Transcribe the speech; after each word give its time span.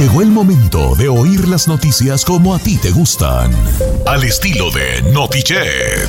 Llegó 0.00 0.22
el 0.22 0.28
momento 0.28 0.94
de 0.96 1.10
oír 1.10 1.46
las 1.46 1.68
noticias 1.68 2.24
como 2.24 2.54
a 2.54 2.58
ti 2.58 2.78
te 2.78 2.90
gustan. 2.90 3.52
Al 4.06 4.24
estilo 4.24 4.70
de 4.70 5.02
Notichet. 5.12 6.08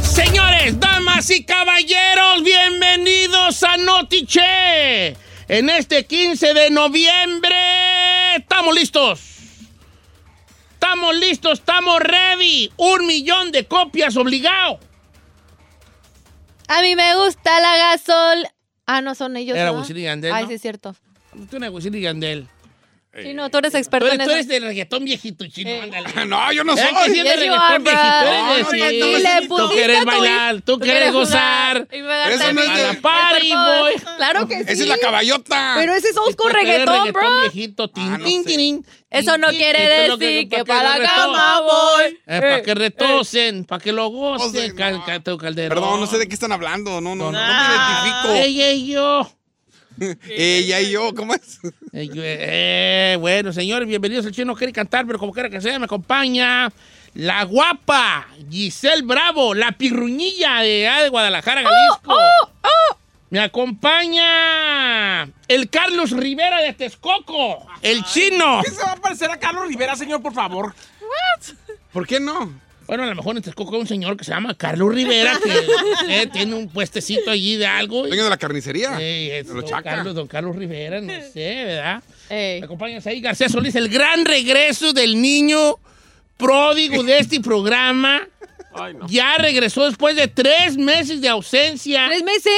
Señores, 0.00 0.78
damas 0.78 1.28
y 1.28 1.44
caballeros, 1.44 2.44
bienvenidos 2.44 3.64
a 3.64 3.78
Notiche. 3.78 5.16
En 5.48 5.68
este 5.68 6.06
15 6.06 6.54
de 6.54 6.70
noviembre, 6.70 8.36
estamos 8.36 8.72
listos. 8.72 9.20
Estamos 10.74 11.16
listos, 11.16 11.58
estamos 11.58 11.98
ready. 11.98 12.70
Un 12.76 13.08
millón 13.08 13.50
de 13.50 13.66
copias 13.66 14.16
obligado. 14.16 14.78
A 16.68 16.80
mí 16.80 16.94
me 16.94 17.16
gusta 17.16 17.58
la 17.58 17.76
gasol. 17.76 18.48
Ah, 18.86 19.00
no 19.00 19.16
son 19.16 19.36
ellos. 19.36 19.56
Era 19.56 19.72
¿no? 19.72 19.80
Wisin 19.80 19.96
y 19.96 20.02
Yandel, 20.02 20.32
Ay, 20.32 20.46
sí, 20.46 20.54
es 20.54 20.62
cierto. 20.62 20.94
Tú 21.50 21.56
eres 21.56 21.70
Wisin 21.70 21.94
y 21.94 22.00
Yandel. 22.00 22.48
Sí, 23.22 23.32
no, 23.32 23.48
tú 23.48 23.56
eres 23.56 23.72
Tú 23.72 23.78
experto 23.78 24.08
eres, 24.08 24.18
en 24.18 24.24
tú 24.26 24.30
eso. 24.30 24.32
eres 24.34 24.48
del 24.48 24.62
reggaetón 24.64 25.02
viejito 25.02 25.46
chino, 25.46 25.70
ándale. 25.82 26.06
No, 26.26 26.52
yo 26.52 26.64
no 26.64 26.74
¿Eh? 26.74 26.76
soy. 26.76 26.94
Que 27.06 27.14
sí 27.14 27.22
Yes, 27.22 27.46
you 27.46 27.54
are, 27.54 27.78
bro. 27.78 27.90
eres 27.92 28.66
sí. 28.70 28.76
le 29.22 29.40
Tú 29.40 29.48
pusiste 29.56 29.74
quieres 29.74 30.00
tu- 30.00 30.04
bailar, 30.06 30.60
tú 30.60 30.78
quieres 30.78 31.12
gozar. 31.14 31.88
Y 31.90 32.02
me 32.02 32.34
Eso 32.34 32.52
no 32.52 32.60
es 32.60 32.68
A 32.68 32.92
la 32.92 33.00
party, 33.00 33.52
boy. 33.54 33.94
Claro 34.18 34.46
que 34.46 34.56
sí. 34.56 34.64
Esa 34.68 34.82
es 34.82 34.88
la 34.88 34.98
caballota. 34.98 35.76
Pero 35.78 35.94
ese 35.94 36.08
es 36.10 36.16
old 36.18 36.32
school 36.34 36.50
eres 36.50 36.62
reggaetón, 36.62 37.12
bro. 37.12 37.40
viejito. 37.40 37.88
Tin, 37.88 38.04
Ah, 38.04 38.18
no 38.18 38.24
tin, 38.26 38.44
sé. 38.44 38.54
tin, 38.54 38.86
Eso 39.08 39.38
no 39.38 39.48
tin, 39.48 39.58
quiere 39.60 39.78
tin, 40.00 40.08
lo 40.08 40.16
decir 40.18 40.48
que 40.50 40.58
pa' 40.58 40.64
para 40.66 40.98
la 40.98 41.08
cama 41.14 41.60
voy. 41.62 42.04
Eh, 42.04 42.18
para 42.26 42.62
que 42.62 42.74
retosen, 42.74 43.64
para 43.64 43.82
que 43.82 43.92
lo 43.92 44.08
gocen, 44.08 44.76
cal, 44.76 45.02
cal- 45.06 45.22
calderón. 45.38 45.68
Perdón, 45.70 46.00
no 46.00 46.06
sé 46.06 46.18
de 46.18 46.28
qué 46.28 46.34
están 46.34 46.52
hablando. 46.52 47.00
No, 47.00 47.16
no, 47.16 47.32
no, 47.32 47.32
no 47.32 47.38
Ah, 47.40 48.24
me 48.26 48.42
Ella 48.44 48.72
y 48.72 48.88
yo. 48.88 49.30
Ella 50.28 50.80
y 50.80 50.90
yo, 50.90 51.14
¿cómo 51.14 51.34
es? 51.34 51.60
Eh, 51.92 52.10
eh, 52.14 53.16
bueno, 53.18 53.52
señores, 53.52 53.88
bienvenidos. 53.88 54.26
El 54.26 54.32
chino 54.32 54.52
no 54.52 54.56
quiere 54.56 54.72
cantar, 54.72 55.06
pero 55.06 55.18
como 55.18 55.32
quiera 55.32 55.48
que 55.48 55.60
sea, 55.60 55.78
me 55.78 55.86
acompaña 55.86 56.70
la 57.14 57.44
guapa 57.44 58.26
Giselle 58.50 59.02
Bravo, 59.02 59.54
la 59.54 59.72
pirruñilla 59.72 60.60
de, 60.60 60.88
ah, 60.88 61.02
de 61.02 61.08
Guadalajara, 61.08 61.62
Jalisco. 61.62 62.14
Me 63.30 63.40
acompaña 63.40 65.24
el 65.48 65.68
Carlos 65.68 66.12
Rivera 66.12 66.60
de 66.60 66.74
Texcoco, 66.74 67.66
el 67.82 68.04
chino. 68.04 68.60
¿Qué 68.64 68.70
se 68.70 68.82
va 68.82 68.92
a 68.92 68.96
parecer 68.96 69.30
a 69.30 69.38
Carlos 69.38 69.66
Rivera, 69.66 69.96
señor, 69.96 70.22
por 70.22 70.32
favor? 70.32 70.74
¿Por 71.92 72.06
qué 72.06 72.20
no? 72.20 72.65
Bueno, 72.86 73.02
a 73.02 73.06
lo 73.06 73.14
mejor 73.14 73.36
en 73.36 73.42
Texcoco 73.42 73.74
hay 73.74 73.80
un 73.80 73.86
señor 73.86 74.16
que 74.16 74.24
se 74.24 74.30
llama 74.30 74.54
Carlos 74.54 74.94
Rivera, 74.94 75.38
que 75.42 76.22
eh, 76.22 76.26
tiene 76.32 76.54
un 76.54 76.68
puestecito 76.68 77.30
allí 77.30 77.56
de 77.56 77.66
algo. 77.66 78.06
Dueño 78.06 78.24
de 78.24 78.30
la 78.30 78.36
carnicería. 78.36 78.96
Eh, 79.00 79.38
es 79.40 79.48
don, 79.48 79.64
Chaca. 79.64 79.82
Carlos, 79.82 80.14
don 80.14 80.26
Carlos 80.28 80.54
Rivera, 80.56 81.00
no 81.00 81.12
sé, 81.32 81.64
¿verdad? 81.66 82.02
Ey. 82.30 82.60
Me 82.60 82.66
acompañas 82.66 83.06
ahí, 83.06 83.20
García 83.20 83.48
Solís, 83.48 83.74
el 83.74 83.88
gran 83.88 84.24
regreso 84.24 84.92
del 84.92 85.20
niño 85.20 85.76
pródigo 86.36 87.02
de 87.02 87.18
este 87.18 87.40
programa. 87.40 88.26
Ay, 88.74 88.94
no. 88.94 89.06
Ya 89.08 89.36
regresó 89.38 89.86
después 89.86 90.14
de 90.16 90.28
tres 90.28 90.76
meses 90.76 91.20
de 91.20 91.28
ausencia. 91.28 92.06
¿Tres 92.08 92.22
meses? 92.22 92.52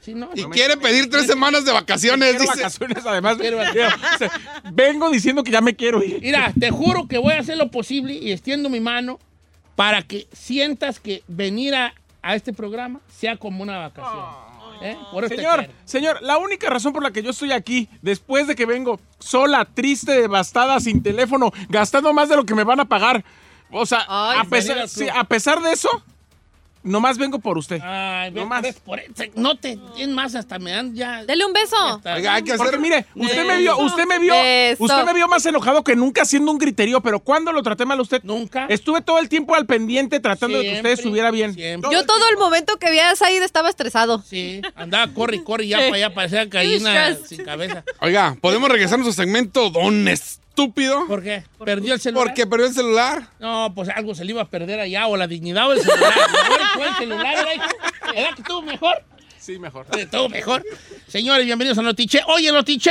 Sí, 0.00 0.14
no, 0.14 0.30
Y 0.34 0.42
no 0.42 0.48
me- 0.48 0.54
quiere 0.54 0.76
pedir 0.76 1.10
tres 1.10 1.26
semanas 1.26 1.64
de 1.64 1.72
vacaciones, 1.72 2.30
Quiero 2.30 2.44
dice. 2.44 2.56
vacaciones, 2.56 3.04
además. 3.04 3.36
Quiero 3.38 3.56
vacaciones. 3.58 3.94
O 4.14 4.18
sea, 4.18 4.30
Vengo 4.72 5.10
diciendo 5.10 5.42
que 5.42 5.50
ya 5.50 5.60
me 5.60 5.74
quiero 5.74 6.02
ir. 6.02 6.20
Mira, 6.22 6.52
te 6.58 6.70
juro 6.70 7.06
que 7.08 7.18
voy 7.18 7.34
a 7.34 7.40
hacer 7.40 7.58
lo 7.58 7.70
posible 7.70 8.14
y 8.14 8.30
extiendo 8.32 8.68
mi 8.70 8.80
mano 8.80 9.18
para 9.78 10.02
que 10.02 10.26
sientas 10.32 10.98
que 10.98 11.22
venir 11.28 11.72
a, 11.76 11.94
a 12.20 12.34
este 12.34 12.52
programa 12.52 12.98
sea 13.16 13.36
como 13.36 13.62
una 13.62 13.78
vacación. 13.78 14.24
¿Eh? 14.82 14.96
Por 15.12 15.22
eso 15.22 15.30
te 15.30 15.36
Señor, 15.36 15.70
señor, 15.84 16.18
la 16.20 16.36
única 16.38 16.68
razón 16.68 16.92
por 16.92 17.00
la 17.00 17.12
que 17.12 17.22
yo 17.22 17.30
estoy 17.30 17.52
aquí, 17.52 17.88
después 18.02 18.48
de 18.48 18.56
que 18.56 18.66
vengo 18.66 18.98
sola, 19.20 19.64
triste, 19.64 20.20
devastada, 20.20 20.80
sin 20.80 21.00
teléfono, 21.00 21.52
gastando 21.68 22.12
más 22.12 22.28
de 22.28 22.34
lo 22.34 22.44
que 22.44 22.56
me 22.56 22.64
van 22.64 22.80
a 22.80 22.86
pagar, 22.86 23.24
o 23.70 23.86
sea, 23.86 24.04
Ay, 24.08 24.40
a, 24.40 24.44
pesar, 24.50 24.78
María, 24.78 24.92
tú. 24.92 24.98
sí, 24.98 25.08
a 25.14 25.22
pesar 25.22 25.62
de 25.62 25.70
eso, 25.70 25.88
nomás 26.82 27.18
vengo 27.18 27.38
por 27.38 27.58
usted. 27.58 27.80
Ay, 27.82 28.30
No 28.30 28.40
ves, 28.40 28.48
más. 28.48 28.62
ves, 28.62 28.80
por 28.80 28.98
eso, 29.00 29.12
no 29.34 29.56
te, 29.56 29.78
es 29.98 30.08
más, 30.08 30.34
hasta 30.34 30.58
me 30.58 30.70
dan 30.70 30.94
ya. 30.94 31.24
Dale 31.24 31.44
un 31.44 31.52
beso. 31.52 31.76
Oiga, 32.14 32.34
hay 32.34 32.42
que 32.42 32.54
Porque 32.54 32.68
hacer. 32.68 32.80
mire, 32.80 33.06
usted 33.14 33.44
me 33.46 33.56
vio, 33.58 33.76
usted 33.78 34.06
me 34.06 34.18
vio, 34.18 34.34
Beso. 34.34 34.84
usted 34.84 35.04
me 35.04 35.14
vio 35.14 35.28
más 35.28 35.44
enojado 35.46 35.82
que 35.84 35.94
nunca 35.96 36.22
haciendo 36.22 36.50
un 36.52 36.58
griterío, 36.58 37.00
pero 37.00 37.20
¿cuándo 37.20 37.52
lo 37.52 37.62
traté 37.62 37.84
mal 37.84 37.98
a 37.98 38.02
usted? 38.02 38.22
Nunca. 38.22 38.66
Estuve 38.68 39.00
todo 39.02 39.18
el 39.18 39.28
tiempo 39.28 39.54
al 39.54 39.66
pendiente 39.66 40.20
tratando 40.20 40.58
de 40.58 40.64
que 40.64 40.74
usted 40.76 40.90
estuviera 40.90 41.30
bien. 41.30 41.54
siempre. 41.54 41.90
Yo 41.92 42.04
todo 42.06 42.28
el 42.30 42.36
momento 42.36 42.76
que 42.78 42.90
vi 42.90 42.98
a 42.98 43.14
Said 43.16 43.42
estaba 43.42 43.68
estresado. 43.68 44.22
Sí, 44.26 44.60
andaba, 44.74 45.12
corre 45.12 45.36
y 45.36 45.42
corre, 45.44 45.66
ya 45.66 45.78
para 45.78 45.94
allá 45.94 46.14
parecía 46.14 46.44
gallina 46.44 47.14
sin 47.26 47.44
cabeza. 47.44 47.84
Oiga, 48.00 48.36
¿podemos 48.40 48.68
regresar 48.68 48.94
a 49.00 49.02
nuestro 49.02 49.22
segmento, 49.24 49.70
don 49.70 50.06
estúpido? 50.58 51.06
¿Por 51.06 51.22
qué? 51.22 51.44
¿Perdió 51.64 51.94
el 51.94 52.00
celular? 52.00 52.26
Porque 52.26 52.46
perdió 52.46 52.66
el 52.66 52.74
celular. 52.74 53.28
No, 53.38 53.72
pues 53.74 53.88
algo 53.90 54.14
se 54.14 54.24
le 54.24 54.32
iba 54.32 54.42
a 54.42 54.48
perder 54.48 54.80
allá, 54.80 55.06
o 55.06 55.16
la 55.16 55.28
dignidad 55.28 55.68
o 55.68 55.72
el 55.72 55.80
celular. 55.80 56.12
Fue 56.74 56.88
el 56.88 56.94
celular. 56.96 57.36
¿Verdad 57.36 58.34
que 58.34 58.42
estuvo 58.42 58.62
mejor? 58.62 59.04
Sí, 59.38 59.58
mejor. 59.58 59.86
Estuvo 59.96 60.28
mejor. 60.28 60.64
Señores, 61.06 61.46
bienvenidos 61.46 61.78
a 61.78 61.82
Notiche. 61.82 62.22
Oye, 62.26 62.50
Notiche. 62.50 62.90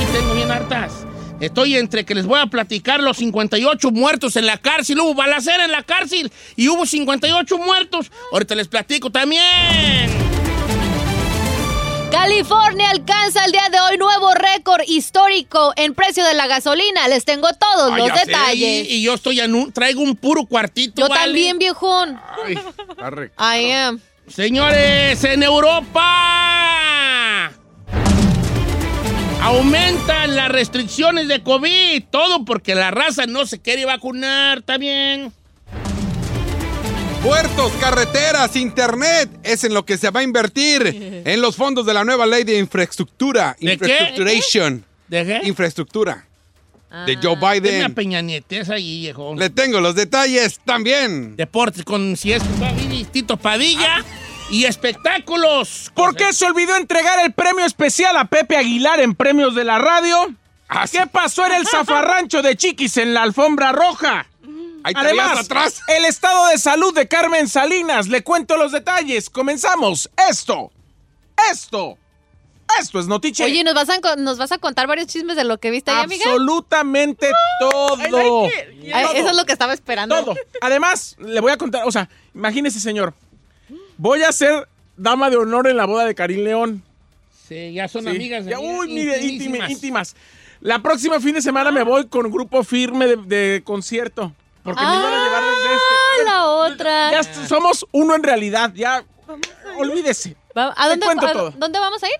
Uy, 0.00 0.06
tengo 0.12 0.34
bien 0.34 0.50
hartas. 0.50 1.06
Estoy 1.38 1.76
entre 1.76 2.04
que 2.04 2.14
les 2.14 2.26
voy 2.26 2.40
a 2.40 2.46
platicar 2.46 3.00
los 3.00 3.18
58 3.18 3.90
muertos 3.92 4.36
en 4.36 4.46
la 4.46 4.58
cárcel. 4.58 4.98
Hubo 4.98 5.14
balacera 5.14 5.64
en 5.64 5.70
la 5.70 5.84
cárcel 5.84 6.32
y 6.56 6.68
hubo 6.68 6.86
58 6.86 7.58
muertos. 7.58 8.10
Ahorita 8.32 8.54
les 8.56 8.66
platico 8.66 9.10
también. 9.10 10.25
California 12.10 12.90
alcanza 12.90 13.44
el 13.44 13.52
día 13.52 13.68
de 13.70 13.80
hoy 13.80 13.98
nuevo 13.98 14.32
récord 14.34 14.82
histórico 14.86 15.72
en 15.76 15.94
precio 15.94 16.24
de 16.24 16.34
la 16.34 16.46
gasolina. 16.46 17.08
Les 17.08 17.24
tengo 17.24 17.48
todos 17.52 17.92
Ah, 17.92 17.98
los 17.98 18.08
ya 18.08 18.16
sé. 18.18 18.26
detalles. 18.26 18.86
Y, 18.90 19.02
yo 19.02 19.14
estoy 19.14 19.40
en 19.40 19.54
un, 19.54 19.72
traigo 19.72 20.00
un 20.02 20.16
puro 20.16 20.44
cuartito. 20.46 20.94
Yo 21.02 21.08
¿vale? 21.08 21.24
también, 21.24 21.58
viejón. 21.58 22.18
Ay, 22.44 22.58
arre. 23.02 23.32
I 23.38 23.70
am. 23.72 24.00
Señores, 24.28 25.22
en 25.24 25.42
Europa 25.42 26.02
aumentan 29.42 30.34
las 30.34 30.48
restricciones 30.48 31.28
de 31.28 31.42
COVID. 31.42 32.04
Todo 32.10 32.44
porque 32.44 32.74
la 32.74 32.90
raza 32.90 33.26
no 33.26 33.46
se 33.46 33.60
quiere 33.60 33.84
vacunar. 33.84 34.58
¿Está 34.58 34.78
bien? 34.78 35.32
Puertos, 37.22 37.72
carreteras, 37.80 38.54
internet, 38.56 39.28
es 39.42 39.64
en 39.64 39.74
lo 39.74 39.84
que 39.84 39.98
se 39.98 40.10
va 40.10 40.20
a 40.20 40.22
invertir 40.22 40.86
en 41.24 41.40
los 41.40 41.56
fondos 41.56 41.84
de 41.86 41.94
la 41.94 42.04
nueva 42.04 42.26
ley 42.26 42.44
de 42.44 42.58
infraestructura. 42.58 43.56
¿De? 43.60 43.72
Infrastructuration. 43.72 44.84
¿De 45.08 45.24
qué? 45.24 45.40
Infraestructura. 45.48 46.26
De 47.04 47.16
Joe 47.16 47.34
Tenme 47.34 47.46
a 47.46 47.52
Biden. 47.52 47.94
Peña 47.94 48.22
Nietes 48.22 48.70
ahí, 48.70 49.00
viejo. 49.00 49.34
Le 49.34 49.50
tengo 49.50 49.80
los 49.80 49.94
detalles 49.94 50.60
también. 50.64 51.36
Deportes 51.36 51.84
con 51.84 52.16
si 52.16 52.32
es 52.32 52.42
Tito 53.12 53.36
Padilla. 53.36 54.04
Y 54.50 54.64
espectáculos. 54.64 55.90
¿Por 55.94 56.14
qué 56.14 56.32
se 56.32 56.46
olvidó 56.46 56.76
entregar 56.76 57.18
el 57.24 57.32
premio 57.32 57.66
especial 57.66 58.16
a 58.16 58.26
Pepe 58.26 58.56
Aguilar 58.56 59.00
en 59.00 59.14
premios 59.16 59.56
de 59.56 59.64
la 59.64 59.78
radio? 59.78 60.32
Ah, 60.68 60.86
sí. 60.86 60.96
¿Qué 60.98 61.06
pasó 61.06 61.44
en 61.46 61.54
el 61.54 61.66
zafarrancho 61.70 62.42
de 62.42 62.56
Chiquis 62.56 62.96
en 62.96 63.12
la 63.12 63.22
alfombra 63.22 63.72
roja? 63.72 64.26
Ahí 64.86 64.94
te 64.94 65.00
Además, 65.00 65.40
atrás. 65.40 65.80
el 65.88 66.04
estado 66.04 66.46
de 66.46 66.58
salud 66.58 66.94
de 66.94 67.08
Carmen 67.08 67.48
Salinas. 67.48 68.06
Le 68.06 68.22
cuento 68.22 68.56
los 68.56 68.70
detalles. 68.70 69.28
Comenzamos. 69.28 70.08
Esto. 70.30 70.70
Esto. 71.50 71.98
Esto 72.80 73.00
es 73.00 73.08
Notiche. 73.08 73.42
Oye, 73.44 73.64
¿nos 73.64 73.74
vas, 73.74 73.88
a, 73.90 74.00
co- 74.00 74.14
¿nos 74.14 74.38
vas 74.38 74.52
a 74.52 74.58
contar 74.58 74.86
varios 74.86 75.08
chismes 75.08 75.34
de 75.34 75.42
lo 75.42 75.58
que 75.58 75.72
viste 75.72 75.90
ahí, 75.90 76.04
amiga? 76.04 76.22
Absolutamente 76.26 77.30
todo. 77.58 77.96
Ay, 78.44 79.06
Eso 79.16 79.28
es 79.30 79.36
lo 79.36 79.44
que 79.44 79.52
estaba 79.52 79.72
esperando. 79.72 80.14
Todo. 80.24 80.34
Además, 80.60 81.16
le 81.18 81.40
voy 81.40 81.50
a 81.50 81.56
contar, 81.56 81.82
o 81.84 81.90
sea, 81.90 82.08
imagínese, 82.32 82.78
señor. 82.78 83.12
Voy 83.98 84.22
a 84.22 84.30
ser 84.30 84.68
dama 84.96 85.30
de 85.30 85.36
honor 85.36 85.66
en 85.66 85.76
la 85.76 85.84
boda 85.86 86.04
de 86.04 86.14
Karim 86.14 86.44
León. 86.44 86.82
Sí, 87.48 87.72
ya 87.72 87.88
son 87.88 88.02
Sí. 88.04 88.10
amigas. 88.10 88.44
Ya, 88.44 88.56
amigas 88.56 88.72
uy, 88.78 88.88
mire, 88.94 89.20
íntimas. 89.24 89.70
íntimas. 89.70 90.16
La 90.60 90.80
próxima 90.80 91.18
fin 91.20 91.34
de 91.34 91.42
semana 91.42 91.72
me 91.72 91.82
voy 91.82 92.06
con 92.06 92.30
grupo 92.30 92.62
firme 92.62 93.06
de, 93.08 93.16
de 93.16 93.62
concierto. 93.64 94.32
Porque 94.66 94.82
me 94.84 94.94
iban 94.96 95.12
a 95.14 95.24
llevar 95.24 95.42
desde 95.44 95.68
Ah, 95.68 95.78
este. 96.18 96.24
la 96.26 96.44
otra. 96.46 97.10
Ya 97.12 97.46
somos 97.48 97.86
uno 97.92 98.14
en 98.14 98.22
realidad. 98.22 98.72
Ya, 98.74 99.02
olvídese. 99.78 100.36
¿A 100.54 100.74
Te 100.84 100.88
dónde, 100.90 101.06
cuento 101.06 101.26
a- 101.26 101.32
todo. 101.32 101.50
¿Dónde 101.56 101.78
vamos 101.78 102.02
a 102.02 102.06
ir? 102.08 102.14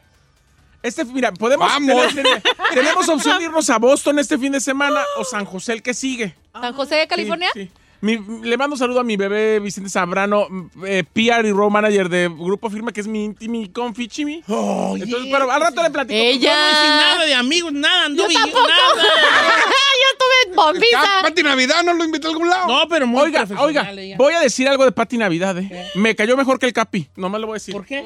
Este, 0.83 1.05
mira, 1.05 1.33
podemos 1.33 1.67
Vamos. 1.69 2.15
tener- 2.15 2.43
tenemos 2.75 3.09
opción 3.09 3.39
de 3.39 3.45
irnos 3.45 3.69
a 3.71 3.79
Boston 3.79 4.19
este 4.21 4.39
fin 4.39 4.53
de 4.53 4.61
semana 4.61 5.03
o 5.17 5.25
San 5.25 5.45
José 5.45 5.73
el 5.73 5.83
que 5.83 5.93
sigue. 5.95 6.35
¿San 6.53 6.73
José 6.75 6.95
de 6.97 7.09
California? 7.09 7.51
Sí, 7.53 7.65
sí. 7.65 7.71
Mi- 8.01 8.19
le 8.43 8.57
mando 8.57 8.75
un 8.75 8.79
saludo 8.79 9.01
a 9.01 9.05
mi 9.05 9.17
bebé 9.17 9.59
Vicente 9.61 9.89
Zambrano, 9.91 10.47
eh, 10.87 11.03
PR 11.13 11.47
y 11.49 11.53
road 11.53 11.71
manager 11.71 12.09
de 12.09 12.29
Grupo 12.29 12.69
Firme, 12.71 12.93
que 12.93 13.01
es 13.01 13.07
mi 13.07 13.25
íntimo 13.25 13.63
confi 13.73 14.07
chimi. 14.09 14.43
Oye, 14.49 15.05
Entonces, 15.05 15.29
pero 15.33 15.51
al 15.51 15.61
rato 15.61 15.83
le 15.83 15.91
platico. 15.91 16.15
Ella. 16.19 16.51
Yo 16.53 16.61
no 16.61 16.69
hice 16.71 16.89
nada 16.89 17.25
de 17.25 17.35
amigos, 17.35 17.73
nada, 17.73 18.05
anduve 18.07 18.33
Yo 18.35 18.41
tampoco. 18.41 18.69
nada. 18.69 19.03
Yo 19.03 20.13
estuve. 20.13 20.87
Ah, 20.97 21.21
Pati 21.23 21.43
Navidad 21.43 21.83
no 21.85 21.95
lo 21.95 22.05
invitó 22.05 22.29
a 22.29 22.31
algún 22.33 22.49
lado. 22.49 22.67
No, 22.69 22.89
pero 22.89 23.07
muy 23.07 23.23
Oiga, 23.23 23.41
profesional 23.47 23.67
oiga, 23.67 23.91
ella. 24.03 24.17
voy 24.17 24.35
a 24.35 24.41
decir 24.41 24.69
algo 24.69 24.85
de 24.85 24.93
Pati 24.93 25.19
Navidad, 25.19 25.57
¿eh? 25.59 25.91
Me 25.95 26.15
cayó 26.15 26.37
mejor 26.37 26.59
que 26.59 26.67
el 26.67 26.73
Capi, 26.73 27.09
nomás 27.17 27.41
lo 27.41 27.47
voy 27.49 27.55
a 27.55 27.59
decir. 27.59 27.75
¿Por 27.75 27.85
qué? 27.87 28.05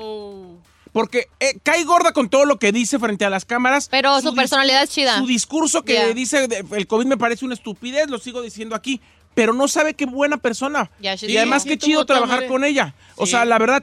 Porque 0.92 1.28
eh, 1.38 1.56
cae 1.62 1.84
gorda 1.84 2.12
con 2.12 2.28
todo 2.28 2.44
lo 2.46 2.58
que 2.58 2.72
dice 2.72 2.98
frente 2.98 3.24
a 3.24 3.30
las 3.30 3.44
cámaras. 3.44 3.88
Pero 3.88 4.20
su 4.20 4.30
dis- 4.32 4.36
personalidad 4.36 4.82
es 4.82 4.90
chida. 4.90 5.18
Su 5.18 5.26
discurso 5.26 5.82
que 5.84 5.94
Ya. 5.94 6.08
dice 6.12 6.48
de- 6.48 6.64
el 6.72 6.86
COVID 6.88 7.06
me 7.06 7.16
parece 7.16 7.44
una 7.44 7.54
estupidez, 7.54 8.10
lo 8.10 8.18
sigo 8.18 8.42
diciendo 8.42 8.74
aquí. 8.74 9.00
Pero 9.40 9.54
no 9.54 9.68
sabe 9.68 9.94
qué 9.94 10.04
buena 10.04 10.36
persona. 10.36 10.90
Ya, 11.00 11.16
y 11.18 11.34
además 11.38 11.64
qué 11.64 11.78
chido 11.78 12.04
trabajar 12.04 12.46
con 12.46 12.62
ella. 12.62 12.94
O 13.16 13.24
sea, 13.24 13.46
la 13.46 13.56
verdad, 13.58 13.82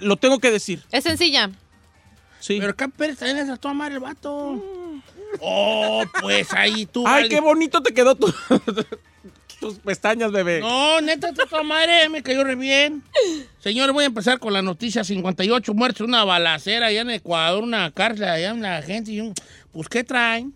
lo 0.00 0.18
tengo 0.18 0.38
que 0.38 0.50
decir. 0.50 0.82
Es 0.92 1.04
sencilla. 1.04 1.48
Sí. 2.40 2.58
Pero 2.60 2.72
acá 2.72 2.88
Pérez 2.88 3.16
también 3.16 3.38
le 3.38 3.44
trató 3.46 3.68
a 3.68 3.70
amar 3.70 3.90
el 3.90 4.00
vato. 4.00 4.62
Oh, 5.40 6.04
pues 6.20 6.52
ahí 6.52 6.84
tú. 6.84 7.06
Ay, 7.06 7.22
vale. 7.22 7.28
qué 7.30 7.40
bonito 7.40 7.82
te 7.82 7.94
quedó 7.94 8.14
tu- 8.16 8.34
tus 9.60 9.78
pestañas, 9.78 10.30
bebé. 10.30 10.60
No, 10.60 11.00
neta, 11.00 11.30
a 11.30 11.62
madre, 11.62 12.10
me 12.10 12.22
cayó 12.22 12.44
re 12.44 12.54
bien. 12.54 13.02
Señor, 13.60 13.94
voy 13.94 14.04
a 14.04 14.08
empezar 14.08 14.40
con 14.40 14.52
la 14.52 14.60
noticia: 14.60 15.04
58 15.04 15.72
muertos, 15.72 16.06
una 16.06 16.22
balacera 16.24 16.88
allá 16.88 17.00
en 17.00 17.08
Ecuador, 17.12 17.62
una 17.62 17.90
cárcel 17.92 18.24
allá 18.28 18.50
en 18.50 18.60
la 18.60 18.82
gente. 18.82 19.10
Y 19.10 19.20
un, 19.22 19.32
pues, 19.72 19.88
¿qué 19.88 20.04
traen? 20.04 20.52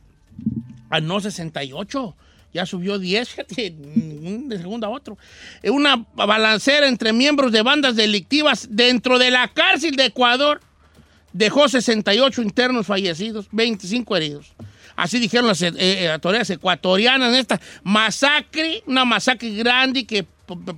Ah, 0.91 1.00
no, 1.00 1.21
68. 1.21 2.15
Ya 2.56 2.64
subió 2.64 2.99
10, 2.99 3.29
fíjate, 3.29 3.70
mm, 3.70 4.49
de 4.49 4.56
segundo 4.56 4.87
a 4.87 4.91
otro. 4.91 5.19
Eh, 5.62 5.69
Una 5.69 6.06
balancera 6.14 6.88
entre 6.88 7.12
miembros 7.12 7.53
de 7.53 7.61
bandas 7.61 7.97
delictivas 7.97 8.69
dentro 8.70 9.19
de 9.19 9.31
la 9.31 9.49
cárcel 9.49 9.94
de 9.94 10.06
Ecuador 10.06 10.62
dejó 11.35 11.69
68 11.69 12.41
internos 12.41 12.87
fallecidos, 12.87 13.49
25 13.53 14.17
heridos. 14.17 14.55
Así 14.97 15.19
dijeron 15.19 15.49
las 15.49 15.61
eh, 15.61 15.70
eh, 15.76 16.11
autoridades 16.11 16.49
ecuatorianas 16.49 17.29
en 17.29 17.41
esta 17.41 17.61
masacre, 17.82 18.82
una 18.87 19.05
masacre 19.05 19.50
grande 19.50 20.06
que 20.06 20.25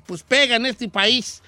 pues 0.04 0.24
pega 0.24 0.56
en 0.56 0.66
este 0.66 0.88
país 0.88 1.40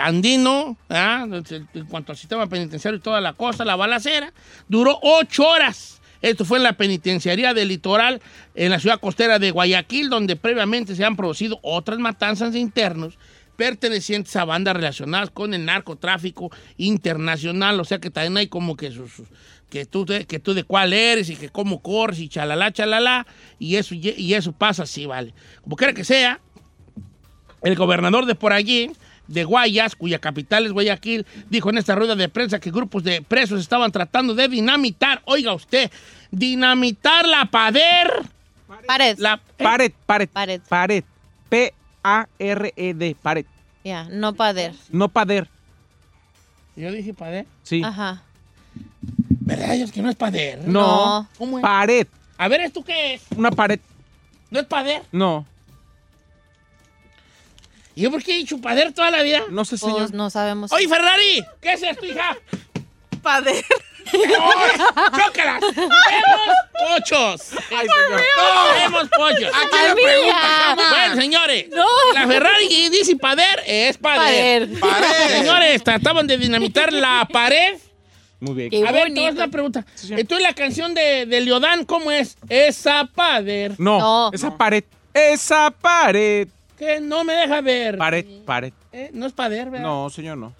andino, 0.00 0.76
¿ah? 0.88 1.26
en 1.28 1.86
cuanto 1.86 2.12
al 2.12 2.18
sistema 2.18 2.46
penitenciario 2.46 2.98
y 2.98 3.02
toda 3.02 3.20
la 3.20 3.32
cosa, 3.32 3.64
la 3.64 3.74
balacera, 3.74 4.32
duró 4.68 5.00
ocho 5.02 5.48
horas. 5.48 5.99
Esto 6.22 6.44
fue 6.44 6.58
en 6.58 6.64
la 6.64 6.74
penitenciaría 6.74 7.54
del 7.54 7.68
litoral, 7.68 8.20
en 8.54 8.70
la 8.70 8.78
ciudad 8.78 9.00
costera 9.00 9.38
de 9.38 9.50
Guayaquil, 9.50 10.10
donde 10.10 10.36
previamente 10.36 10.94
se 10.94 11.04
han 11.04 11.16
producido 11.16 11.58
otras 11.62 11.98
matanzas 11.98 12.52
de 12.52 12.58
internos 12.58 13.18
pertenecientes 13.56 14.34
a 14.36 14.46
bandas 14.46 14.74
relacionadas 14.74 15.28
con 15.30 15.52
el 15.52 15.66
narcotráfico 15.66 16.50
internacional. 16.78 17.78
O 17.78 17.84
sea 17.84 17.98
que 17.98 18.10
también 18.10 18.38
hay 18.38 18.46
como 18.46 18.74
que 18.74 18.90
sus, 18.90 19.12
que 19.68 19.84
tú, 19.84 20.06
de, 20.06 20.24
que 20.24 20.38
tú 20.38 20.54
de 20.54 20.64
cuál 20.64 20.94
eres 20.94 21.28
y 21.28 21.36
que 21.36 21.50
cómo 21.50 21.82
corres 21.82 22.20
y 22.20 22.28
chalala, 22.28 22.72
chalala. 22.72 23.26
Y 23.58 23.76
eso, 23.76 23.94
y 23.94 24.32
eso 24.32 24.52
pasa 24.52 24.84
así, 24.84 25.04
vale. 25.04 25.34
Como 25.62 25.76
quiera 25.76 25.92
que 25.92 26.04
sea, 26.04 26.40
el 27.62 27.76
gobernador 27.76 28.26
de 28.26 28.34
por 28.34 28.52
allí, 28.52 28.90
de 29.30 29.44
Guayas, 29.44 29.94
cuya 29.96 30.18
capital 30.18 30.66
es 30.66 30.72
Guayaquil, 30.72 31.24
dijo 31.48 31.70
en 31.70 31.78
esta 31.78 31.94
rueda 31.94 32.16
de 32.16 32.28
prensa 32.28 32.58
que 32.60 32.70
grupos 32.70 33.04
de 33.04 33.22
presos 33.22 33.60
estaban 33.60 33.92
tratando 33.92 34.34
de 34.34 34.48
dinamitar, 34.48 35.22
oiga 35.24 35.54
usted, 35.54 35.90
dinamitar 36.30 37.26
la 37.26 37.46
pader. 37.46 38.10
Pared. 38.86 39.18
La, 39.18 39.40
Pared, 39.56 39.92
pared, 40.06 40.28
Pared. 40.28 40.60
pared. 40.68 41.04
P-A-R-E-D, 41.48 43.16
pared. 43.22 43.46
Ya, 43.84 44.04
no 44.10 44.32
pader. 44.34 44.74
No 44.90 45.08
pader. 45.08 45.48
Yo 46.76 46.90
dije 46.92 47.14
pader. 47.14 47.46
Sí. 47.62 47.82
Ajá. 47.84 48.22
¿Verdad? 49.40 49.74
Es 49.74 49.92
que 49.92 50.02
no 50.02 50.10
es 50.10 50.16
pader. 50.16 50.66
No. 50.66 50.80
No. 50.80 51.28
¿Cómo 51.38 51.58
es? 51.58 51.62
Pared. 51.62 52.06
A 52.38 52.48
ver, 52.48 52.60
¿esto 52.62 52.82
qué 52.84 53.14
es? 53.14 53.22
Una 53.36 53.50
pared. 53.50 53.80
¿No 54.50 54.60
es 54.60 54.66
pader? 54.66 55.02
No. 55.12 55.46
¿Y 58.00 58.04
yo 58.04 58.10
por 58.10 58.22
qué 58.22 58.32
he 58.32 58.36
dicho 58.36 58.58
pader 58.58 58.94
toda 58.94 59.10
la 59.10 59.22
vida? 59.22 59.42
No 59.50 59.62
sé, 59.66 59.76
señor. 59.76 59.98
Pues 59.98 60.12
no 60.12 60.30
sabemos. 60.30 60.72
Oye, 60.72 60.88
Ferrari, 60.88 61.44
¿qué 61.60 61.74
es 61.74 61.82
esto, 61.82 62.06
hija? 62.06 62.34
Pader. 63.22 63.62
¡Ay, 64.10 65.20
¡Chócalas! 65.22 65.60
¡Vemos 65.76 66.56
pochos! 66.72 67.42
Ay, 67.70 67.86
señor. 67.86 68.22
¡No! 68.38 68.72
¡Vemos 68.80 69.08
pollos! 69.14 69.52
¿A 69.54 69.68
quién 69.68 69.82
le 69.84 69.90
Amiga. 69.90 70.08
preguntas, 70.10 70.88
Bueno, 70.90 71.14
señores, 71.20 71.66
No. 71.68 71.84
la 72.14 72.26
Ferrari 72.26 72.88
dice 72.88 73.16
pader 73.16 73.62
es 73.66 73.98
pader. 73.98 74.70
Pader. 74.70 74.80
Pared. 74.80 75.28
Señores, 75.36 75.84
trataban 75.84 76.26
de 76.26 76.38
dinamitar 76.38 76.94
la 76.94 77.28
pared. 77.30 77.76
Muy 78.40 78.54
bien. 78.54 78.70
Qué 78.70 78.88
A 78.88 78.92
ver, 78.92 79.08
te 79.08 79.10
voy 79.10 79.20
a 79.20 79.24
bonito. 79.26 79.42
una 79.42 79.48
pregunta. 79.50 79.84
Entonces, 80.08 80.42
la 80.42 80.54
canción 80.54 80.94
de, 80.94 81.26
de 81.26 81.40
Leodán, 81.42 81.84
¿cómo 81.84 82.10
es? 82.10 82.38
Esa 82.48 83.04
pader. 83.14 83.74
No, 83.78 83.98
No. 83.98 84.30
esa 84.32 84.56
pared. 84.56 84.84
Esa 85.12 85.70
pared. 85.70 86.48
Que 86.80 86.98
no 86.98 87.24
me 87.24 87.34
deja 87.34 87.60
ver. 87.60 87.98
Pared, 87.98 88.24
pared. 88.46 88.72
Eh, 88.90 89.10
No 89.12 89.26
es 89.26 89.32
pader, 89.34 89.68
¿verdad? 89.70 89.86
No, 89.86 90.08
señor, 90.08 90.38
no. 90.38 90.54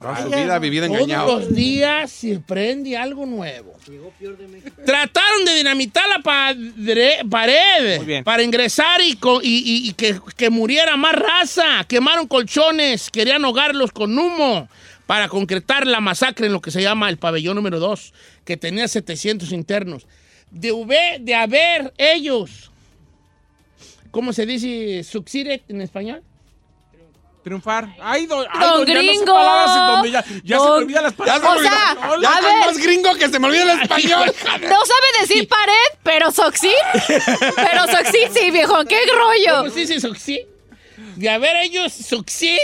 Toda 0.00 0.22
su 0.22 0.30
vida 0.30 0.58
vivida 0.58 0.86
Todos 0.86 1.00
engañado. 1.02 1.38
los 1.40 1.54
días 1.54 2.10
se 2.10 2.38
prende 2.40 2.96
algo 2.96 3.26
nuevo. 3.26 3.76
Trataron 4.86 5.44
de 5.44 5.54
dinamitar 5.56 6.08
la 6.08 6.20
padre- 6.20 7.18
pared 7.30 7.98
Muy 7.98 8.06
bien. 8.06 8.24
para 8.24 8.42
ingresar 8.42 9.02
y, 9.02 9.16
co- 9.16 9.42
y- 9.42 9.58
y- 9.58 9.90
y 9.90 9.92
que, 9.92 10.18
que 10.38 10.48
muriera 10.48 10.96
más 10.96 11.14
raza. 11.14 11.84
Quemaron 11.86 12.26
colchones, 12.26 13.10
querían 13.10 13.44
ahogarlos 13.44 13.92
con 13.92 14.18
humo 14.18 14.66
para 15.06 15.28
concretar 15.28 15.86
la 15.86 16.00
masacre 16.00 16.46
en 16.46 16.54
lo 16.54 16.62
que 16.62 16.70
se 16.70 16.80
llama 16.80 17.10
el 17.10 17.18
pabellón 17.18 17.56
número 17.56 17.78
2, 17.78 18.14
que 18.46 18.56
tenía 18.56 18.88
700 18.88 19.52
internos. 19.52 20.06
De, 20.50 20.72
hube- 20.72 21.18
de 21.20 21.34
haber 21.34 21.92
ellos, 21.98 22.69
¿cómo 24.10 24.32
se 24.32 24.46
dice? 24.46 25.04
Succeeded 25.04 25.62
en 25.68 25.80
español. 25.80 26.22
Triunfar. 27.42 27.88
Ay, 28.02 28.26
do- 28.26 28.46
ay, 28.52 28.60
Don 28.68 28.80
no 28.80 28.84
Gringo. 28.84 29.32
donde 29.34 30.10
ya, 30.10 30.22
ya 30.44 30.58
se 30.58 30.62
me 30.62 30.68
Don- 30.68 30.82
olvidan 30.82 31.02
las 31.04 31.12
Ya 31.12 31.16
palabras. 31.16 31.52
se 31.52 31.58
O 31.58 31.62
sea. 31.62 31.96
Ya 32.20 32.36
a 32.36 32.40
ver. 32.42 32.58
más 32.60 32.76
gringo 32.78 33.14
que 33.14 33.28
se 33.30 33.38
me 33.38 33.46
olvida 33.46 33.62
el 33.62 33.80
español. 33.80 34.26
No 34.44 34.76
sabe 34.84 35.06
decir 35.22 35.48
pared, 35.48 35.72
pero 36.02 36.30
soxit. 36.32 36.70
Pero 37.56 37.86
soxit 37.86 38.28
sí, 38.34 38.50
viejo. 38.50 38.84
¿Qué 38.84 38.98
rollo? 39.16 39.58
¿Cómo 39.62 39.70
se 39.70 39.80
dice 39.80 40.00
succeed? 40.00 40.46
De 41.16 41.30
haber 41.30 41.56
ellos 41.64 41.92
succeed. 41.94 42.58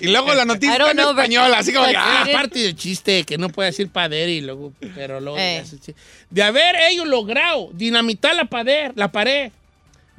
Y 0.00 0.06
luego 0.06 0.34
la 0.34 0.44
noticia 0.44 0.76
en 0.76 0.96
know, 0.96 1.10
español, 1.10 1.52
así 1.54 1.72
como 1.72 1.86
que, 1.88 1.96
ah, 1.96 2.22
Era 2.28 2.32
parte 2.38 2.60
del 2.60 2.76
chiste 2.76 3.24
que 3.24 3.38
no 3.38 3.48
puede 3.48 3.70
decir 3.70 3.88
pader 3.90 4.28
y 4.28 4.40
luego, 4.40 4.72
pero 4.94 5.18
luego 5.20 5.36
Eh. 5.38 5.64
se- 5.66 5.94
de 6.30 6.42
haber 6.44 6.76
ellos 6.90 7.08
logrado 7.08 7.70
dinamitar 7.72 8.36
la 8.36 8.44
pared, 8.44 8.92
la 8.94 9.10
pared, 9.10 9.50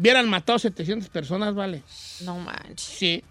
hubieran 0.02 0.28
matado 0.28 0.58
700 0.58 1.10
personas, 1.10 1.54
vale. 1.54 1.84
No 2.22 2.40
manches. 2.40 2.82
Sí. 2.82 3.24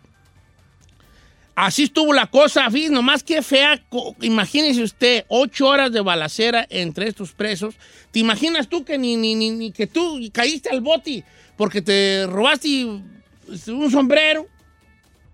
Así 1.57 1.83
estuvo 1.83 2.15
la 2.15 2.27
cosa, 2.27 2.71
fíjate, 2.71 2.95
nomás 2.95 3.25
que 3.25 3.43
fea. 3.43 3.83
Imagínese 4.21 4.83
usted, 4.83 5.25
ocho 5.29 5.67
horas 5.67 5.93
de 5.93 6.01
balacera 6.01 6.67
entre 6.71 7.09
estos 7.09 7.33
presos. 7.33 7.75
¿Te 8.13 8.21
imaginas 8.21 8.69
tú 8.69 8.85
que 8.85 8.97
ni, 8.97 9.17
ni, 9.17 9.35
ni, 9.35 9.51
ni 9.51 9.73
que 9.73 9.87
tú 9.87 10.21
caíste 10.33 10.71
al 10.71 10.81
boti 10.81 11.25
porque 11.57 11.83
te 11.83 12.27
robaste 12.27 12.85
un 12.85 13.91
sombrero 13.91 14.47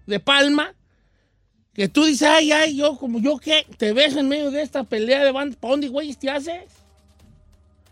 de 0.07 0.19
palma? 0.19 0.75
Que 1.75 1.87
tú 1.87 2.07
dices, 2.07 2.27
ay, 2.27 2.51
ay, 2.51 2.77
yo, 2.77 2.97
como 2.97 3.21
yo 3.21 3.37
qué, 3.37 3.67
te 3.77 3.93
ves 3.93 4.17
en 4.17 4.29
medio 4.29 4.51
de 4.51 4.63
esta 4.63 4.85
pelea 4.85 5.23
de 5.23 5.31
bandas, 5.31 5.59
¿para 5.59 5.73
dónde, 5.73 5.89
güey, 5.89 6.15
te 6.15 6.31
haces? 6.31 6.65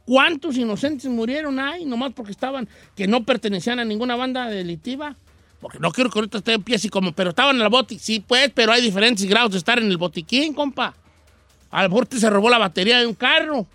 ¿Cuántos 0.04 0.56
inocentes 0.56 1.10
murieron 1.10 1.58
ahí? 1.58 1.84
Nomás 1.84 2.12
porque 2.12 2.32
estaban, 2.32 2.68
que 2.94 3.06
no 3.06 3.24
pertenecían 3.24 3.78
a 3.78 3.84
ninguna 3.84 4.16
banda 4.16 4.48
delictiva. 4.48 5.16
Porque 5.60 5.78
no 5.78 5.90
quiero 5.92 6.10
que 6.10 6.18
ahorita 6.18 6.38
esté 6.38 6.52
en 6.52 6.62
pie 6.62 6.76
así 6.76 6.90
como, 6.90 7.12
pero 7.12 7.30
estaban 7.30 7.56
en 7.56 7.62
la 7.62 7.68
botiquín. 7.68 7.98
Sí, 7.98 8.20
pues, 8.20 8.50
pero 8.54 8.72
hay 8.72 8.82
diferentes 8.82 9.24
grados 9.24 9.52
de 9.52 9.58
estar 9.58 9.78
en 9.78 9.86
el 9.86 9.96
botiquín, 9.96 10.52
compa. 10.52 10.94
A 11.70 11.82
lo 11.82 11.88
mejor 11.88 12.06
te 12.06 12.18
se 12.18 12.28
robó 12.28 12.50
la 12.50 12.58
batería 12.58 12.98
de 12.98 13.06
un 13.06 13.14
carro. 13.14 13.66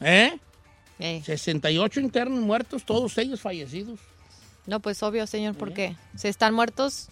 ¿Eh? 0.00 0.38
Eh, 1.00 1.22
68 1.24 2.00
internos 2.00 2.40
muertos, 2.40 2.84
todos 2.84 3.18
ellos 3.18 3.40
fallecidos. 3.40 3.98
No, 4.66 4.80
pues 4.80 5.02
obvio, 5.02 5.26
señor, 5.26 5.56
porque 5.56 5.96
si 6.14 6.28
están 6.28 6.54
muertos, 6.54 7.08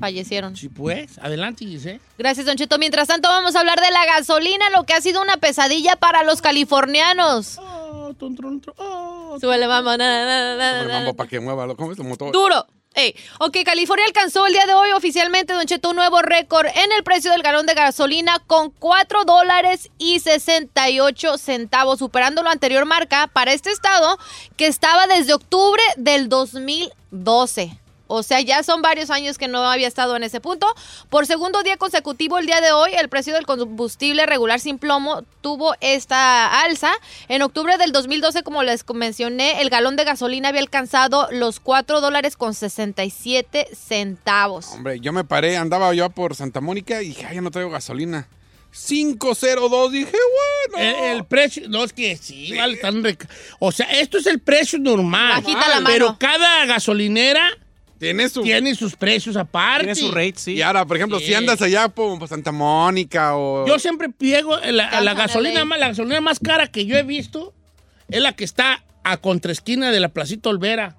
fallecieron. 0.00 0.56
Sí, 0.56 0.68
pues. 0.68 1.18
Adelante, 1.18 1.64
Giselle. 1.64 2.00
Gracias, 2.18 2.46
Don 2.46 2.56
Cheto. 2.56 2.78
Mientras 2.78 3.08
tanto, 3.08 3.28
vamos 3.28 3.54
a 3.56 3.60
hablar 3.60 3.80
de 3.80 3.90
la 3.90 4.04
gasolina, 4.06 4.70
lo 4.70 4.84
que 4.84 4.94
ha 4.94 5.00
sido 5.00 5.22
una 5.22 5.36
pesadilla 5.36 5.96
para 5.96 6.22
los 6.22 6.42
californianos. 6.42 7.58
Oh, 7.58 8.14
trun, 8.18 8.62
oh. 8.76 9.38
Súbele, 9.40 9.66
mambo, 9.66 11.16
para 11.16 11.28
que 11.28 11.40
mueva. 11.40 11.74
¿Cómo 11.74 11.92
es 11.92 11.98
el 11.98 12.04
motor? 12.04 12.32
Duro. 12.32 12.66
Ey, 12.94 13.14
Ok, 13.38 13.56
California 13.64 14.04
alcanzó 14.04 14.46
el 14.46 14.52
día 14.52 14.66
de 14.66 14.74
hoy 14.74 14.90
oficialmente, 14.92 15.54
Don 15.54 15.64
Cheto, 15.64 15.90
un 15.90 15.96
nuevo 15.96 16.20
récord 16.20 16.66
en 16.66 16.92
el 16.92 17.02
precio 17.02 17.30
del 17.30 17.42
galón 17.42 17.64
de 17.64 17.72
gasolina 17.72 18.38
con 18.46 18.70
4 18.70 19.24
dólares 19.24 19.90
y 19.96 20.20
68 20.20 21.38
centavos, 21.38 22.00
superando 22.00 22.42
la 22.42 22.50
anterior 22.50 22.84
marca 22.84 23.28
para 23.28 23.54
este 23.54 23.70
estado 23.70 24.18
que 24.56 24.66
estaba 24.66 25.06
desde 25.06 25.32
octubre 25.32 25.82
del 25.96 26.28
2012. 26.28 27.81
O 28.12 28.22
sea, 28.22 28.40
ya 28.40 28.62
son 28.62 28.82
varios 28.82 29.10
años 29.10 29.38
que 29.38 29.48
no 29.48 29.64
había 29.64 29.88
estado 29.88 30.16
en 30.16 30.22
ese 30.22 30.40
punto. 30.40 30.66
Por 31.10 31.26
segundo 31.26 31.62
día 31.62 31.76
consecutivo, 31.76 32.38
el 32.38 32.46
día 32.46 32.60
de 32.60 32.72
hoy, 32.72 32.92
el 32.94 33.08
precio 33.08 33.32
del 33.34 33.46
combustible 33.46 34.26
regular 34.26 34.60
sin 34.60 34.78
plomo 34.78 35.24
tuvo 35.40 35.74
esta 35.80 36.62
alza. 36.62 36.92
En 37.28 37.42
octubre 37.42 37.78
del 37.78 37.92
2012, 37.92 38.42
como 38.42 38.62
les 38.62 38.84
mencioné, 38.92 39.60
el 39.62 39.70
galón 39.70 39.96
de 39.96 40.04
gasolina 40.04 40.48
había 40.50 40.60
alcanzado 40.60 41.28
los 41.32 41.60
4 41.60 42.00
dólares 42.00 42.36
con 42.36 42.54
67 42.54 43.68
centavos. 43.74 44.68
Hombre, 44.72 45.00
yo 45.00 45.12
me 45.12 45.24
paré, 45.24 45.56
andaba 45.56 45.92
yo 45.94 46.08
por 46.10 46.34
Santa 46.34 46.60
Mónica 46.60 47.02
y 47.02 47.08
dije, 47.08 47.26
ay, 47.26 47.36
ya 47.36 47.40
no 47.40 47.50
traigo 47.50 47.70
gasolina. 47.70 48.28
502, 48.96 49.92
dije, 49.92 50.16
bueno. 50.70 50.82
El, 50.98 51.16
el 51.16 51.24
precio, 51.24 51.68
no 51.68 51.84
es 51.84 51.92
que 51.92 52.16
sí, 52.16 52.56
vale 52.56 52.76
tan 52.76 53.02
rec- 53.02 53.28
O 53.58 53.70
sea, 53.70 53.86
esto 53.86 54.18
es 54.18 54.26
el 54.26 54.40
precio 54.40 54.78
normal. 54.78 55.42
Bajita 55.42 55.68
la 55.68 55.74
mano. 55.80 55.86
Pero 55.92 56.16
cada 56.18 56.64
gasolinera 56.66 57.50
Tiene 58.02 58.28
su... 58.28 58.42
tiene 58.42 58.74
sus 58.74 58.96
precios 58.96 59.36
aparte. 59.36 59.84
Tiene 59.94 59.94
su 59.94 60.10
rate, 60.12 60.34
sí. 60.36 60.54
Y 60.54 60.62
ahora, 60.62 60.84
por 60.84 60.96
ejemplo, 60.96 61.20
Sí. 61.20 61.26
si 61.26 61.34
andas 61.34 61.62
allá 61.62 61.88
por, 61.88 62.18
por 62.18 62.26
Santa 62.28 62.50
Mónica 62.50 63.36
o... 63.36 63.64
Yo 63.66 63.78
siempre 63.78 64.08
piego 64.08 64.56
la, 64.56 64.70
la 64.90 65.00
la 65.00 65.14
gasolina 65.14 65.64
la 65.64 65.88
gasolina 65.88 66.20
más 66.20 66.40
cara 66.40 66.66
que 66.66 66.84
yo 66.84 66.96
he 66.96 67.04
visto 67.04 67.54
es 68.08 68.20
la 68.20 68.32
que 68.32 68.42
está 68.42 68.82
a 69.04 69.18
contraesquina 69.18 69.92
de 69.92 70.00
la 70.00 70.08
Placita 70.08 70.48
Olvera. 70.48 70.96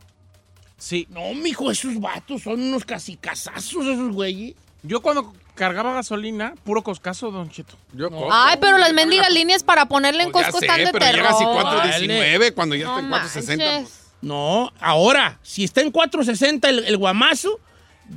Sí. 0.77 1.05
No, 1.09 1.33
mijo, 1.33 1.69
esos 1.71 1.99
vatos 1.99 2.43
son 2.43 2.61
unos 2.61 2.85
casi 2.85 3.17
casazos 3.17 3.85
esos 3.85 4.13
güeyes. 4.13 4.55
Yo 4.81 5.01
cuando 5.01 5.33
cargaba 5.55 5.93
gasolina, 5.93 6.53
puro 6.63 6.83
coscazo, 6.83 7.31
Don 7.31 7.49
Cheto. 7.49 7.75
Yo. 7.93 8.09
Ay, 8.31 8.57
pero 8.61 8.77
las 8.77 8.93
mendigas 8.93 9.29
líneas 9.31 9.61
para 9.63 9.87
ponerle 9.87 10.23
en 10.23 10.31
Pues 10.31 10.45
Costco 10.45 10.61
están 10.61 10.77
de 10.83 10.91
pero 10.93 10.99
terror. 11.05 11.15
llega 11.15 11.29
así 11.29 11.43
Vale. 11.43 12.07
4.19 12.39 12.53
cuando 12.53 12.75
ya 12.75 12.85
No 12.85 12.99
está 12.99 13.43
en 13.43 13.59
4.60. 13.59 13.89
No, 14.23 14.71
ahora, 14.79 15.37
si 15.43 15.65
está 15.65 15.81
en 15.81 15.91
460 15.91 16.69
el, 16.69 16.85
el 16.85 16.97
guamazo, 16.97 17.59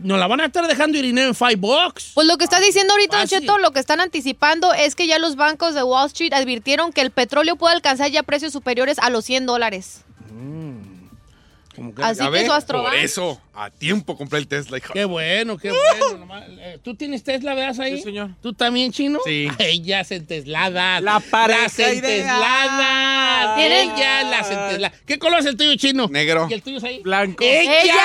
nos 0.02 0.18
la 0.18 0.26
van 0.26 0.40
a 0.40 0.46
estar 0.46 0.66
dejando 0.66 0.98
ir 0.98 1.04
en 1.04 1.34
5 1.34 1.56
bucks. 1.56 2.12
Pues 2.14 2.26
lo 2.26 2.38
que 2.38 2.44
está 2.44 2.60
diciendo 2.60 2.92
ahorita, 2.92 3.18
Don. 3.18 3.26
Cheto, 3.26 3.58
lo 3.58 3.72
que 3.72 3.80
están 3.80 4.00
anticipando 4.00 4.72
es 4.72 4.94
que 4.94 5.06
ya 5.06 5.18
los 5.18 5.36
bancos 5.36 5.74
de 5.74 5.82
Wall 5.82 6.06
Street 6.06 6.32
advirtieron 6.32 6.92
que 6.92 7.00
el 7.00 7.10
petróleo 7.10 7.56
puede 7.56 7.74
alcanzar 7.74 8.10
ya 8.10 8.22
precios 8.22 8.52
superiores 8.52 8.98
a 9.00 9.10
los 9.10 9.24
100 9.24 9.46
dólares. 9.46 10.04
Como 11.76 11.94
que- 11.94 12.02
Así 12.02 12.18
que 12.30 12.48
por 12.72 12.94
eso, 12.96 13.40
a 13.54 13.70
tiempo 13.70 14.16
compré 14.16 14.38
el 14.40 14.48
Tesla, 14.48 14.78
hijo. 14.78 14.92
Qué 14.92 15.04
bueno, 15.04 15.56
qué 15.58 15.70
bueno. 15.70 16.18
nomás, 16.18 16.44
eh, 16.48 16.78
¿Tú 16.82 16.94
tienes 16.96 17.22
Tesla, 17.22 17.54
veas 17.54 17.78
ahí? 17.78 17.98
Sí, 17.98 18.02
señor. 18.02 18.30
¿Tú 18.42 18.52
también, 18.54 18.90
chino? 18.92 19.20
Sí. 19.24 19.48
Ellas 19.58 20.10
en 20.10 20.26
Tesladas. 20.26 21.00
La 21.02 21.20
pareja 21.20 21.62
Las 21.62 21.78
en 21.78 21.98
ideal. 21.98 23.58
Ellas 23.58 24.24
las 24.30 24.50
en 24.50 24.58
Tesladas. 24.70 25.00
¿Qué 25.06 25.18
color 25.18 25.40
es 25.40 25.46
el 25.46 25.56
tuyo, 25.56 25.74
chino? 25.76 26.08
Negro. 26.08 26.46
¿Y 26.50 26.54
el 26.54 26.62
tuyo 26.62 26.78
es 26.78 26.84
ahí? 26.84 27.00
Blanco. 27.00 27.44
¡Ellas! 27.44 27.96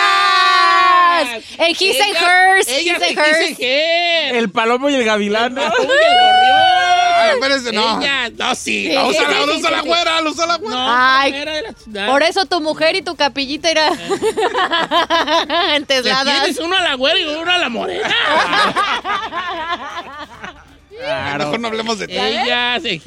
En 1.57 1.71
His 1.71 1.99
and 2.01 2.15
Hers, 2.15 2.67
Ellas 2.67 3.01
His 3.01 3.11
en 3.11 3.19
and 3.19 3.27
His 3.27 3.27
Hers. 3.39 3.49
and 3.49 3.59
Hers. 3.59 4.33
El 4.37 4.49
palomo 4.51 4.89
y 4.89 4.95
el 4.95 5.03
gavilán. 5.05 5.55
¿no? 5.55 5.61
El 5.61 5.69
batón 5.69 5.87
y 5.87 5.89
el 5.89 5.97
gorrión. 5.97 6.80
Ay, 7.21 7.31
espérese, 7.33 7.71
no. 7.71 8.01
Ellas. 8.01 8.31
No, 8.37 8.55
sí. 8.55 8.87
Sí. 8.87 8.93
La 8.93 9.05
usa, 9.05 9.21
la, 9.23 9.29
sí, 9.29 9.35
la 9.35 9.45
sí, 9.53 9.59
usa 9.59 9.71
la 9.71 9.81
sí. 9.81 9.87
güera, 9.87 10.21
la 10.21 10.29
usa 10.29 10.45
la 10.47 10.57
güera. 10.57 10.75
No, 10.75 10.85
Ay, 10.89 11.33
era 11.35 11.53
de 11.53 11.61
la 11.63 11.73
ciudad. 11.73 12.07
Por 12.07 12.23
eso 12.23 12.45
tu 12.45 12.61
mujer 12.61 12.95
y 12.95 13.01
tu 13.01 13.15
capillita 13.15 13.69
era 13.69 13.87
en 15.75 15.85
Te 15.85 16.01
Tesladas. 16.01 16.23
tienes 16.43 16.59
uno 16.59 16.75
a 16.75 16.81
la 16.81 16.95
güera 16.95 17.19
y 17.19 17.23
uno 17.25 17.51
a 17.51 17.57
la 17.57 17.69
morena. 17.69 18.09
Mejor 21.37 21.59
no 21.59 21.67
hablemos 21.67 21.99
de. 21.99 22.05
Ellas, 22.05 22.83
Hers. 22.85 22.85
En 22.85 23.01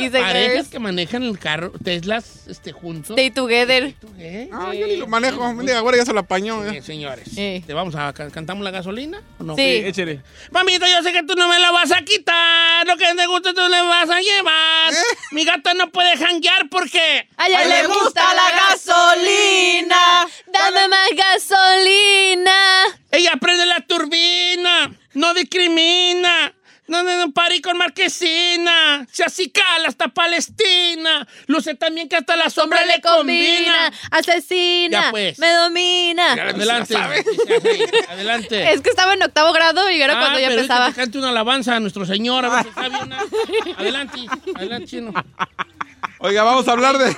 His 0.00 0.14
and 0.14 0.24
Parejas 0.24 0.68
que 0.68 0.78
manejan 0.78 1.22
el 1.22 1.38
carro, 1.38 1.72
Teslas 1.82 2.46
este, 2.48 2.72
juntos. 2.72 3.10
Stay 3.10 3.30
together. 3.30 3.94
¿Eh? 4.18 4.48
No, 4.50 4.72
yo 4.72 4.86
ni 4.86 4.96
lo 4.96 5.06
manejo. 5.06 5.54
Güera 5.54 5.98
ya 5.98 6.04
se 6.04 6.12
lo 6.12 6.20
apañó. 6.20 6.60
Bien, 6.62 6.76
eh. 6.76 6.82
señores. 6.82 7.28
Sí. 7.34 7.62
¿Te 7.66 7.74
vamos 7.74 7.94
a 7.94 8.12
can- 8.12 8.30
cantamos 8.30 8.64
la 8.64 8.70
gasolina 8.70 9.22
o 9.38 9.44
no? 9.44 9.56
Sí. 9.56 9.62
Échele. 9.62 10.22
Mamita, 10.50 10.86
yo 10.88 11.02
sé 11.02 11.12
que 11.12 11.22
tú 11.22 11.34
no 11.34 11.48
me 11.48 11.58
la 11.58 11.70
vas 11.70 11.92
a 11.92 12.02
quitar. 12.02 12.86
Lo 12.86 12.96
que 12.96 13.14
te 13.14 13.26
gusta 13.26 13.52
tú 13.54 13.60
le 13.68 13.82
vas 13.82 14.08
a 14.10 14.20
llevar. 14.20 14.92
Mi 15.32 15.44
gata 15.44 15.74
no 15.74 15.90
puede 15.90 16.16
janguear 16.16 16.68
porque. 16.70 17.28
A 17.36 17.48
ella 17.48 17.64
le 17.64 17.86
gusta 17.86 18.22
la 18.34 18.50
gasolina. 18.68 20.26
Dame 20.46 20.88
más 20.88 21.08
gasolina. 21.16 22.52
Ella 23.10 23.32
prende 23.40 23.66
la 23.66 23.80
turbina. 23.80 24.92
No 25.14 25.34
discrimina. 25.34 26.52
No, 26.88 27.02
no, 27.02 27.18
no, 27.26 27.32
parí 27.32 27.60
con 27.60 27.76
marquesina. 27.78 29.06
Se 29.12 29.22
acicala 29.24 29.88
hasta 29.88 30.08
Palestina. 30.08 31.26
Luce 31.46 31.74
también 31.74 32.08
que 32.08 32.16
hasta 32.16 32.34
la 32.36 32.48
sombra 32.50 32.84
le 32.86 33.00
combina. 33.00 33.92
asesina, 34.10 35.02
Ya, 35.04 35.10
pues. 35.10 35.38
me 35.38 35.50
domina. 35.52 36.34
Ya, 36.36 36.42
Adelante. 36.44 36.94
Sabe. 36.94 37.24
Adelante. 38.08 38.72
Es 38.72 38.80
que 38.80 38.90
estaba 38.90 39.12
en 39.14 39.22
octavo 39.22 39.52
grado 39.52 39.90
y 39.90 40.00
era 40.00 40.16
Ah, 40.16 40.20
cuando 40.20 40.38
ya 40.40 40.48
pero 40.48 40.60
empezaba. 40.62 40.92
cante 40.92 41.18
una 41.18 41.28
alabanza 41.28 41.76
a 41.76 41.80
nuestro 41.80 42.04
Señor. 42.06 42.44
A 42.46 42.48
ver 42.62 42.64
si 42.64 42.80
bien. 42.90 43.12
ah. 43.12 43.24
Adelante, 43.78 44.26
adelante, 44.54 44.86
chino. 44.88 45.12
Oiga, 46.20 46.42
vamos 46.42 46.66
a 46.68 46.72
hablar 46.72 46.98
de... 46.98 47.14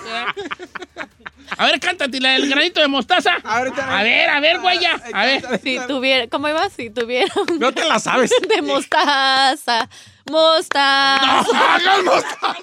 A 1.61 1.67
ver, 1.67 1.79
cántate 1.79 2.19
la 2.21 2.31
del 2.31 2.49
granito 2.49 2.81
de 2.81 2.89
mostaza. 2.89 3.37
Ahorita- 3.45 3.99
A 3.99 4.03
ver, 4.03 4.31
a 4.31 4.41
ver, 4.41 4.61
güaya. 4.61 4.99
A 5.13 5.27
ver. 5.27 5.61
Si 5.63 5.79
tuviera, 5.87 6.27
¿cómo 6.27 6.49
iba? 6.49 6.71
Si 6.71 6.89
tuviera 6.89 7.31
No 7.59 7.71
te 7.71 7.87
la 7.87 7.99
sabes. 7.99 8.31
de 8.49 8.63
mostaza, 8.63 9.87
mostaza. 10.31 11.75
¡Hagan 11.75 12.05
mostaza! 12.07 12.57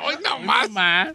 Hoy 0.02 0.14
no 0.24 0.38
más. 0.40 1.14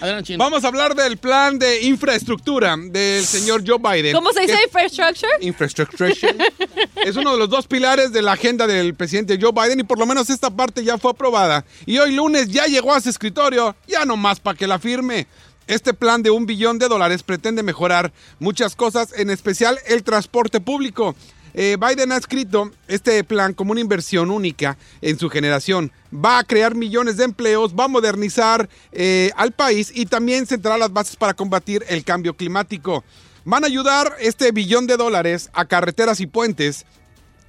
Adelante. 0.00 0.36
Vamos 0.36 0.64
a 0.64 0.66
hablar 0.66 0.96
del 0.96 1.16
plan 1.16 1.60
de 1.60 1.82
infraestructura 1.82 2.76
del 2.76 3.24
señor 3.24 3.62
Joe 3.64 3.78
Biden. 3.78 4.12
¿Cómo 4.12 4.32
se 4.32 4.40
dice 4.40 4.58
infrastructure? 4.64 5.30
Infrastructure. 5.40 6.12
es 7.06 7.16
uno 7.16 7.32
de 7.32 7.38
los 7.38 7.48
dos 7.48 7.68
pilares 7.68 8.12
de 8.12 8.20
la 8.20 8.32
agenda 8.32 8.66
del 8.66 8.94
presidente 8.96 9.38
Joe 9.40 9.52
Biden 9.52 9.78
y 9.78 9.84
por 9.84 9.98
lo 9.98 10.06
menos 10.06 10.28
esta 10.28 10.50
parte 10.50 10.82
ya 10.82 10.98
fue 10.98 11.12
aprobada. 11.12 11.64
Y 11.86 11.98
hoy 11.98 12.12
lunes 12.16 12.48
ya 12.48 12.66
llegó 12.66 12.92
a 12.92 13.00
su 13.00 13.10
escritorio, 13.10 13.76
ya 13.86 14.04
nomás 14.04 14.40
para 14.40 14.58
que 14.58 14.66
la 14.66 14.80
firme. 14.80 15.28
Este 15.70 15.94
plan 15.94 16.24
de 16.24 16.32
un 16.32 16.46
billón 16.46 16.80
de 16.80 16.88
dólares 16.88 17.22
pretende 17.22 17.62
mejorar 17.62 18.12
muchas 18.40 18.74
cosas, 18.74 19.16
en 19.16 19.30
especial 19.30 19.78
el 19.86 20.02
transporte 20.02 20.60
público. 20.60 21.14
Eh, 21.54 21.76
Biden 21.78 22.10
ha 22.10 22.16
escrito 22.16 22.72
este 22.88 23.22
plan 23.22 23.54
como 23.54 23.70
una 23.70 23.80
inversión 23.80 24.32
única 24.32 24.76
en 25.00 25.16
su 25.16 25.30
generación. 25.30 25.92
Va 26.12 26.40
a 26.40 26.44
crear 26.44 26.74
millones 26.74 27.18
de 27.18 27.24
empleos, 27.24 27.72
va 27.78 27.84
a 27.84 27.88
modernizar 27.88 28.68
eh, 28.90 29.30
al 29.36 29.52
país 29.52 29.92
y 29.94 30.06
también 30.06 30.44
sentará 30.44 30.76
las 30.76 30.92
bases 30.92 31.14
para 31.14 31.34
combatir 31.34 31.84
el 31.88 32.02
cambio 32.02 32.34
climático. 32.34 33.04
Van 33.44 33.62
a 33.62 33.68
ayudar 33.68 34.16
este 34.18 34.50
billón 34.50 34.88
de 34.88 34.96
dólares 34.96 35.50
a 35.52 35.66
carreteras 35.66 36.18
y 36.18 36.26
puentes. 36.26 36.84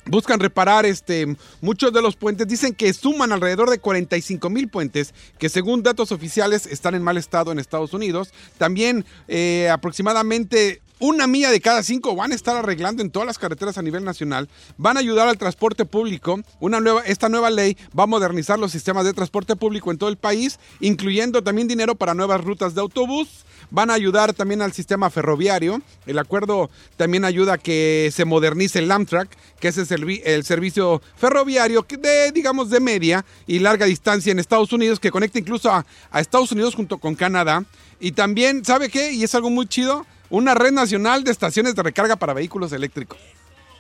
Buscan 0.05 0.39
reparar 0.39 0.86
este, 0.86 1.36
muchos 1.62 1.93
de 1.93 2.01
los 2.01 2.15
puentes. 2.15 2.48
Dicen 2.48 2.74
que 2.74 2.91
suman 2.93 3.31
alrededor 3.31 3.70
de 3.70 3.79
45 3.79 4.50
mil 4.50 4.67
puentes 4.67 5.13
que 5.38 5.50
según 5.50 5.84
datos 5.84 6.12
oficiales 6.12 6.65
están 6.65 6.96
en 6.96 7.03
mal 7.03 7.17
estado 7.17 7.51
en 7.51 7.60
Estados 7.60 7.93
Unidos. 7.93 8.34
También 8.58 9.05
eh, 9.27 9.70
aproximadamente 9.72 10.81
una 11.01 11.25
milla 11.27 11.50
de 11.50 11.60
cada 11.60 11.84
cinco 11.84 12.15
van 12.15 12.31
a 12.31 12.36
estar 12.36 12.55
arreglando 12.55 13.01
en 13.01 13.10
todas 13.10 13.25
las 13.25 13.39
carreteras 13.39 13.77
a 13.77 13.81
nivel 13.81 14.05
nacional. 14.05 14.48
Van 14.77 14.96
a 14.96 15.00
ayudar 15.00 15.27
al 15.27 15.38
transporte 15.38 15.84
público. 15.84 16.39
Una 16.60 16.79
nueva, 16.79 17.01
esta 17.01 17.27
nueva 17.27 17.50
ley 17.50 17.75
va 17.98 18.03
a 18.03 18.08
modernizar 18.08 18.60
los 18.60 18.72
sistemas 18.72 19.03
de 19.03 19.13
transporte 19.13 19.55
público 19.55 19.91
en 19.91 19.98
todo 19.98 20.10
el 20.10 20.17
país, 20.17 20.60
incluyendo 20.79 21.43
también 21.43 21.67
dinero 21.67 21.96
para 21.96 22.13
nuevas 22.13 22.41
rutas 22.43 22.75
de 22.75 22.81
autobús. 22.81 23.27
Van 23.72 23.89
a 23.89 23.93
ayudar 23.93 24.34
también 24.34 24.62
al 24.62 24.74
sistema 24.74 25.10
ferroviario. 25.10 25.81
El 26.05 26.20
acuerdo 26.20 26.70
también 26.98 27.25
ayuda 27.25 27.53
a 27.53 27.58
que 27.58 28.12
se 28.13 28.25
modernice 28.25 28.79
el 28.79 28.91
Amtrak, 28.91 29.29
que 29.60 29.70
es 29.70 29.77
el, 29.77 29.88
servi- 29.88 30.22
el 30.24 30.43
servicio 30.43 31.01
ferroviario 31.15 31.86
de, 31.89 32.31
digamos, 32.31 32.70
de 32.70 32.79
media 32.79 33.25
y 33.48 33.60
larga 33.60 33.86
distancia 33.86 34.31
en 34.31 34.39
Estados 34.39 34.72
Unidos, 34.72 35.00
que 35.00 35.10
conecta 35.10 35.39
incluso 35.39 35.72
a, 35.72 35.86
a 36.12 36.20
Estados 36.20 36.51
Unidos 36.51 36.75
junto 36.75 36.98
con 36.98 37.15
Canadá. 37.15 37.63
Y 38.00 38.12
también, 38.12 38.63
¿sabe 38.65 38.89
qué? 38.89 39.13
Y 39.13 39.24
es 39.24 39.34
algo 39.36 39.50
muy 39.50 39.67
chido, 39.67 40.05
una 40.31 40.55
red 40.55 40.71
nacional 40.71 41.23
de 41.23 41.31
estaciones 41.31 41.75
de 41.75 41.83
recarga 41.83 42.15
para 42.15 42.33
vehículos 42.33 42.71
eléctricos. 42.71 43.19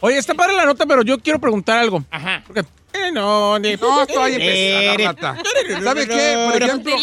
Oye, 0.01 0.17
está 0.17 0.33
padre 0.33 0.55
la 0.55 0.65
nota, 0.65 0.85
pero 0.85 1.01
yo 1.03 1.19
quiero 1.19 1.39
preguntar 1.39 1.79
algo. 1.79 2.03
Ajá. 2.11 2.43
Porque- 2.45 2.61
eh, 2.93 3.11
no, 3.13 3.59
de- 3.59 3.77
No, 3.77 4.01
estoy 4.03 4.33
empezando, 4.39 5.03
rata. 5.05 5.37
¿Sabe 5.83 6.07
qué? 6.07 6.49
Por 6.51 6.61
ejemplo, 6.61 6.95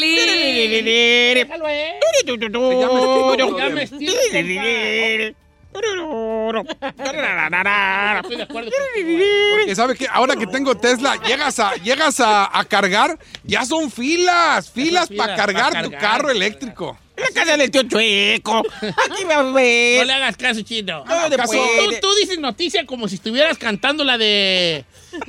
porque 9.50 9.75
¿sabe 9.76 9.95
qué? 9.95 10.07
Ahora 10.11 10.35
que 10.37 10.47
tengo 10.47 10.75
Tesla, 10.76 11.17
llegas 11.26 11.59
a, 11.59 11.75
llegas 11.76 12.21
a, 12.21 12.59
a 12.59 12.64
cargar, 12.64 13.19
ya 13.45 13.64
son 13.64 13.90
filas, 13.90 14.71
filas 14.71 15.09
filas 15.09 15.11
para 15.11 15.37
pa' 15.37 15.37
cargar 15.37 15.83
tu 15.85 15.90
carro 15.93 16.28
para 16.28 16.97
La 17.19 17.29
casa 17.35 17.57
del 17.57 17.71
tío 17.71 17.83
Chueco. 17.83 18.59
Aquí 18.81 19.25
va 19.25 19.41
a 19.41 19.43
No 19.43 19.53
ver. 19.53 20.07
le 20.07 20.13
hagas 20.13 20.37
caso, 20.37 20.63
chino. 20.63 21.05
No, 21.05 21.37
Caso- 21.37 21.53
tú, 21.53 21.95
tú 22.01 22.15
dices 22.15 22.39
noticia 22.39 22.87
como 22.87 23.09
si 23.09 23.17
estuvieras 23.17 23.59
cantando 23.59 24.05
la 24.05 24.17
de 24.19 24.85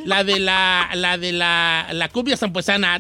la 0.05 0.24
de 0.24 0.39
la 0.39 0.89
la 0.93 1.17
de 1.17 1.31
la, 1.31 1.88
la 1.91 2.10
cumbia 2.10 2.38
zampuesana. 2.38 3.00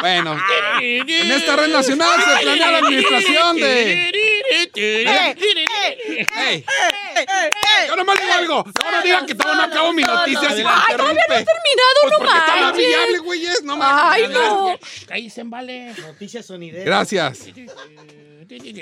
Bueno, 0.00 0.38
en 0.80 1.30
esta 1.32 1.56
red 1.56 1.68
nacional 1.72 2.20
se 2.22 2.42
planea 2.44 2.70
la 2.72 2.78
administración 2.78 3.56
de... 3.56 4.12
¡Ey! 4.74 6.64
Nomás 8.04 8.20
digo 8.20 8.32
algo. 8.32 8.64
No, 8.84 8.90
no 8.90 9.02
digan 9.02 9.26
que 9.26 9.34
todavía 9.34 9.66
no 9.66 9.72
acabo 9.72 9.92
mi 9.92 10.02
noticia. 10.02 10.40
Ay, 10.50 10.62
todavía 10.62 10.96
no 10.96 11.10
interrumpe. 11.10 11.26
terminado, 11.28 11.98
Pues 12.02 12.12
no 12.12 12.18
porque 12.18 12.38
está 12.38 12.52
más 12.56 12.62
manches. 12.62 12.86
viable, 12.86 13.18
güeyes. 13.18 13.62
No 13.64 13.76
mames. 13.76 14.02
Ay, 14.04 14.28
no. 14.32 14.78
Cállese, 15.06 15.42
vale. 15.44 15.94
Noticias 16.00 16.46
sonideras. 16.46 16.84
Gracias. 16.84 17.46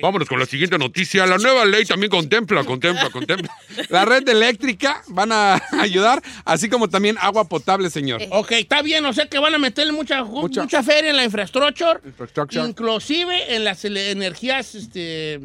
Vámonos 0.02 0.28
con 0.28 0.40
la 0.40 0.46
siguiente 0.46 0.76
noticia. 0.76 1.24
La 1.24 1.38
nueva 1.38 1.64
ley 1.64 1.84
también 1.84 2.10
contempla, 2.10 2.64
contempla, 2.64 3.10
contempla. 3.10 3.48
La 3.90 4.04
red 4.04 4.28
eléctrica 4.28 5.02
van 5.06 5.30
a 5.32 5.62
ayudar, 5.80 6.20
así 6.44 6.68
como 6.68 6.88
también 6.88 7.16
agua 7.20 7.48
potable, 7.48 7.88
señor. 7.88 8.20
Ok, 8.30 8.52
está 8.52 8.82
bien, 8.82 9.04
o 9.06 9.12
sea 9.12 9.26
que 9.26 9.38
van 9.38 9.54
a 9.54 9.58
meterle 9.58 9.92
mucha, 9.92 10.24
Mucha. 10.24 10.62
mucha, 10.62 10.82
feria 10.82 11.10
en 11.10 11.16
la 11.16 11.24
infraestructura, 11.24 12.00
Infrastructure. 12.04 12.66
inclusive 12.68 13.54
en 13.54 13.64
las 13.64 13.84
energías, 13.84 14.74
este, 14.74 15.40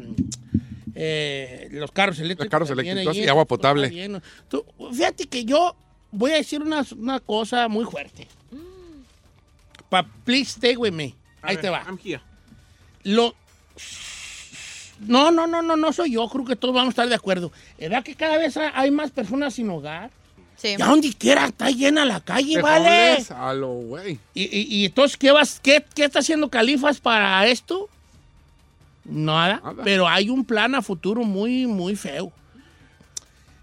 eh, 0.94 1.68
los 1.72 1.90
carros 1.92 2.18
eléctricos. 2.18 2.44
Los 2.46 2.50
carros 2.50 2.70
eléctricos 2.70 3.16
y 3.16 3.26
agua 3.28 3.44
potable. 3.44 4.20
Tú, 4.48 4.64
fíjate 4.92 5.26
que 5.26 5.44
yo 5.44 5.76
voy 6.10 6.32
a 6.32 6.36
decir 6.36 6.62
una, 6.62 6.84
una 6.96 7.20
cosa 7.20 7.68
muy 7.68 7.84
fuerte. 7.84 8.26
Pa, 9.88 10.06
please 10.24 10.50
stay 10.50 10.76
with 10.76 10.92
me. 10.92 11.14
Ahí 11.42 11.56
te 11.56 11.70
va. 11.70 11.82
I'm 11.86 11.98
here. 12.04 12.20
Lo... 13.04 13.34
No, 15.00 15.30
no, 15.30 15.46
no, 15.46 15.62
no, 15.62 15.76
no 15.76 15.92
soy 15.92 16.12
yo. 16.12 16.28
Creo 16.28 16.44
que 16.44 16.56
todos 16.56 16.74
vamos 16.74 16.88
a 16.88 16.90
estar 16.90 17.08
de 17.08 17.14
acuerdo. 17.14 17.52
¿Verdad 17.78 18.02
que 18.02 18.14
cada 18.14 18.36
vez 18.36 18.56
ha- 18.56 18.78
hay 18.78 18.90
más 18.90 19.10
personas 19.12 19.54
sin 19.54 19.70
hogar? 19.70 20.10
Sí. 20.56 20.74
Ya 20.76 20.86
donde 20.86 21.12
quiera 21.14 21.46
está 21.46 21.70
llena 21.70 22.04
la 22.04 22.20
calle, 22.20 22.56
De 22.56 22.62
¿vale? 22.62 23.24
A 23.30 23.54
lo 23.54 23.68
güey. 23.74 24.18
¿Y, 24.34 24.42
y, 24.44 24.66
y 24.76 24.84
entonces 24.86 25.16
¿qué, 25.16 25.30
vas, 25.30 25.60
qué, 25.62 25.84
qué 25.94 26.04
está 26.04 26.18
haciendo 26.18 26.50
Califas 26.50 26.98
para 27.00 27.46
esto? 27.46 27.88
Nada, 29.08 29.60
Nada. 29.64 29.82
Pero 29.84 30.06
hay 30.06 30.30
un 30.30 30.44
plan 30.44 30.74
a 30.74 30.82
futuro 30.82 31.22
muy, 31.24 31.66
muy 31.66 31.96
feo. 31.96 32.32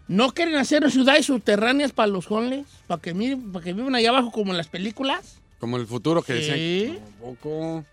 ¿No 0.08 0.32
quieren 0.34 0.56
hacer 0.56 0.90
ciudades 0.92 1.26
subterráneas 1.26 1.92
para 1.92 2.08
los 2.08 2.30
homeless? 2.30 2.68
¿Para 2.88 3.02
que, 3.02 3.16
miren- 3.16 3.52
para 3.52 3.64
que 3.66 3.74
vivan 3.74 3.96
allá 3.96 4.10
abajo 4.10 4.32
como 4.32 4.52
en 4.52 4.58
las 4.58 4.68
películas? 4.68 5.40
Como 5.60 5.78
el 5.78 5.88
futuro 5.88 6.22
que 6.22 6.34
decían. 6.34 6.58
Sí. 6.58 7.00
Un 7.22 7.36
poco. 7.36 7.86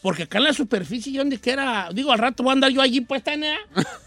Porque 0.00 0.22
acá 0.22 0.38
en 0.38 0.44
la 0.44 0.52
superficie, 0.54 1.12
yo 1.12 1.20
donde 1.20 1.38
quiera, 1.40 1.88
digo, 1.92 2.12
al 2.12 2.20
rato 2.20 2.42
voy 2.44 2.50
a 2.50 2.52
andar 2.52 2.70
yo 2.70 2.80
allí 2.80 3.00
puesta, 3.00 3.36
¿no? 3.36 3.46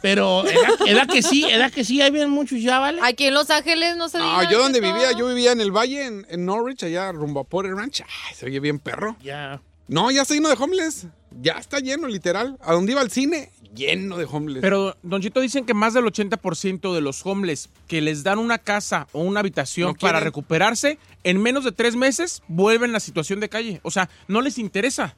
Pero, 0.01 0.47
¿edad, 0.47 0.69
edad 0.87 1.07
que 1.07 1.21
sí? 1.21 1.43
¿Edad 1.43 1.69
que 1.71 1.83
sí? 1.83 2.01
Ahí 2.01 2.09
vienen 2.09 2.29
muchos 2.29 2.61
ya, 2.61 2.79
¿vale? 2.79 2.99
Aquí 3.03 3.25
en 3.25 3.33
Los 3.33 3.49
Ángeles 3.49 3.97
no 3.97 4.07
se 4.09 4.17
No, 4.17 4.39
diga 4.39 4.49
yo 4.51 4.59
donde 4.59 4.79
vivía, 4.79 5.11
yo 5.11 5.27
vivía 5.27 5.51
en 5.51 5.59
el 5.61 5.71
valle, 5.75 6.05
en, 6.05 6.25
en 6.29 6.45
Norwich, 6.45 6.83
allá 6.83 7.11
rumbo 7.11 7.41
a 7.41 7.43
Potter 7.43 7.73
Ranch. 7.75 8.01
Ay, 8.01 8.35
se 8.35 8.45
oye 8.45 8.59
bien 8.61 8.79
perro. 8.79 9.17
Ya. 9.21 9.61
No, 9.89 10.09
ya 10.09 10.21
está 10.21 10.33
lleno 10.33 10.47
de 10.49 10.55
homeless. 10.57 11.07
Ya 11.39 11.53
está 11.53 11.79
lleno, 11.79 12.07
literal. 12.07 12.57
A 12.61 12.73
donde 12.73 12.91
iba 12.91 13.01
al 13.01 13.11
cine, 13.11 13.51
lleno 13.73 14.17
de 14.17 14.25
homeless. 14.29 14.61
Pero, 14.61 14.97
Don 15.01 15.21
Chito, 15.21 15.39
dicen 15.39 15.65
que 15.65 15.73
más 15.73 15.93
del 15.93 16.05
80% 16.05 16.93
de 16.93 17.01
los 17.01 17.25
homeless 17.25 17.69
que 17.87 18.01
les 18.01 18.23
dan 18.23 18.39
una 18.39 18.57
casa 18.57 19.07
o 19.11 19.21
una 19.21 19.39
habitación 19.39 19.89
No 19.89 19.95
para 19.95 20.19
recuperarse, 20.19 20.97
en 21.23 21.41
menos 21.41 21.63
de 21.63 21.71
tres 21.71 21.95
meses 21.95 22.43
vuelven 22.47 22.91
a 22.91 22.93
la 22.93 22.99
situación 22.99 23.39
de 23.39 23.49
calle. 23.49 23.79
O 23.83 23.91
sea, 23.91 24.09
no 24.27 24.41
les 24.41 24.57
interesa. 24.57 25.15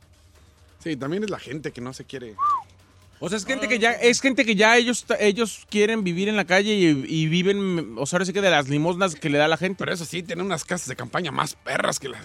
Sí, 0.80 0.96
también 0.98 1.24
es 1.24 1.30
la 1.30 1.40
gente 1.40 1.72
que 1.72 1.82
no 1.82 1.94
se 1.94 2.04
quiere. 2.04 2.36
O 3.26 3.30
sea, 3.30 3.38
es 3.38 3.46
gente 3.46 3.70
que 3.70 3.80
ya, 3.80 3.94
es 3.94 4.20
gente 4.20 4.44
que 4.44 4.54
ya 4.54 4.76
ellos, 4.76 5.06
ellos 5.18 5.66
quieren 5.70 6.04
vivir 6.04 6.28
en 6.28 6.36
la 6.36 6.44
calle 6.44 6.74
y, 6.74 6.88
y 7.08 7.28
viven, 7.28 7.96
o 7.98 8.06
sea, 8.06 8.18
ahora 8.18 8.26
sí 8.26 8.34
que 8.34 8.42
de 8.42 8.50
las 8.50 8.68
limosnas 8.68 9.16
que 9.16 9.30
le 9.30 9.38
da 9.38 9.48
la 9.48 9.56
gente. 9.56 9.78
Pero 9.80 9.94
eso 9.94 10.04
sí, 10.04 10.24
tienen 10.24 10.46
unas 10.46 10.66
casas 10.66 10.90
de 10.90 10.98
campaña 10.98 11.32
más 11.32 11.56
perras 11.56 12.00
que 12.02 12.10
las. 12.10 12.20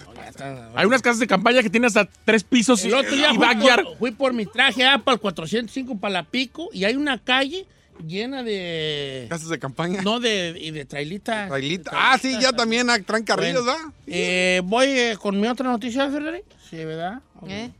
Hay 0.75 0.85
unas 0.85 1.01
casas 1.01 1.19
de 1.19 1.27
campaña 1.27 1.63
que 1.63 1.69
tienen 1.69 1.87
hasta 1.87 2.09
tres 2.25 2.43
pisos 2.43 2.83
y, 2.83 2.89
El 2.89 2.95
otro 2.95 3.15
día 3.15 3.31
y 3.31 3.37
fui 3.37 3.47
backyard. 3.47 3.83
por, 3.85 3.97
fui 3.97 4.11
por 4.11 4.33
mi 4.33 4.45
traje 4.45 4.85
ah, 4.85 5.01
para 5.01 5.15
el 5.15 5.21
405 5.21 5.97
para 5.99 6.15
la 6.15 6.23
pico 6.23 6.67
y 6.73 6.83
hay 6.83 6.97
una 6.97 7.17
calle 7.17 7.65
llena 8.05 8.43
de... 8.43 9.27
Casas 9.29 9.47
de 9.47 9.57
campaña. 9.57 10.01
No, 10.01 10.19
de, 10.19 10.53
y 10.59 10.71
de 10.71 10.83
trailitas. 10.83 11.47
Trailita. 11.47 11.91
Ah, 11.93 12.17
sí, 12.21 12.37
ya 12.41 12.51
también 12.51 12.89
ah, 12.89 12.99
traen 13.01 13.23
carrillos, 13.23 13.63
Bueno, 13.63 13.77
¿verdad? 13.77 13.93
eh, 14.05 14.61
voy 14.65 14.87
eh, 14.87 15.17
con 15.17 15.39
mi 15.39 15.47
otra 15.47 15.69
noticia, 15.69 16.11
Ferrari. 16.11 16.41
Sí, 16.69 16.83
¿verdad? 16.83 17.21
¿Eh? 17.47 17.71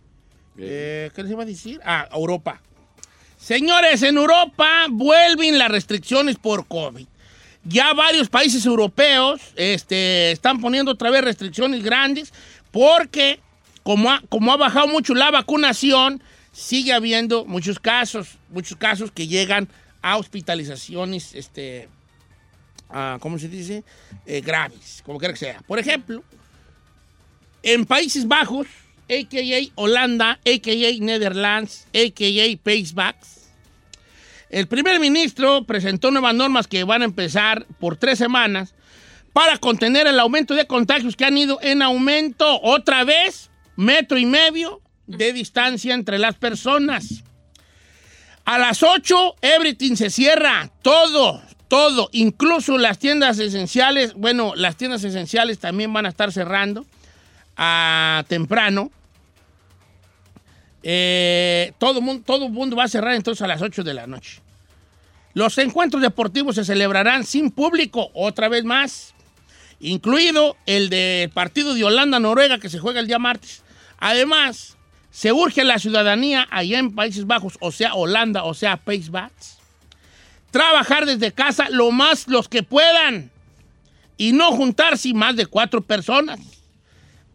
Eh, 0.58 1.12
¿Qué 1.14 1.24
les 1.24 1.32
iba 1.34 1.44
a 1.44 1.46
decir? 1.46 1.82
Ah, 1.84 2.08
Europa. 2.14 2.62
Señores, 3.50 4.04
en 4.04 4.16
Europa 4.16 4.86
vuelven 4.92 5.58
las 5.58 5.70
restricciones 5.70 6.36
por 6.36 6.68
COVID. 6.68 7.08
Ya 7.64 7.96
varios 7.96 8.30
países 8.30 8.64
europeos 8.64 9.42
este, 9.56 10.32
están 10.32 10.62
poniendo 10.62 10.92
otra 10.92 11.10
vez 11.10 11.24
restricciones 11.24 11.82
grandes 11.82 12.32
porque 12.70 13.40
como 13.82 14.12
ha, 14.12 14.22
como 14.30 14.54
ha 14.54 14.58
bajado 14.58 14.88
mucho 14.88 15.16
la 15.16 15.32
vacunación, 15.32 16.22
sigue 16.52 16.94
habiendo 16.94 17.44
muchos 17.44 17.80
casos, 17.80 18.38
muchos 18.52 18.78
casos 18.78 19.10
que 19.12 19.26
llegan 19.26 19.68
a 20.04 20.18
hospitalizaciones, 20.18 21.34
este, 21.34 21.90
¿cómo 23.20 23.40
se 23.40 23.50
dice? 23.50 23.84
Eh, 24.28 24.42
graves, 24.42 25.02
como 25.04 25.18
quiera 25.18 25.34
que 25.34 25.40
sea. 25.40 25.60
Por 25.66 25.80
ejemplo, 25.80 26.24
en 27.64 27.88
Países 27.88 28.28
Bajos, 28.28 28.68
a.k.a. 29.10 29.72
Holanda, 29.74 30.34
a.k.a. 30.34 31.04
Netherlands, 31.04 31.88
a.k.a. 31.96 32.64
Países 32.64 32.94
Bajos, 32.94 33.39
el 34.50 34.68
primer 34.68 35.00
ministro 35.00 35.64
presentó 35.66 36.12
nuevas 36.12 36.34
normas 36.34 36.68
que 36.68 36.84
van 36.84 37.02
a 37.02 37.06
empezar 37.06 37.66
por 37.80 37.98
tres 37.98 38.18
semanas 38.18 38.74
para 39.34 39.58
contener 39.58 40.08
el 40.08 40.20
aumento 40.20 40.56
de 40.56 40.68
contagios 40.68 41.16
que 41.16 41.26
han 41.26 41.38
ido 41.38 41.60
en 41.62 41.82
aumento 41.82 42.60
otra 42.62 43.04
vez, 43.04 43.50
metro 43.76 44.18
y 44.18 44.26
medio 44.26 44.82
de 45.08 45.34
distancia 45.34 45.94
entre 45.94 46.18
las 46.18 46.36
personas. 46.36 47.24
A 48.46 48.58
las 48.58 48.82
8, 48.82 49.36
everything 49.42 49.96
se 49.96 50.10
cierra, 50.10 50.72
todo, 50.82 51.42
todo, 51.68 52.10
incluso 52.12 52.80
las 52.80 52.98
tiendas 52.98 53.38
esenciales, 53.38 54.16
bueno, 54.16 54.54
las 54.56 54.76
tiendas 54.76 55.04
esenciales 55.04 55.60
también 55.60 55.94
van 55.94 56.08
a 56.08 56.10
estar 56.10 56.32
cerrando 56.32 56.86
a 57.56 58.24
temprano. 58.28 58.92
Eh, 60.84 61.74
todo, 61.78 62.02
mundo, 62.02 62.24
todo 62.26 62.50
mundo 62.50 62.76
va 62.76 62.86
a 62.86 62.88
cerrar 62.88 63.16
entonces 63.16 63.42
a 63.42 63.48
las 63.48 63.62
8 63.62 63.84
de 63.84 63.94
la 63.94 64.08
noche. 64.08 64.42
Los 65.34 65.58
encuentros 65.58 66.02
deportivos 66.02 66.56
se 66.56 66.66
celebrarán 66.66 67.24
sin 67.24 67.52
público, 67.52 68.10
otra 68.14 68.50
vez 68.50 68.64
más, 68.64 69.14
incluido 69.80 70.58
el 70.66 70.90
del 70.90 71.30
partido 71.30 71.74
de 71.74 71.84
Holanda-Noruega 71.84 72.60
que 72.60 72.70
se 72.70 72.80
juega 72.80 73.00
el 73.00 73.08
día 73.08 73.20
martes. 73.20 73.64
Además, 74.00 74.78
se 75.12 75.32
urge 75.32 75.62
a 75.62 75.66
la 75.66 75.80
ciudadanía 75.80 76.48
allá 76.50 76.80
en 76.80 76.96
Países 76.96 77.26
Bajos, 77.28 77.58
o 77.60 77.72
sea, 77.72 77.94
Holanda, 77.94 78.44
o 78.44 78.54
sea, 78.54 78.78
Países 78.78 79.12
Bajos, 79.12 79.58
trabajar 80.52 81.06
desde 81.06 81.32
casa 81.32 81.70
lo 81.70 81.92
más 81.92 82.28
los 82.28 82.50
que 82.50 82.64
puedan 82.64 83.32
y 84.18 84.34
no 84.34 84.52
juntarse 84.52 85.14
más 85.14 85.36
de 85.36 85.46
cuatro 85.46 85.82
personas. 85.82 86.40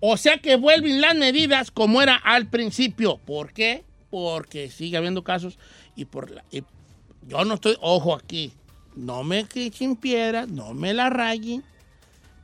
O 0.07 0.17
sea 0.17 0.39
que 0.39 0.57
vuelven 0.57 1.01
las 1.01 1.15
medidas 1.15 1.71
como 1.71 2.03
era 2.03 2.17
al 2.17 2.47
principio. 2.47 3.19
¿Por 3.25 3.53
qué? 3.53 3.85
porque 4.15 4.71
sigue 4.71 4.97
habiendo 4.97 5.25
casos 5.25 5.59
y 5.97 6.05
por 6.05 6.31
la, 6.31 6.45
y 6.53 6.63
yo 7.27 7.45
no 7.45 7.55
estoy, 7.55 7.77
ojo 7.81 8.15
aquí, 8.15 8.53
no 8.95 9.25
me 9.25 9.45
echen 9.57 9.97
piedras, 9.97 10.47
no 10.49 10.73
me 10.73 10.95
la 10.95 11.11
rayen, 11.11 11.65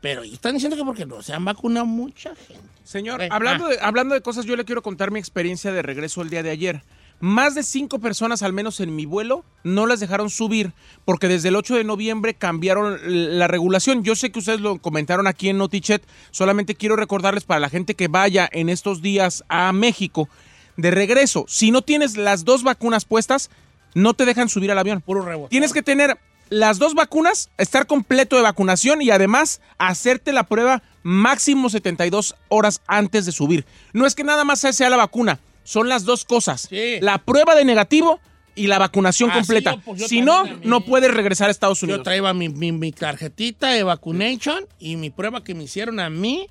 pero 0.01 0.25
están 0.25 0.55
diciendo 0.55 0.77
que 0.77 0.85
porque 0.85 1.07
no 1.07 1.23
se 1.23 1.33
han 1.33 1.45
vacunado 1.45 1.87
mucha 1.87 2.35
gente. 2.35 2.65
Señor, 2.83 3.23
hablando, 3.31 3.67
ah. 3.67 3.69
de, 3.69 3.79
hablando 3.83 4.17
de 4.17 4.21
cosas, 4.21 4.47
yo 4.47 4.57
le 4.57 4.65
quiero 4.65 4.83
contar 4.83 5.13
mi 5.13 5.21
experiencia 5.21 5.71
de 5.71 5.81
regreso 5.81 6.23
el 6.23 6.31
día 6.31 6.43
de 6.43 6.51
ayer. 6.51 6.83
Más 7.21 7.55
de 7.55 7.63
cinco 7.63 7.99
personas, 7.99 8.43
al 8.43 8.55
menos 8.55 8.81
en 8.81 8.97
mi 8.97 9.05
vuelo, 9.05 9.45
no 9.63 9.87
las 9.87 10.01
dejaron 10.01 10.31
subir 10.31 10.73
porque 11.05 11.29
desde 11.29 11.49
el 11.49 11.57
8 11.57 11.77
de 11.77 11.85
noviembre 11.85 12.33
cambiaron 12.33 12.99
la 13.39 13.47
regulación. 13.47 14.03
Yo 14.03 14.15
sé 14.17 14.33
que 14.33 14.39
ustedes 14.39 14.61
lo 14.61 14.79
comentaron 14.79 15.27
aquí 15.27 15.51
en 15.51 15.59
Notichet, 15.59 16.03
solamente 16.31 16.75
quiero 16.75 16.97
recordarles 16.97 17.45
para 17.45 17.61
la 17.61 17.69
gente 17.69 17.95
que 17.95 18.09
vaya 18.09 18.49
en 18.51 18.71
estos 18.71 19.03
días 19.03 19.45
a 19.49 19.71
México 19.75 20.31
de 20.79 20.91
regreso, 20.91 21.45
si 21.47 21.71
no 21.71 21.83
tienes 21.83 22.17
las 22.17 22.45
dos 22.45 22.63
vacunas 22.63 23.05
puestas, 23.05 23.51
no 23.95 24.15
te 24.15 24.25
dejan 24.25 24.49
subir 24.49 24.71
al 24.71 24.79
avión. 24.79 25.03
Puro 25.03 25.23
rebote. 25.23 25.51
Tienes 25.51 25.73
que 25.75 25.83
tener 25.83 26.19
las 26.49 26.79
dos 26.79 26.95
vacunas, 26.95 27.51
estar 27.59 27.87
completo 27.87 28.37
de 28.37 28.43
vacunación 28.43 29.03
y 29.03 29.11
además 29.11 29.61
hacerte 29.79 30.33
la 30.33 30.45
prueba 30.45 30.83
máximo 31.03 31.69
72 31.69 32.35
horas 32.49 32.81
antes 32.87 33.27
de 33.27 33.33
subir. 33.33 33.67
No 33.93 34.07
es 34.07 34.15
que 34.15 34.25
nada 34.25 34.45
más 34.45 34.61
sea 34.61 34.91
la 34.91 34.97
vacuna, 34.97 35.39
son 35.71 35.89
las 35.89 36.05
dos 36.05 36.25
cosas. 36.25 36.63
Sí. 36.69 36.99
La 37.01 37.19
prueba 37.19 37.55
de 37.55 37.65
negativo 37.65 38.19
y 38.57 38.67
la 38.67 38.79
vacunación 38.81 39.31
Ah, 39.31 39.35
completa. 39.35 39.75
yo, 39.77 39.81
pues, 39.83 40.01
yo 40.01 40.09
si 40.09 40.21
no, 40.21 40.43
también, 40.43 40.61
no 40.65 40.81
puedes 40.85 41.15
regresar 41.15 41.47
a 41.47 41.51
Estados 41.53 41.81
Yo 41.81 41.85
Unidos. 41.87 42.03
traía 42.03 42.35
mi, 42.35 42.49
mi, 42.49 42.73
mi 42.73 42.91
tarjetita 42.91 43.69
de 43.71 43.85
vacunation 43.85 44.65
y 44.81 44.97
mi 44.97 45.11
prueba 45.11 45.45
que 45.45 45.55
me 45.55 45.63
hicieron 45.65 46.01
a 46.01 46.11
mí, 46.11 46.49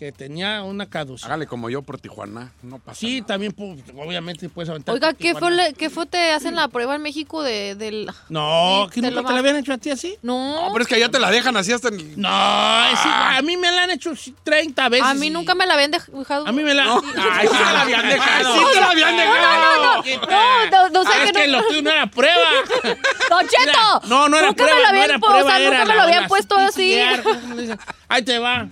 que 0.00 0.12
tenía 0.12 0.62
una 0.62 0.88
caducidad. 0.88 1.28
Hágale 1.30 1.46
como 1.46 1.68
yo 1.68 1.82
por 1.82 2.00
Tijuana. 2.00 2.52
No 2.62 2.78
pasa 2.78 2.98
Sí, 2.98 3.16
nada. 3.20 3.26
también, 3.26 3.52
pues, 3.52 3.80
obviamente, 3.94 4.48
puedes 4.48 4.70
aventar. 4.70 4.94
Oiga, 4.94 5.12
¿qué 5.12 5.34
fue, 5.34 5.50
le- 5.50 5.74
¿qué 5.74 5.90
fue 5.90 6.06
te 6.06 6.32
hacen 6.32 6.54
la 6.56 6.68
prueba 6.68 6.94
en 6.94 7.02
México 7.02 7.42
de, 7.42 7.74
del... 7.74 8.10
No, 8.30 8.86
Sí, 8.86 8.94
¿que 8.94 9.00
te 9.02 9.10
nunca 9.10 9.28
te 9.28 9.32
la 9.34 9.38
habían 9.40 9.56
hecho 9.56 9.74
a 9.74 9.76
ti 9.76 9.90
así? 9.90 10.16
No, 10.22 10.68
No, 10.68 10.72
pero 10.72 10.84
es 10.84 10.88
que 10.88 10.94
allá 10.94 11.10
te 11.10 11.20
la 11.20 11.30
dejan 11.30 11.54
así 11.58 11.70
hasta 11.72 11.88
en... 11.88 12.18
No, 12.18 12.84
es 12.86 12.98
igual. 13.04 13.36
A 13.36 13.42
mí 13.42 13.58
me 13.58 13.70
la 13.70 13.82
han 13.82 13.90
hecho 13.90 14.12
30 14.42 14.88
veces. 14.88 15.06
a 15.06 15.12
mí 15.12 15.26
y- 15.26 15.30
nunca 15.30 15.54
me 15.54 15.66
la 15.66 15.74
habían 15.74 15.90
dejado. 15.90 16.46
A 16.46 16.50
mí 16.52 16.62
me 16.64 16.72
la... 16.72 16.84
Ay, 16.84 17.46
sí 17.50 17.54
te 17.58 17.62
la 17.62 17.82
habían 17.82 18.08
dejado. 18.08 18.54
Sí 18.58 18.64
te 18.72 18.80
la 18.80 18.90
habían 18.92 19.16
dejado. 19.18 20.02
No, 20.30 20.66
no, 20.70 20.88
no 20.88 21.02
sé 21.04 21.10
Ah, 21.12 21.18
que 21.24 21.24
es 21.26 21.32
que 21.32 21.46
no- 21.46 21.60
lo 21.60 21.66
tuyo 21.68 21.82
no 21.82 21.90
era 21.90 22.06
prueba. 22.06 22.48
¡Don 23.28 23.46
Cheto! 23.46 24.00
No, 24.08 24.30
no 24.30 24.38
era 24.38 24.46
nunca 24.46 24.64
prueba. 24.64 24.76
me 24.76 24.80
lo 24.80 24.82
no 24.82 24.88
habían 24.88 25.10
era 25.10 25.18
puesto, 25.18 25.26
prueba, 25.28 25.46
o 25.46 25.50
sea, 25.50 25.58
era 25.60 25.70
nunca 25.70 25.82
me 25.84 25.88
la- 25.88 25.94
lo 25.94 26.02
habían 26.02 26.26
puesto 26.26 26.56
así. 26.56 26.98
Ahí 28.08 28.22
te 28.22 28.38
va. 28.38 28.66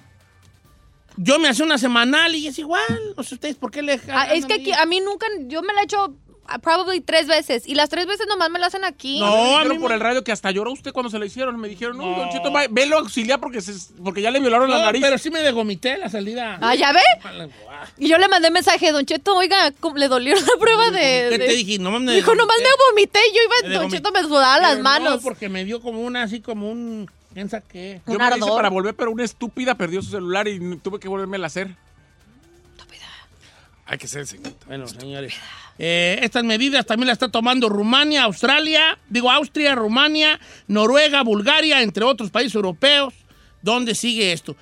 Yo 1.20 1.38
me 1.40 1.48
hacía 1.48 1.64
una 1.64 1.78
semanal 1.78 2.34
y 2.36 2.46
es 2.46 2.58
igual. 2.58 3.14
No 3.16 3.22
sé 3.24 3.34
ustedes 3.34 3.56
por 3.56 3.70
qué 3.72 3.82
le. 3.82 4.00
Ah, 4.10 4.32
es 4.32 4.46
que 4.46 4.54
aquí, 4.54 4.72
a 4.72 4.86
mí 4.86 5.00
nunca, 5.00 5.26
yo 5.46 5.62
me 5.62 5.74
la 5.74 5.80
he 5.80 5.84
hecho 5.84 6.14
ah, 6.46 6.58
probably 6.60 7.00
tres 7.00 7.26
veces 7.26 7.66
y 7.66 7.74
las 7.74 7.90
tres 7.90 8.06
veces 8.06 8.26
nomás 8.28 8.50
me 8.50 8.58
la 8.60 8.68
hacen 8.68 8.84
aquí. 8.84 9.18
No, 9.18 9.26
Me 9.26 9.54
a 9.56 9.64
mí 9.64 9.78
por 9.80 9.88
me- 9.90 9.96
el 9.96 10.00
radio 10.00 10.22
que 10.22 10.30
hasta 10.30 10.50
lloró 10.52 10.70
usted 10.72 10.92
cuando 10.92 11.10
se 11.10 11.18
la 11.18 11.26
hicieron. 11.26 11.58
Me 11.60 11.68
dijeron, 11.68 11.98
no, 11.98 12.08
No. 12.08 12.18
Don 12.18 12.30
Cheto, 12.30 12.52
va- 12.52 12.66
velo 12.70 12.98
auxiliar 12.98 13.40
porque, 13.40 13.60
se- 13.60 13.92
porque 14.02 14.22
ya 14.22 14.30
le 14.30 14.38
violaron 14.38 14.70
la 14.70 14.78
nariz. 14.80 15.02
pero 15.02 15.18
sí 15.18 15.28
me 15.30 15.40
degomité 15.42 15.98
la 15.98 16.08
salida. 16.08 16.58
Ah, 16.62 16.74
¿ya 16.76 16.92
ve? 16.92 17.00
Y 17.98 18.08
yo 18.08 18.16
le 18.18 18.28
mandé 18.28 18.50
mensaje, 18.52 18.92
Don 18.92 19.04
Cheto, 19.04 19.36
oiga, 19.36 19.72
¿cómo 19.80 19.96
le 19.96 20.06
dolió 20.08 20.34
la 20.36 20.60
prueba 20.60 20.90
de...? 20.90 21.28
¿Qué 21.30 21.38
te 21.38 21.48
dije? 21.52 21.78
No 21.80 21.90
me 21.98 22.12
Dijo, 22.14 22.34
nomás 22.34 22.56
me 22.58 22.68
vomité, 22.90 23.18
yo 23.34 23.68
iba, 23.68 23.80
Don. 23.80 23.90
Cheto 23.90 24.12
me 24.12 24.22
sudaba 24.22 24.58
las 24.60 24.78
manos. 24.78 25.10
No, 25.16 25.20
porque 25.20 25.48
me 25.48 25.64
dio 25.64 25.80
como 25.80 26.00
una, 26.00 26.22
así 26.22 26.40
como 26.40 26.70
un. 26.70 27.10
¿Quién 27.34 27.48
sabe 27.48 27.64
qué? 27.68 28.00
Yo 28.06 28.18
me 28.18 28.30
la 28.30 28.36
hice 28.38 28.46
para 28.48 28.70
volver, 28.70 28.94
pero 28.94 29.10
una 29.10 29.24
estúpida 29.24 29.74
perdió 29.76 30.02
su 30.02 30.10
celular 30.10 30.48
y 30.48 30.58
tuve 30.78 30.98
que 30.98 31.08
volverme 31.08 31.36
a 31.38 31.46
hacer. 31.46 31.76
Hay 33.90 33.96
que 33.96 34.06
ser 34.06 34.26
señor. 34.26 34.52
Bueno, 34.66 34.86
señores. 34.86 35.34
eh, 35.78 36.18
estas 36.20 36.44
medidas 36.44 36.84
también 36.84 37.06
las 37.06 37.14
está 37.14 37.30
tomando 37.30 37.70
Rumania, 37.70 38.24
Australia, 38.24 38.98
digo 39.08 39.30
Austria, 39.30 39.74
Rumania, 39.74 40.38
Noruega, 40.66 41.22
Bulgaria, 41.22 41.80
entre 41.80 42.04
otros 42.04 42.30
países 42.30 42.54
europeos. 42.54 43.14
¿Dónde 43.62 43.94
sigue 43.94 44.32
esto? 44.32 44.56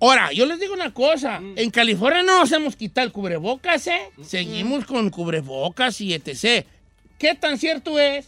Ahora, 0.00 0.32
yo 0.32 0.44
les 0.44 0.60
digo 0.60 0.74
una 0.74 0.92
cosa. 0.92 1.40
En 1.56 1.70
California 1.70 2.22
no 2.22 2.40
nos 2.40 2.52
hemos 2.52 2.76
quitado 2.76 3.06
el 3.06 3.12
cubrebocas, 3.12 3.86
¿eh? 3.86 4.10
Seguimos 4.22 4.84
con 4.84 5.08
cubrebocas 5.08 6.00
y 6.02 6.12
etc. 6.12 6.66
¿Qué 7.18 7.34
tan 7.34 7.56
cierto 7.58 7.98
es 7.98 8.26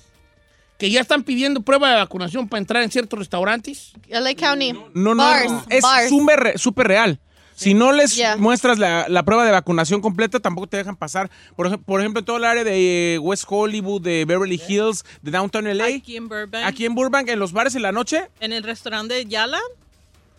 que 0.80 0.90
ya 0.90 1.00
están 1.02 1.22
pidiendo 1.22 1.60
prueba 1.60 1.90
de 1.90 1.96
vacunación 1.96 2.48
para 2.48 2.58
entrar 2.58 2.82
en 2.82 2.90
ciertos 2.90 3.18
restaurantes? 3.18 3.92
LA 4.08 4.34
County. 4.34 4.72
No, 4.94 5.14
no, 5.14 5.16
Bars, 5.16 5.50
no, 5.52 5.64
es 5.68 5.84
súper 6.08 6.58
súper 6.58 6.88
real. 6.88 7.20
Si 7.54 7.74
no 7.74 7.92
les 7.92 8.16
Yeah. 8.16 8.36
muestras 8.38 8.78
la, 8.78 9.04
la 9.10 9.22
prueba 9.22 9.44
de 9.44 9.50
vacunación 9.52 10.00
completa, 10.00 10.40
tampoco 10.40 10.66
te 10.66 10.78
dejan 10.78 10.96
pasar. 10.96 11.30
Por, 11.56 11.66
ej- 11.66 11.78
por 11.84 12.00
ejemplo, 12.00 12.20
en 12.20 12.24
todo 12.24 12.38
el 12.38 12.44
área 12.44 12.64
de 12.64 13.16
eh, 13.16 13.18
West 13.18 13.44
Hollywood, 13.46 14.00
de 14.00 14.24
Beverly 14.24 14.58
Hills, 14.66 15.04
de 15.20 15.30
Downtown 15.30 15.64
LA, 15.76 15.84
aquí, 15.84 15.94
Aquí 15.96 16.16
en 16.16 16.28
Burbank, 16.30 16.80
en 16.80 16.94
Burbank, 16.94 17.28
en 17.28 17.38
los 17.38 17.52
bares 17.52 17.74
en 17.74 17.82
la 17.82 17.92
noche, 17.92 18.22
en 18.40 18.54
el 18.54 18.62
restaurante 18.62 19.12
de 19.12 19.26
Yala, 19.26 19.60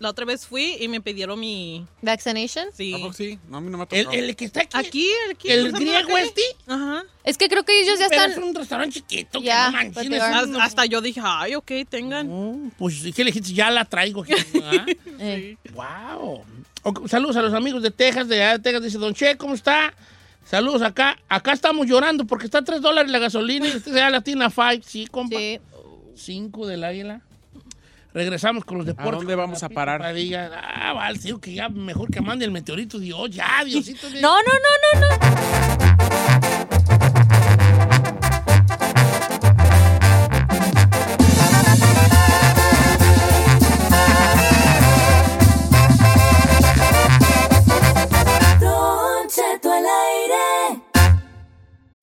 la 0.02 0.10
otra 0.10 0.26
vez 0.26 0.46
fui 0.46 0.78
y 0.80 0.88
me 0.88 1.00
pidieron 1.00 1.40
mi... 1.40 1.86
Vaccination. 2.02 2.68
Sí. 2.74 2.94
¿A 2.94 2.98
poco 2.98 3.14
sí? 3.14 3.40
No, 3.48 3.58
a 3.58 3.62
mí 3.62 3.70
no 3.70 3.78
me 3.78 3.84
ha 3.84 3.88
El, 3.92 4.06
tocado. 4.06 4.24
el 4.24 4.36
que 4.36 4.46
está 4.46 4.62
aquí. 4.74 5.10
Aquí. 5.32 5.50
¿El 5.50 5.70
cruzando 5.72 5.92
la 5.92 6.02
griego 6.02 6.18
este? 6.18 6.42
Ajá. 6.68 7.04
Es 7.24 7.38
que 7.38 7.48
creo 7.48 7.64
que 7.64 7.80
ellos 7.82 8.00
ya 8.00 8.10
Pero 8.10 8.22
están... 8.24 8.32
es 8.44 8.50
un 8.50 8.56
restaurante 8.56 8.94
chiquito 8.96 9.40
que 9.40 9.46
Ya, 9.46 9.68
no 9.68 9.72
manches, 9.78 9.94
but 9.94 10.04
es 10.04 10.10
they 10.10 10.20
are. 10.20 10.44
un- 10.46 10.52
Hasta, 10.56 10.64
hasta 10.66 10.86
yo 10.88 11.02
dije, 11.02 11.22
ay, 11.24 11.56
ok, 11.56 11.72
tengan. 11.88 12.28
No, 12.28 12.72
pues, 12.78 12.96
¿qué 13.16 13.24
le 13.24 13.32
dijiste? 13.32 13.54
Ya 13.54 13.70
la 13.70 13.86
traigo 13.86 14.24
aquí. 14.24 14.34
¿ah? 14.64 14.86
Eh, 15.20 15.56
wow. 15.74 16.44
Ok, 16.84 17.08
Saludos 17.08 17.36
a 17.38 17.42
los 17.44 17.54
amigos 17.54 17.84
de 17.84 17.92
Texas, 17.92 18.28
de 18.28 18.42
allá 18.44 18.58
de 18.58 18.60
Texas. 18.64 18.84
Dice, 18.84 18.98
Don 18.98 19.14
Che, 19.14 19.38
¿cómo 19.38 19.54
está? 19.54 19.94
Saludos 20.50 20.82
acá. 20.82 21.16
Acá 21.30 21.54
estamos 21.54 21.86
llorando 21.86 22.26
porque 22.26 22.46
está 22.46 22.58
a 22.58 22.64
3 22.64 22.82
dólares 22.82 23.12
la 23.12 23.20
gasolina 23.20 23.68
y 23.68 23.76
usted 23.78 23.94
ya 23.94 24.10
la 24.10 24.22
tiene 24.22 24.44
a 24.46 24.50
5. 24.50 24.84
Sí, 24.84 25.06
compa. 25.06 25.38
sí. 25.38 25.60
5 26.16 26.66
del 26.68 26.84
águila. 26.84 27.22
Regresamos 28.14 28.66
con 28.66 28.78
los 28.78 28.86
deportes. 28.86 29.20
dónde 29.20 29.36
vamos 29.36 29.64
a 29.64 29.70
parar? 29.70 30.02
Ah, 30.04 30.94
vale, 30.94 31.20
digo 31.20 31.40
que 31.40 31.54
ya 31.54 31.70
mejor 31.70 32.12
que 32.12 32.22
mande 32.22 32.46
el 32.46 32.52
meteorito 32.52 33.00
Dios. 33.00 33.30
Ya, 33.32 33.64
Diosito. 33.66 34.08
No, 34.22 34.36
no, 34.38 34.52
no, 34.52 35.00
no, 35.00 35.18
no. 35.18 35.82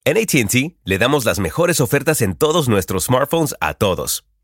En 0.05 0.17
ATT 0.17 0.79
le 0.85 0.97
damos 0.97 1.27
las 1.27 1.39
mejores 1.39 1.83
ofertas 1.83 2.23
en 2.23 2.35
todos 2.35 2.67
nuestros 2.67 3.05
smartphones 3.05 3.55
a 3.61 3.75
todos. 3.75 4.25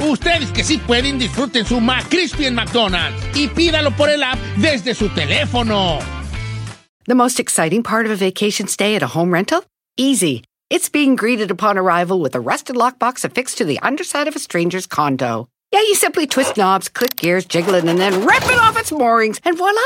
Ustedes 0.00 0.50
que 0.52 0.62
sí 0.62 0.78
pueden, 0.78 1.18
disfruten 1.18 1.64
su 1.64 1.80
McCrispy 1.80 2.46
en 2.46 2.54
McDonald's 2.54 3.20
y 3.34 3.48
pídalo 3.48 3.90
por 3.96 4.08
el 4.08 4.22
app 4.22 4.38
desde 4.56 4.94
su 4.94 5.08
teléfono. 5.08 5.98
The 7.06 7.14
most 7.14 7.38
exciting 7.38 7.82
part 7.82 8.06
of 8.06 8.12
a 8.12 8.16
vacation 8.16 8.66
stay 8.66 8.96
at 8.96 9.02
a 9.02 9.06
home 9.06 9.32
rental? 9.32 9.64
Easy. 9.96 10.42
It's 10.68 10.88
being 10.88 11.14
greeted 11.14 11.50
upon 11.52 11.78
arrival 11.78 12.20
with 12.20 12.34
a 12.34 12.40
rusted 12.40 12.74
lockbox 12.74 13.24
affixed 13.24 13.58
to 13.58 13.64
the 13.64 13.78
underside 13.78 14.26
of 14.26 14.34
a 14.34 14.40
stranger's 14.40 14.86
condo. 14.86 15.48
Yeah, 15.72 15.80
you 15.80 15.94
simply 15.94 16.26
twist 16.26 16.56
knobs, 16.56 16.88
click 16.88 17.16
gears, 17.16 17.44
jiggle 17.44 17.74
it, 17.74 17.84
and 17.84 17.98
then 18.00 18.26
rip 18.26 18.42
it 18.44 18.58
off 18.58 18.78
its 18.78 18.90
moorings, 18.90 19.40
and 19.44 19.56
voila! 19.56 19.80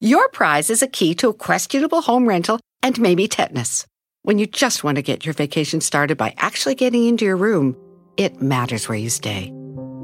Your 0.00 0.28
prize 0.28 0.70
is 0.70 0.82
a 0.82 0.86
key 0.86 1.14
to 1.16 1.28
a 1.28 1.34
questionable 1.34 2.02
home 2.02 2.28
rental 2.28 2.60
and 2.82 3.00
maybe 3.00 3.26
tetanus. 3.28 3.86
When 4.22 4.38
you 4.38 4.46
just 4.46 4.84
want 4.84 4.96
to 4.96 5.02
get 5.02 5.24
your 5.24 5.34
vacation 5.34 5.80
started 5.80 6.16
by 6.16 6.34
actually 6.36 6.74
getting 6.74 7.06
into 7.06 7.24
your 7.24 7.36
room, 7.36 7.76
it 8.20 8.42
matters 8.42 8.86
where 8.86 8.98
you 8.98 9.08
stay. 9.08 9.50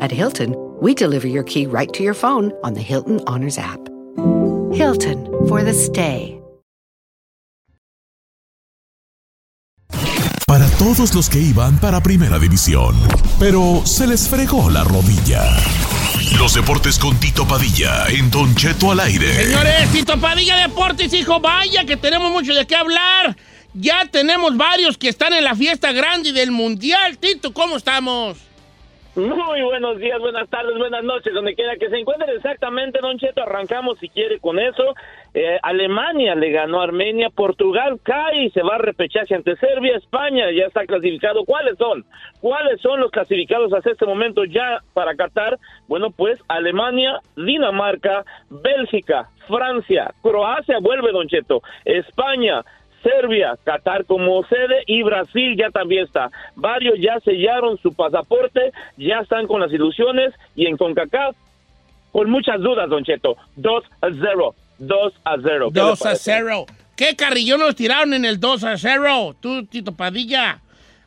At 0.00 0.10
Hilton, 0.10 0.56
we 0.80 0.94
deliver 0.94 1.28
your 1.28 1.44
key 1.44 1.66
right 1.66 1.92
to 1.92 2.02
your 2.02 2.14
phone 2.14 2.52
on 2.64 2.72
the 2.72 2.80
Hilton 2.80 3.20
Honors 3.26 3.58
app. 3.58 3.80
Hilton 4.72 5.26
for 5.46 5.62
the 5.62 5.74
stay. 5.74 6.40
Para 10.46 10.68
todos 10.78 11.12
los 11.12 11.28
que 11.28 11.40
iban 11.40 11.78
para 11.78 12.00
Primera 12.00 12.38
División, 12.38 12.94
pero 13.38 13.82
se 13.84 14.06
les 14.06 14.28
fregó 14.28 14.70
la 14.70 14.84
rodilla. 14.84 15.42
Los 16.38 16.54
deportes 16.54 16.98
con 16.98 17.18
Tito 17.18 17.46
Padilla 17.46 18.06
en 18.08 18.30
Don 18.30 18.54
Cheto 18.54 18.92
al 18.92 19.00
aire. 19.00 19.44
Señores, 19.44 19.90
Tito 19.92 20.18
Padilla 20.18 20.56
Deportes, 20.56 21.12
hijo, 21.12 21.40
vaya 21.40 21.84
que 21.84 21.96
tenemos 21.96 22.30
mucho 22.30 22.54
de 22.54 22.66
qué 22.66 22.76
hablar. 22.76 23.36
Ya 23.78 24.06
tenemos 24.10 24.56
varios 24.56 24.96
que 24.96 25.08
están 25.08 25.34
en 25.34 25.44
la 25.44 25.54
fiesta 25.54 25.92
grande 25.92 26.32
del 26.32 26.50
Mundial. 26.50 27.18
Tito, 27.18 27.52
¿cómo 27.52 27.76
estamos? 27.76 28.42
Muy 29.16 29.62
buenos 29.62 29.98
días, 29.98 30.18
buenas 30.18 30.48
tardes, 30.48 30.76
buenas 30.76 31.02
noches, 31.02 31.32
donde 31.32 31.54
quiera 31.54 31.76
que 31.76 31.88
se 31.88 31.96
encuentren 31.96 32.36
exactamente, 32.36 32.98
Don 33.00 33.18
Cheto, 33.18 33.42
arrancamos 33.42 33.98
si 33.98 34.10
quiere 34.10 34.38
con 34.40 34.58
eso. 34.58 34.94
Eh, 35.32 35.58
Alemania 35.62 36.34
le 36.34 36.50
ganó 36.50 36.80
a 36.80 36.84
Armenia, 36.84 37.30
Portugal 37.30 37.98
cae 38.02 38.44
y 38.44 38.50
se 38.50 38.62
va 38.62 38.74
a 38.74 38.78
repechaje 38.78 39.34
ante 39.34 39.56
Serbia, 39.56 39.96
España 39.96 40.50
ya 40.52 40.66
está 40.66 40.84
clasificado. 40.84 41.44
¿Cuáles 41.44 41.78
son? 41.78 42.04
¿Cuáles 42.40 42.80
son 42.82 43.00
los 43.00 43.10
clasificados 43.10 43.72
hasta 43.72 43.90
este 43.90 44.04
momento 44.04 44.44
ya 44.44 44.80
para 44.92 45.14
Qatar? 45.14 45.58
Bueno, 45.88 46.10
pues 46.10 46.38
Alemania, 46.48 47.20
Dinamarca, 47.36 48.24
Bélgica, 48.50 49.30
Francia, 49.48 50.12
Croacia 50.22 50.78
vuelve, 50.80 51.12
Don 51.12 51.28
Cheto, 51.28 51.62
España, 51.86 52.62
Serbia, 53.02 53.56
Qatar 53.64 54.04
como 54.04 54.44
sede 54.44 54.82
y 54.86 55.02
Brasil 55.02 55.56
ya 55.56 55.70
también 55.70 56.04
está. 56.04 56.30
Varios 56.54 56.98
ya 57.00 57.20
sellaron 57.20 57.78
su 57.78 57.94
pasaporte, 57.94 58.72
ya 58.96 59.20
están 59.20 59.46
con 59.46 59.60
las 59.60 59.72
ilusiones 59.72 60.34
y 60.54 60.66
en 60.66 60.76
CONCACAF 60.76 61.36
con 62.12 62.30
muchas 62.30 62.60
dudas, 62.60 62.88
Don 62.88 63.04
Cheto. 63.04 63.36
2 63.56 63.84
a 64.00 64.08
0. 64.10 64.54
2 64.78 65.12
a 65.24 65.36
0. 65.42 65.70
¿Qué 65.72 65.80
le 65.80 65.86
2 65.86 66.00
a 66.00 66.04
parece? 66.04 66.32
0. 66.38 66.66
¿Qué 66.96 67.14
carrillón 67.14 67.60
nos 67.60 67.76
tiraron 67.76 68.14
en 68.14 68.24
el 68.24 68.40
2 68.40 68.64
a 68.64 68.78
0? 68.78 69.36
Tú, 69.40 69.66
Tito 69.66 69.92
Padilla. 69.92 70.60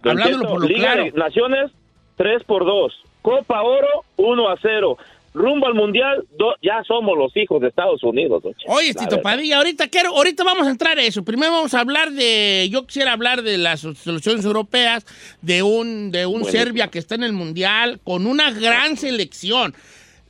Don 0.04 0.12
Hablándolo 0.12 0.44
Cheto, 0.44 0.54
por 0.54 0.62
lo 0.62 0.68
Liga 0.68 0.94
claro. 0.94 1.04
de 1.06 1.12
Naciones 1.14 1.72
3 2.18 2.44
por 2.44 2.66
2. 2.66 2.94
Copa 3.24 3.62
Oro 3.64 4.06
1 4.18 4.50
a 4.50 4.56
0. 4.62 4.98
Rumbo 5.34 5.68
al 5.68 5.74
Mundial, 5.76 6.26
do- 6.38 6.56
ya 6.62 6.84
somos 6.88 7.18
los 7.18 7.36
hijos 7.38 7.62
de 7.62 7.68
Estados 7.68 8.04
Unidos. 8.04 8.44
Oye, 8.68 8.94
La 8.94 9.02
Tito. 9.02 9.22
Padilla, 9.22 9.58
ahorita 9.58 9.88
quiero, 9.88 10.10
ahorita 10.16 10.44
vamos 10.44 10.68
a 10.68 10.72
entrar 10.72 10.98
a 10.98 11.04
eso. 11.04 11.24
Primero 11.24 11.52
vamos 11.52 11.74
a 11.74 11.80
hablar 11.82 12.12
de, 12.12 12.68
yo 12.72 12.86
quisiera 12.86 13.14
hablar 13.14 13.44
de 13.44 13.58
las 13.58 13.82
soluciones 13.82 14.44
europeas, 14.46 15.06
de 15.42 15.62
un, 15.64 16.12
de 16.12 16.26
un 16.26 16.42
Bueno. 16.42 16.52
Serbia 16.58 16.88
que 16.88 17.00
está 17.00 17.16
en 17.16 17.24
el 17.24 17.34
mundial 17.34 18.00
con 18.04 18.26
una 18.26 18.52
gran 18.52 18.98
selección. 18.98 19.76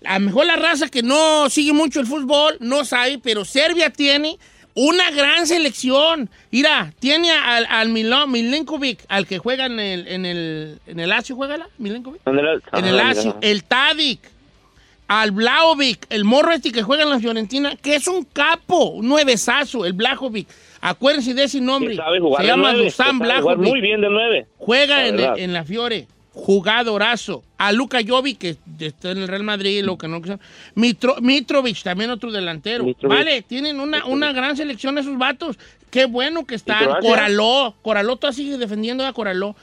A 0.05 0.19
lo 0.19 0.25
mejor 0.25 0.45
la 0.45 0.55
raza 0.55 0.87
que 0.89 1.01
no 1.03 1.49
sigue 1.49 1.73
mucho 1.73 1.99
el 1.99 2.05
fútbol 2.05 2.57
no 2.59 2.85
sabe, 2.85 3.19
pero 3.21 3.43
Serbia 3.45 3.89
tiene 3.89 4.37
una 4.75 5.11
gran 5.11 5.45
selección. 5.47 6.29
Mira, 6.51 6.93
tiene 6.99 7.31
al, 7.31 7.65
al 7.69 7.89
Milo- 7.89 8.27
Milenkovic, 8.27 8.99
al 9.09 9.27
que 9.27 9.39
juega 9.39 9.65
en 9.65 9.79
el, 9.79 10.07
en 10.07 10.25
el, 10.25 10.79
en 10.87 10.99
el 11.01 11.09
Lazio, 11.09 11.35
¿juega 11.35 11.57
la? 11.57 11.67
Milenkovic. 11.79 12.21
En 12.25 12.39
el, 12.39 12.61
En 12.73 12.85
el 12.85 12.95
Lazio, 12.95 13.37
el 13.41 13.63
Tadic, 13.65 14.19
al 15.09 15.31
Blaovic, 15.31 16.05
el 16.11 16.23
morro 16.23 16.51
este 16.51 16.71
que 16.71 16.83
juega 16.83 17.01
en 17.01 17.09
la 17.09 17.19
Fiorentina, 17.19 17.75
que 17.75 17.95
es 17.95 18.07
un 18.07 18.23
capo, 18.25 18.91
un 18.91 19.07
nuevesazo, 19.07 19.83
el 19.83 19.93
Blajovic. 19.93 20.47
Acuérdense 20.81 21.33
de 21.33 21.45
ese 21.45 21.59
nombre. 21.59 21.89
Que 21.91 21.95
sabe 21.97 22.19
jugar 22.19 22.43
Se 22.43 22.47
llama 22.47 22.73
Dusan 22.73 23.17
Blajovic. 23.17 23.57
muy 23.57 23.81
bien 23.81 24.01
de 24.01 24.09
nueve. 24.11 24.45
Juega 24.59 25.07
en, 25.07 25.51
la 25.51 25.63
Fiore. 25.63 26.05
Jugadorazo. 26.31 27.43
A 27.57 27.71
Luka 27.71 28.01
Jovic, 28.07 28.37
que 28.37 28.57
está 28.79 29.09
en 29.09 29.17
el 29.17 29.27
Real 29.27 29.41
Madrid, 29.43 29.83
lo 29.83 29.97
que 29.97 30.07
no. 30.07 30.21
que 30.21 30.27
sea. 30.27 30.39
Mitro- 30.75 31.19
Mitrovic, 31.21 31.81
también 31.81 32.11
otro 32.11 32.31
delantero. 32.31 32.83
Mitrovic. 32.83 33.17
Vale, 33.17 33.41
tienen 33.41 33.79
una, 33.79 34.05
una 34.05 34.31
gran 34.31 34.55
selección 34.55 34.95
esos 34.99 35.17
vatos. 35.17 35.57
Qué 35.89 36.05
bueno 36.05 36.45
que 36.45 36.53
están. 36.53 36.87
Coraló. 37.01 37.73
Coraló 37.81 38.17
todavía 38.17 38.37
sigue 38.37 38.57
defendiendo 38.59 39.03
a 39.07 39.11
Coraló. 39.11 39.55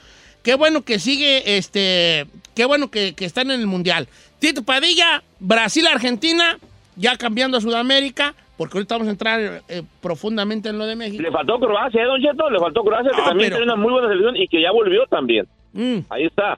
Qué 0.43 0.55
bueno 0.55 0.83
que 0.83 0.97
sigue, 0.97 1.57
este, 1.57 2.25
qué 2.55 2.63
bueno 2.63 2.89
que, 2.89 3.13
que 3.15 3.25
están 3.25 3.51
en 3.51 3.59
el 3.59 3.67
Mundial. 3.67 4.07
Tito 4.39 4.63
Padilla, 4.63 5.23
Brasil-Argentina, 5.39 6.57
ya 6.95 7.17
cambiando 7.17 7.57
a 7.57 7.61
Sudamérica, 7.61 8.33
porque 8.57 8.77
ahorita 8.77 8.95
vamos 8.95 9.07
a 9.07 9.11
entrar 9.11 9.61
eh, 9.67 9.83
profundamente 10.01 10.69
en 10.69 10.77
lo 10.77 10.85
de 10.85 10.95
México. 10.95 11.21
Le 11.21 11.31
faltó 11.31 11.59
Croacia, 11.59 12.01
¿eh, 12.01 12.05
Don 12.05 12.21
Cheto? 12.21 12.49
Le 12.49 12.59
faltó 12.59 12.83
Croacia, 12.83 13.11
que 13.15 13.21
Ah, 13.21 13.25
también 13.25 13.49
pero- 13.49 13.57
tiene 13.57 13.71
una 13.73 13.81
muy 13.81 13.91
buena 13.91 14.07
selección 14.07 14.35
y 14.37 14.47
que 14.47 14.61
ya 14.61 14.71
volvió 14.71 15.05
también. 15.07 15.47
Mm. 15.73 15.99
Ahí 16.09 16.25
está. 16.25 16.57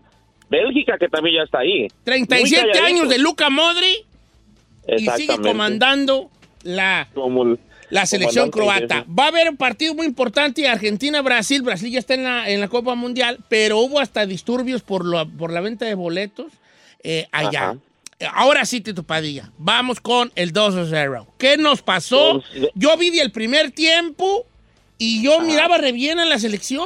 Bélgica, 0.50 0.98
que 0.98 1.08
también 1.10 1.36
ya 1.38 1.44
está 1.44 1.60
ahí. 1.60 1.88
37 2.04 2.64
Muy 2.64 2.72
calladito. 2.72 2.86
años 3.02 3.10
de 3.10 3.18
Luca 3.20 3.50
Modri 3.50 4.06
y 4.98 5.08
sigue 5.10 5.38
comandando 5.42 6.30
la, 6.64 7.08
Como 7.14 7.44
el- 7.44 7.60
la 7.92 8.06
selección 8.06 8.50
croata. 8.50 9.06
Va 9.08 9.26
a 9.26 9.28
haber 9.28 9.50
un 9.50 9.58
partido 9.58 9.94
muy 9.94 10.06
importante 10.08 10.68
Argentina-Brasil. 10.68 11.62
Brasil 11.62 11.92
ya 11.92 12.00
está 12.00 12.14
en 12.16 12.24
la, 12.24 12.50
en 12.50 12.62
la 12.62 12.68
Copa 12.68 12.96
Mundial, 12.96 13.40
pero 13.50 13.78
hubo 13.80 14.00
hasta 14.00 14.26
disturbios 14.26 14.82
por, 14.82 15.06
lo- 15.06 15.28
por 15.28 15.52
la 15.52 15.62
venta 15.62 15.86
de 15.86 15.96
boletos 15.96 16.48
eh, 17.04 17.28
allá. 17.32 17.72
Ajá. 17.72 17.80
Ahora 18.34 18.66
sí, 18.66 18.82
Tito 18.82 19.04
Padilla, 19.04 19.52
vamos 19.58 20.02
con 20.02 20.32
el 20.36 20.52
2 20.52 20.76
a 20.76 20.86
0. 20.90 21.28
¿Qué 21.38 21.56
nos 21.58 21.82
pasó? 21.82 22.44
Yo 22.76 22.98
vi 22.98 23.18
el 23.20 23.32
primer 23.32 23.72
tiempo 23.72 24.46
y 24.98 25.24
yo 25.24 25.40
miraba 25.40 25.78
re 25.78 25.94
bien 25.94 26.20
a 26.20 26.26
la 26.26 26.38
selección. 26.38 26.86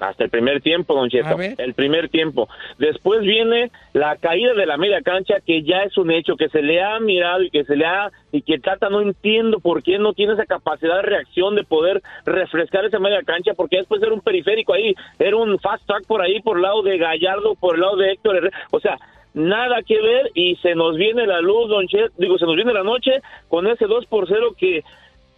Hasta 0.00 0.24
el 0.24 0.30
primer 0.30 0.62
tiempo, 0.62 0.94
Don 0.94 1.10
Cheto. 1.10 1.36
El 1.38 1.74
primer 1.74 2.08
tiempo. 2.08 2.48
Después 2.78 3.20
viene 3.20 3.70
la 3.92 4.16
caída 4.16 4.54
de 4.54 4.64
la 4.64 4.78
media 4.78 5.02
cancha, 5.02 5.40
que 5.44 5.62
ya 5.62 5.82
es 5.82 5.96
un 5.98 6.10
hecho, 6.10 6.36
que 6.36 6.48
se 6.48 6.62
le 6.62 6.82
ha 6.82 6.98
mirado 7.00 7.42
y 7.42 7.50
que 7.50 7.64
se 7.64 7.76
le 7.76 7.84
ha. 7.84 8.10
y 8.32 8.40
que 8.42 8.58
Tata 8.58 8.88
no 8.88 9.02
entiendo 9.02 9.60
por 9.60 9.82
qué 9.82 9.98
no 9.98 10.14
tiene 10.14 10.32
esa 10.32 10.46
capacidad 10.46 10.96
de 10.96 11.02
reacción 11.02 11.54
de 11.54 11.64
poder 11.64 12.00
refrescar 12.24 12.84
esa 12.86 12.98
media 12.98 13.22
cancha, 13.22 13.52
porque 13.54 13.76
después 13.76 14.02
era 14.02 14.14
un 14.14 14.22
periférico 14.22 14.72
ahí, 14.72 14.94
era 15.18 15.36
un 15.36 15.58
fast 15.58 15.86
track 15.86 16.06
por 16.06 16.22
ahí, 16.22 16.40
por 16.40 16.56
el 16.56 16.62
lado 16.62 16.82
de 16.82 16.96
Gallardo, 16.96 17.54
por 17.54 17.74
el 17.74 17.82
lado 17.82 17.96
de 17.96 18.12
Héctor 18.12 18.36
Herrera. 18.36 18.58
O 18.70 18.80
sea. 18.80 18.96
Nada 19.32 19.82
que 19.86 20.02
ver 20.02 20.32
y 20.34 20.56
se 20.56 20.74
nos 20.74 20.96
viene 20.96 21.24
la 21.24 21.40
luz, 21.40 21.68
Don 21.68 21.86
Cheto, 21.86 22.12
digo, 22.18 22.36
se 22.36 22.46
nos 22.46 22.56
viene 22.56 22.72
la 22.72 22.82
noche 22.82 23.12
con 23.46 23.68
ese 23.68 23.86
2 23.86 24.06
por 24.06 24.26
0 24.26 24.56
que 24.58 24.82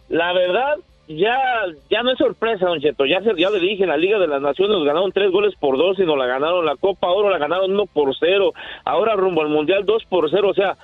la 0.09 0.33
verdad, 0.33 0.77
ya, 1.07 1.37
ya 1.89 2.03
no 2.03 2.11
es 2.11 2.17
sorpresa, 2.17 2.65
Don 2.67 2.79
Cheto. 2.79 3.05
Ya, 3.05 3.21
se- 3.21 3.35
ya 3.37 3.49
le 3.49 3.59
dije, 3.59 3.85
la 3.85 3.97
Liga 3.97 4.19
de 4.19 4.27
las 4.27 4.41
Naciones 4.41 4.83
ganaron 4.83 5.11
tres 5.11 5.31
goles 5.31 5.53
por 5.59 5.77
dos 5.77 5.99
y 5.99 6.03
nos 6.03 6.17
la 6.17 6.25
ganaron. 6.25 6.65
La 6.65 6.75
Copa 6.75 7.07
Oro 7.09 7.29
la 7.29 7.37
ganaron 7.37 7.71
uno 7.73 7.85
por 7.85 8.15
cero. 8.17 8.53
Ahora 8.85 9.15
rumbo 9.15 9.41
al 9.41 9.49
Mundial 9.49 9.85
dos 9.85 10.03
por 10.05 10.29
cero. 10.29 10.49
O 10.49 10.53
sea, 10.53 10.77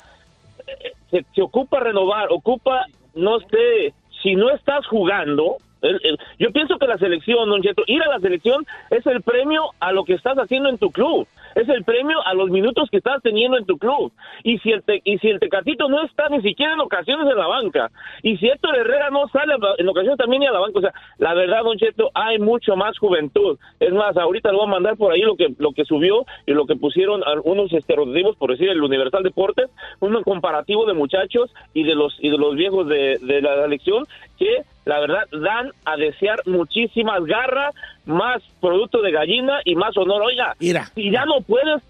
eh, 0.67 0.91
se, 1.11 1.25
se 1.33 1.41
ocupa 1.41 1.79
renovar, 1.79 2.27
ocupa, 2.31 2.85
no 3.15 3.39
sé, 3.39 3.93
si 4.21 4.35
no 4.35 4.49
estás 4.51 4.85
jugando. 4.87 5.57
El- 5.81 5.99
el- 6.03 6.19
yo 6.37 6.51
pienso 6.51 6.77
que 6.77 6.87
la 6.87 6.97
selección, 6.97 7.49
Don 7.49 7.61
Cheto, 7.61 7.83
ir 7.87 8.01
a 8.03 8.09
la 8.09 8.19
selección 8.19 8.65
es 8.89 9.05
el 9.07 9.21
premio 9.21 9.71
a 9.79 9.91
lo 9.91 10.03
que 10.03 10.13
estás 10.13 10.37
haciendo 10.37 10.69
en 10.69 10.77
tu 10.77 10.91
club. 10.91 11.27
Es 11.55 11.67
el 11.67 11.83
premio 11.83 12.19
a 12.25 12.33
los 12.35 12.49
minutos 12.51 12.89
que 12.91 12.97
estás 12.97 13.23
teniendo 13.23 13.57
en 13.57 13.65
tu 13.65 13.77
club. 13.77 14.11
Y 14.43 14.59
si 14.59 14.71
el, 14.71 14.83
te- 14.83 15.01
y 15.03 15.17
si 15.17 15.29
el 15.29 15.39
Tecatito 15.39 15.89
no 15.89 16.03
está 16.03 16.29
ni 16.29 16.41
siquiera 16.41 16.73
en 16.73 16.79
ocasiones 16.79 17.27
en 17.27 17.37
la 17.37 17.47
banca, 17.47 17.89
y 18.21 18.37
si 18.37 18.47
Héctor 18.47 18.75
Herrera 18.75 19.09
no 19.09 19.27
sale 19.29 19.55
en 19.79 19.87
ocasiones 19.89 20.17
también 20.19 20.41
ni 20.41 20.45
a 20.47 20.51
la 20.51 20.59
banca, 20.59 20.77
o 20.77 20.81
sea, 20.81 20.93
la 21.17 21.33
verdad, 21.33 21.63
Don 21.63 21.77
Cheto, 21.77 22.11
hay 22.13 22.37
mucho 22.37 22.75
más 22.75 22.97
juventud. 22.99 23.57
Es 23.79 23.91
más, 23.93 24.15
ahorita 24.15 24.51
lo 24.51 24.59
voy 24.59 24.67
a 24.67 24.71
mandar 24.71 24.95
por 24.97 25.11
ahí 25.11 25.21
lo 25.21 25.35
que, 25.35 25.47
lo 25.57 25.71
que 25.71 25.85
subió 25.85 26.25
y 26.45 26.51
lo 26.53 26.65
que 26.67 26.75
pusieron 26.75 27.23
algunos 27.25 27.73
estereotipos, 27.73 28.35
por 28.37 28.51
decir, 28.51 28.69
el 28.69 28.81
Universal 28.83 29.23
Deportes, 29.23 29.69
un 30.01 30.21
comparativo 30.23 30.85
de 30.85 30.93
muchachos 30.93 31.51
y 31.73 31.83
de 31.83 31.95
los, 31.95 32.15
y 32.19 32.29
de 32.29 32.37
los 32.37 32.55
viejos 32.55 32.87
de, 32.87 33.17
de 33.21 33.41
la 33.41 33.63
selección 33.63 34.05
que 34.37 34.63
la 34.89 34.99
verdad 34.99 35.23
dan 35.31 35.71
a 35.85 35.95
desear 35.95 36.41
muchísimas 36.45 37.23
garras, 37.25 37.73
más 38.05 38.41
producto 38.59 39.01
de 39.01 39.11
gallina 39.11 39.59
y 39.63 39.75
más 39.75 39.95
honor. 39.97 40.21
Oiga, 40.23 40.55
Mira. 40.59 40.91
si 40.95 41.11
ya 41.11 41.23
no 41.25 41.41
puedes, 41.41 41.81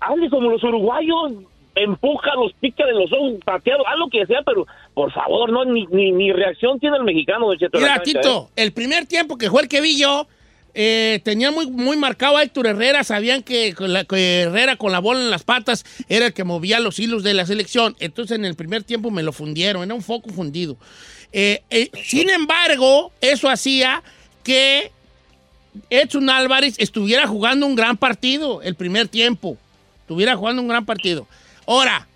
hazle 0.00 0.28
como 0.30 0.50
los 0.50 0.62
uruguayos, 0.62 1.32
empuja 1.74 2.34
los 2.36 2.52
pica 2.54 2.86
de 2.86 2.92
los 2.92 3.12
ojos, 3.12 3.34
pateado, 3.44 3.86
haz 3.86 3.98
lo 3.98 4.08
que 4.08 4.24
sea, 4.26 4.42
pero 4.42 4.66
por 4.94 5.12
favor, 5.12 5.50
no, 5.50 5.64
ni, 5.64 5.86
ni, 5.86 6.12
ni 6.12 6.32
reacción 6.32 6.78
tiene 6.80 6.96
el 6.96 7.04
mexicano, 7.04 7.46
Don 7.48 7.58
Cheto, 7.58 7.78
Mira, 7.78 7.96
cancha, 7.96 8.04
Tito, 8.20 8.50
¿eh? 8.56 8.62
el 8.64 8.72
primer 8.72 9.06
tiempo 9.06 9.36
que 9.36 9.50
fue 9.50 9.62
el 9.62 9.68
que 9.68 9.80
vi 9.80 9.98
yo, 10.00 10.26
eh, 10.78 11.20
tenía 11.24 11.50
muy, 11.50 11.70
muy 11.70 11.96
marcado 11.96 12.36
a 12.36 12.42
Héctor 12.42 12.66
Herrera, 12.66 13.02
sabían 13.02 13.42
que, 13.42 13.74
la- 13.78 14.04
que 14.04 14.42
Herrera 14.42 14.76
con 14.76 14.92
la 14.92 14.98
bola 14.98 15.20
en 15.20 15.30
las 15.30 15.42
patas 15.42 15.84
era 16.08 16.26
el 16.26 16.32
que 16.34 16.44
movía 16.44 16.80
los 16.80 16.98
hilos 16.98 17.22
de 17.22 17.32
la 17.32 17.46
selección. 17.46 17.96
Entonces 17.98 18.38
en 18.38 18.44
el 18.44 18.56
primer 18.56 18.82
tiempo 18.84 19.10
me 19.10 19.22
lo 19.22 19.32
fundieron, 19.32 19.82
era 19.84 19.94
un 19.94 20.02
foco 20.02 20.28
fundido. 20.30 20.76
Eh, 21.38 21.62
eh, 21.68 21.90
sin 22.02 22.30
embargo, 22.30 23.12
eso 23.20 23.50
hacía 23.50 24.02
que 24.42 24.90
Edson 25.90 26.30
Álvarez 26.30 26.76
estuviera 26.78 27.26
jugando 27.26 27.66
un 27.66 27.76
gran 27.76 27.98
partido 27.98 28.62
el 28.62 28.74
primer 28.74 29.08
tiempo. 29.08 29.58
Estuviera 30.00 30.34
jugando 30.34 30.62
un 30.62 30.68
gran 30.68 30.86
partido. 30.86 31.26
Ahora, 31.66 32.08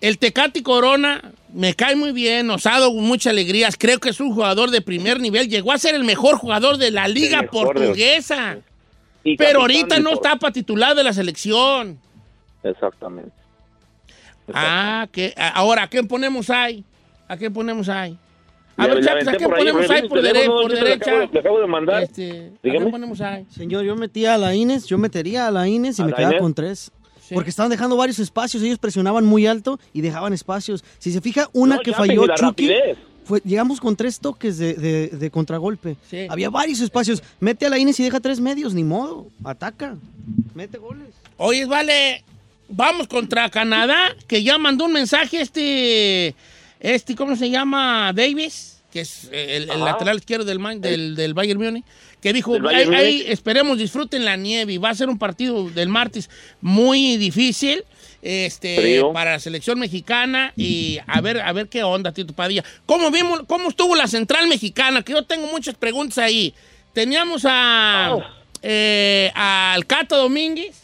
el 0.00 0.16
Tecati 0.18 0.62
Corona 0.62 1.32
me 1.52 1.74
cae 1.74 1.96
muy 1.96 2.12
bien, 2.12 2.46
nos 2.46 2.66
ha 2.66 2.72
dado 2.72 2.92
muchas 2.92 3.32
alegrías. 3.32 3.74
Creo 3.76 3.98
que 3.98 4.10
es 4.10 4.20
un 4.20 4.32
jugador 4.32 4.70
de 4.70 4.80
primer 4.80 5.18
nivel. 5.18 5.48
Llegó 5.48 5.72
a 5.72 5.78
ser 5.78 5.96
el 5.96 6.04
mejor 6.04 6.36
jugador 6.36 6.76
de 6.76 6.92
la 6.92 7.08
liga 7.08 7.42
portuguesa. 7.50 8.58
Pero 9.36 9.62
ahorita 9.62 9.98
no 9.98 10.10
está 10.10 10.36
para 10.36 10.52
titular 10.52 10.94
de 10.94 11.02
la 11.02 11.12
selección. 11.12 11.98
Exactamente. 12.62 13.32
Ah, 14.54 15.08
que 15.10 15.34
ahora, 15.36 15.82
¿a 15.82 15.88
quién 15.88 16.06
ponemos 16.06 16.48
ahí? 16.48 16.84
¿A 17.28 17.36
quién 17.36 17.52
ponemos 17.52 17.88
ahí? 17.88 18.16
A 18.78 18.86
ver, 18.86 19.02
Chapis, 19.02 19.26
¿a 19.28 19.30
ahí, 19.30 19.38
ponemos 19.38 19.90
ahí 19.90 20.08
por, 20.08 20.18
dere- 20.20 20.32
teléfono, 20.32 20.60
por 20.62 20.72
derecha? 20.72 21.10
acabo- 21.10 21.32
le 21.32 21.40
acabo 21.40 21.60
de 21.60 21.66
mandar. 21.66 22.02
Este, 22.02 22.52
¿A 22.58 22.60
quién 22.62 22.90
ponemos 22.90 23.20
ahí? 23.22 23.46
Señor, 23.50 23.84
yo 23.84 23.96
metía 23.96 24.34
a 24.34 24.38
la 24.38 24.54
Ines, 24.54 24.84
yo 24.86 24.98
metería 24.98 25.46
a 25.46 25.50
la 25.50 25.66
Ines 25.66 25.98
y 25.98 26.02
¿A 26.02 26.04
me 26.06 26.12
quedaba 26.12 26.38
con 26.38 26.52
tres. 26.54 26.90
Porque 27.32 27.50
estaban 27.50 27.70
dejando 27.70 27.96
varios 27.96 28.18
espacios, 28.20 28.62
ellos 28.62 28.78
presionaban 28.78 29.24
muy 29.24 29.46
alto 29.46 29.80
y 29.92 30.00
dejaban 30.02 30.32
espacios. 30.32 30.84
Si 30.98 31.10
se 31.10 31.20
fija, 31.20 31.48
una 31.54 31.76
No, 31.76 31.80
que 31.82 31.92
falló 31.92 32.26
Chucky, 32.36 32.70
fue, 33.24 33.40
llegamos 33.44 33.80
con 33.80 33.96
tres 33.96 34.20
toques 34.20 34.58
de, 34.58 34.74
de- 34.74 35.08
de 35.08 35.30
contragolpe. 35.30 35.96
Sí. 36.08 36.26
Había 36.28 36.50
varios 36.50 36.80
espacios. 36.80 37.22
Mete 37.40 37.66
a 37.66 37.70
la 37.70 37.78
Ines 37.78 37.98
y 37.98 38.04
deja 38.04 38.20
tres 38.20 38.38
medios, 38.40 38.74
ni 38.74 38.84
modo. 38.84 39.26
Ataca. 39.42 39.96
Mete 40.54 40.78
goles. 40.78 41.08
Oye, 41.38 41.64
vale, 41.64 42.22
vamos 42.68 43.08
contra 43.08 43.48
Canadá, 43.50 43.96
que 44.28 44.42
ya 44.44 44.58
mandó 44.58 44.84
un 44.84 44.92
mensaje 44.92 45.40
este, 45.40 46.36
este, 46.94 47.14
¿cómo 47.16 47.36
se 47.36 47.50
llama? 47.50 48.12
Davis, 48.14 48.82
que 48.92 49.00
es 49.00 49.28
el, 49.32 49.70
el 49.70 49.80
lateral 49.80 50.16
izquierdo 50.18 50.44
del, 50.44 50.58
del, 50.80 51.16
del 51.16 51.34
Bayern 51.34 51.60
Múnich, 51.60 51.84
que 52.20 52.32
dijo, 52.32 52.54
"Ahí- 52.68 52.76
ahí 52.94 53.16
Múnich". 53.18 53.28
esperemos 53.28 53.78
disfruten 53.78 54.24
la 54.24 54.36
nieve 54.36 54.78
va 54.78 54.90
a 54.90 54.94
ser 54.94 55.08
un 55.08 55.18
partido 55.18 55.68
del 55.70 55.88
martes 55.88 56.30
muy 56.60 57.16
difícil. 57.16 57.84
Este, 58.22 58.76
Frío. 58.80 59.12
para 59.12 59.32
la 59.32 59.38
selección 59.38 59.78
mexicana 59.78 60.52
y 60.56 60.98
a 61.06 61.20
ver, 61.20 61.40
a 61.42 61.52
ver 61.52 61.68
qué 61.68 61.84
onda, 61.84 62.10
Tito 62.12 62.32
Padilla. 62.32 62.64
¿Cómo 62.84 63.10
vimos, 63.12 63.42
cómo 63.46 63.68
estuvo 63.68 63.94
la 63.94 64.08
central 64.08 64.48
mexicana? 64.48 65.02
Que 65.02 65.12
yo 65.12 65.22
tengo 65.24 65.46
muchas 65.46 65.76
preguntas 65.76 66.18
ahí. 66.18 66.52
Teníamos 66.92 67.42
a, 67.46 68.14
Oh. 68.16 68.22
eh, 68.62 69.30
al 69.34 69.86
Cata 69.86 70.16
Domínguez, 70.16 70.80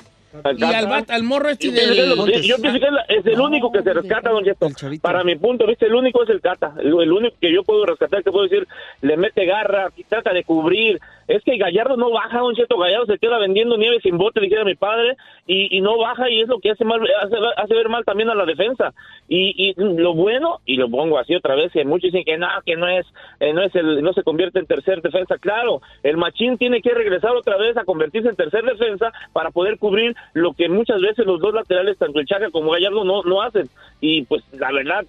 y 0.57 0.62
al, 0.64 0.87
bat- 0.87 1.11
al 1.11 1.23
morro 1.23 1.49
este 1.51 1.66
Yo 1.68 1.73
pienso 1.75 2.25
que 2.25 2.33
es 2.37 2.47
yo 2.47 2.57
pienso 2.57 2.81
que 2.81 2.87
es, 2.87 2.92
la- 2.92 3.05
es 3.09 3.27
el 3.27 3.40
único 3.40 3.71
que 3.73 3.83
se 3.83 3.92
rescata, 3.92 4.31
don 4.31 4.45
Cheto. 4.45 4.66
Para 5.03 5.25
mi 5.25 5.37
punto 5.37 5.64
de 5.64 5.71
vista, 5.71 5.87
el 5.87 5.95
único 5.95 6.23
es 6.23 6.31
el 6.31 6.40
Cata. 6.40 6.73
El, 6.79 6.88
el 7.01 7.12
único 7.12 7.37
que 7.40 7.53
yo 7.53 7.62
puedo 7.64 7.85
rescatar, 7.87 8.23
que 8.23 8.31
puedo 8.31 8.45
decir, 8.45 8.66
le 9.03 9.16
mete 9.16 9.45
garra, 9.45 9.90
y 9.97 10.05
trata 10.05 10.33
de 10.33 10.45
cubrir. 10.45 11.01
Es 11.33 11.42
que 11.45 11.57
Gallardo 11.57 11.97
no 11.97 12.11
baja, 12.11 12.40
don 12.40 12.55
Cheto. 12.55 12.77
Gallardo 12.77 13.07
se 13.07 13.18
queda 13.18 13.38
vendiendo 13.38 13.79
nieve 13.79 14.01
sin 14.03 14.18
bote, 14.18 14.38
dijera 14.38 14.64
mi 14.64 14.75
padre, 14.75 15.16
y, 15.47 15.75
y 15.75 15.81
no 15.81 15.97
baja, 15.97 16.29
y 16.29 16.42
es 16.42 16.49
lo 16.49 16.59
que 16.61 16.73
hace, 16.73 16.85
mal, 16.85 17.01
hace, 17.23 17.37
hace 17.57 17.75
ver 17.75 17.88
mal 17.88 18.05
también 18.05 18.29
a 18.29 18.35
la 18.35 18.45
defensa. 18.45 18.92
Y, 19.29 19.55
y 19.57 19.75
lo 19.77 20.12
bueno, 20.12 20.61
y 20.66 20.77
lo 20.77 20.90
pongo 20.90 21.18
así 21.18 21.35
otra 21.35 21.55
vez, 21.55 21.73
que 21.73 21.87
muchos 21.87 22.12
dicen 22.12 22.25
que 22.25 22.37
no, 22.37 22.49
que 22.66 22.77
no 22.77 22.87
es, 22.87 23.07
eh, 23.40 23.55
no 23.55 23.62
es 23.62 23.75
el, 23.75 24.03
no 24.03 24.12
se 24.12 24.23
convierte 24.23 24.59
en 24.59 24.66
tercer 24.66 25.01
defensa. 25.01 25.38
Claro, 25.38 25.81
el 26.03 26.18
machín 26.18 26.59
tiene 26.59 26.83
que 26.83 26.92
regresar 26.92 27.35
otra 27.35 27.57
vez 27.57 27.79
a 27.79 27.85
convertirse 27.85 28.29
en 28.29 28.37
tercer 28.37 28.64
defensa 28.64 29.11
para 29.33 29.51
poder 29.51 29.79
cubrir 29.79 30.14
lo 30.35 30.53
que 30.53 30.68
muchas 30.68 31.01
veces 31.01 31.25
los 31.25 31.40
dos 31.40 31.55
laterales, 31.55 31.97
tanto 31.97 32.21
el 32.21 32.27
Chaca 32.27 32.51
como 32.51 32.73
Gallardo, 32.73 33.05
no, 33.05 33.23
no 33.23 33.40
hacen. 33.40 33.71
Y 34.03 34.23
pues 34.25 34.42
la 34.53 34.71
verdad, 34.71 35.07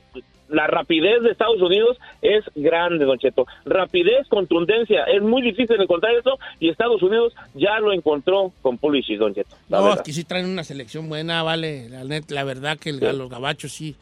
la 0.49 0.67
rapidez 0.67 1.21
de 1.23 1.31
Estados 1.31 1.61
Unidos 1.61 1.97
es 2.21 2.43
grande, 2.55 3.05
Don 3.05 3.17
Cheto. 3.17 3.45
Rapidez, 3.65 4.27
contundencia, 4.29 5.03
es 5.05 5.21
muy 5.21 5.41
difícil 5.41 5.81
encontrar 5.81 6.13
eso 6.15 6.37
y 6.59 6.69
Estados 6.69 7.01
Unidos 7.01 7.33
ya 7.53 7.79
lo 7.79 7.91
encontró 7.93 8.51
con 8.61 8.77
Pulisic, 8.77 9.17
Don 9.19 9.33
Cheto. 9.33 9.55
No, 9.69 9.83
verdad. 9.83 9.99
aquí 10.01 10.13
sí 10.13 10.23
traen 10.23 10.45
una 10.47 10.63
selección 10.63 11.09
buena, 11.09 11.41
vale. 11.43 11.89
La, 11.89 12.03
net- 12.03 12.29
la 12.31 12.43
verdad 12.43 12.77
que 12.77 12.89
el- 12.89 12.99
los 12.99 13.29
gabachos 13.29 13.71
sí. 13.71 13.95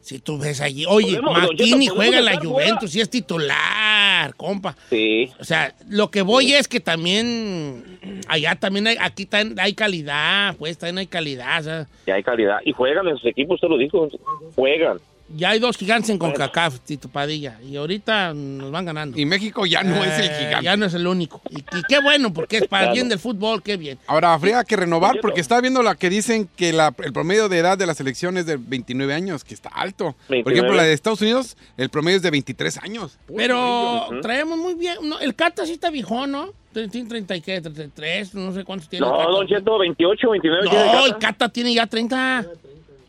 Si 0.00 0.18
tú 0.18 0.36
ves 0.38 0.60
allí. 0.60 0.84
Oye, 0.86 1.12
Podemos, 1.16 1.38
Martini 1.38 1.84
Cheto, 1.86 1.94
juega 1.96 2.18
en 2.18 2.24
la 2.26 2.36
Juventus 2.38 2.94
y 2.94 3.00
es 3.00 3.08
titular, 3.08 4.34
compa. 4.36 4.76
Sí. 4.90 5.30
O 5.40 5.44
sea, 5.44 5.74
lo 5.88 6.10
que 6.10 6.20
voy 6.20 6.52
es 6.52 6.68
que 6.68 6.78
también 6.80 7.98
allá 8.28 8.54
también 8.54 8.86
hay, 8.86 8.96
aquí 9.00 9.24
también 9.24 9.58
hay 9.58 9.72
calidad, 9.72 10.56
pues 10.58 10.76
también 10.76 10.98
hay 10.98 11.06
calidad. 11.06 11.60
o 11.60 11.62
sea, 11.64 11.86
Ya 12.06 12.14
hay 12.16 12.22
calidad. 12.22 12.58
Y 12.66 12.72
juegan 12.72 13.08
en 13.08 13.16
sus 13.16 13.26
equipos, 13.26 13.54
usted 13.54 13.68
lo 13.68 13.78
Cheto. 13.78 14.10
juegan. 14.54 14.98
Ya 15.28 15.50
hay 15.50 15.58
dos 15.58 15.76
gigantes 15.76 16.10
en 16.10 16.18
CONCACAF, 16.18 16.80
Tito 16.80 17.08
Padilla, 17.08 17.58
y 17.66 17.76
ahorita 17.76 18.34
nos 18.34 18.70
van 18.70 18.84
ganando. 18.84 19.18
Y 19.18 19.24
México 19.24 19.64
ya 19.66 19.82
no 19.82 20.04
es 20.04 20.18
el 20.18 20.26
Eh, 20.30 20.36
gigante. 20.38 20.64
Ya 20.64 20.76
no 20.76 20.86
es 20.86 20.94
el 20.94 21.06
único. 21.06 21.40
Y, 21.50 21.58
y 21.58 21.82
qué 21.88 21.98
bueno, 22.00 22.32
porque 22.32 22.58
es 22.58 22.66
para 22.68 22.86
el 22.88 22.92
bien 22.92 23.08
del 23.08 23.18
fútbol, 23.18 23.62
qué 23.62 23.76
bien. 23.76 23.98
Ahora, 24.06 24.34
habría 24.34 24.62
que 24.64 24.76
renovar 24.76 25.16
porque 25.22 25.40
está 25.40 25.60
viendo 25.60 25.82
la 25.82 25.94
que 25.94 26.10
dicen 26.10 26.48
que 26.56 26.72
la- 26.72 26.94
el 27.02 27.12
promedio 27.12 27.48
de 27.48 27.58
edad 27.58 27.78
de 27.78 27.86
la 27.86 27.94
selección 27.94 28.36
es 28.36 28.46
de 28.46 28.56
29 28.58 29.14
años, 29.14 29.44
que 29.44 29.54
está 29.54 29.70
alto. 29.70 30.12
Por 30.12 30.28
29. 30.36 30.58
ejemplo, 30.58 30.76
la 30.76 30.82
de 30.84 30.92
Estados 30.92 31.20
Unidos, 31.22 31.56
el 31.78 31.88
promedio 31.88 32.16
es 32.18 32.22
de 32.22 32.30
23 32.30 32.76
años. 32.82 33.18
Pero 33.34 34.08
traemos 34.22 34.58
muy 34.58 34.74
bien. 34.74 34.96
no, 35.02 35.18
el 35.20 35.34
Cata 35.34 35.64
sí 35.66 35.72
está 35.72 35.90
viejón, 35.90 36.32
¿no? 36.32 36.50
Tiene 36.72 37.08
30 37.08 37.36
y 37.36 37.40
qué, 37.40 37.60
33, 37.60 38.34
no 38.34 38.52
sé 38.52 38.64
cuántos 38.64 38.88
tiene. 38.88 39.06
el 39.06 39.12
No, 39.12 39.18
Cata. 39.18 39.30
Don 39.30 39.46
Cheto, 39.46 39.78
28, 39.78 40.30
29. 40.30 40.68
tiene 40.68 40.84
No, 40.92 41.06
el 41.06 41.12
Cata. 41.12 41.26
Cata 41.28 41.48
tiene 41.48 41.72
ya 41.72 41.86
30. 41.86 42.44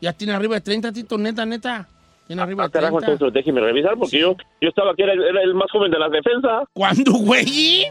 Ya 0.02 0.14
tiene 0.14 0.34
arriba 0.34 0.56
de 0.56 0.62
30, 0.62 0.92
Tito, 0.92 1.18
neta, 1.18 1.46
neta. 1.46 1.88
Tiene 2.28 2.42
arriba 2.42 2.64
Ah, 2.66 2.70
carajo, 2.70 2.98
30. 2.98 3.12
entonces 3.14 3.34
déjeme 3.34 3.62
revisar 3.62 3.96
porque 3.98 4.20
yo, 4.20 4.36
yo 4.60 4.70
estaba 4.70 4.96
que 4.96 5.04
era, 5.04 5.14
el- 5.14 5.24
era 5.24 5.42
el 5.44 5.54
más 5.54 5.70
joven 5.72 5.92
de 5.92 6.00
las 6.00 6.12
defensas. 6.12 6.64
¿Cuándo, 6.74 7.12
güey? 7.14 7.86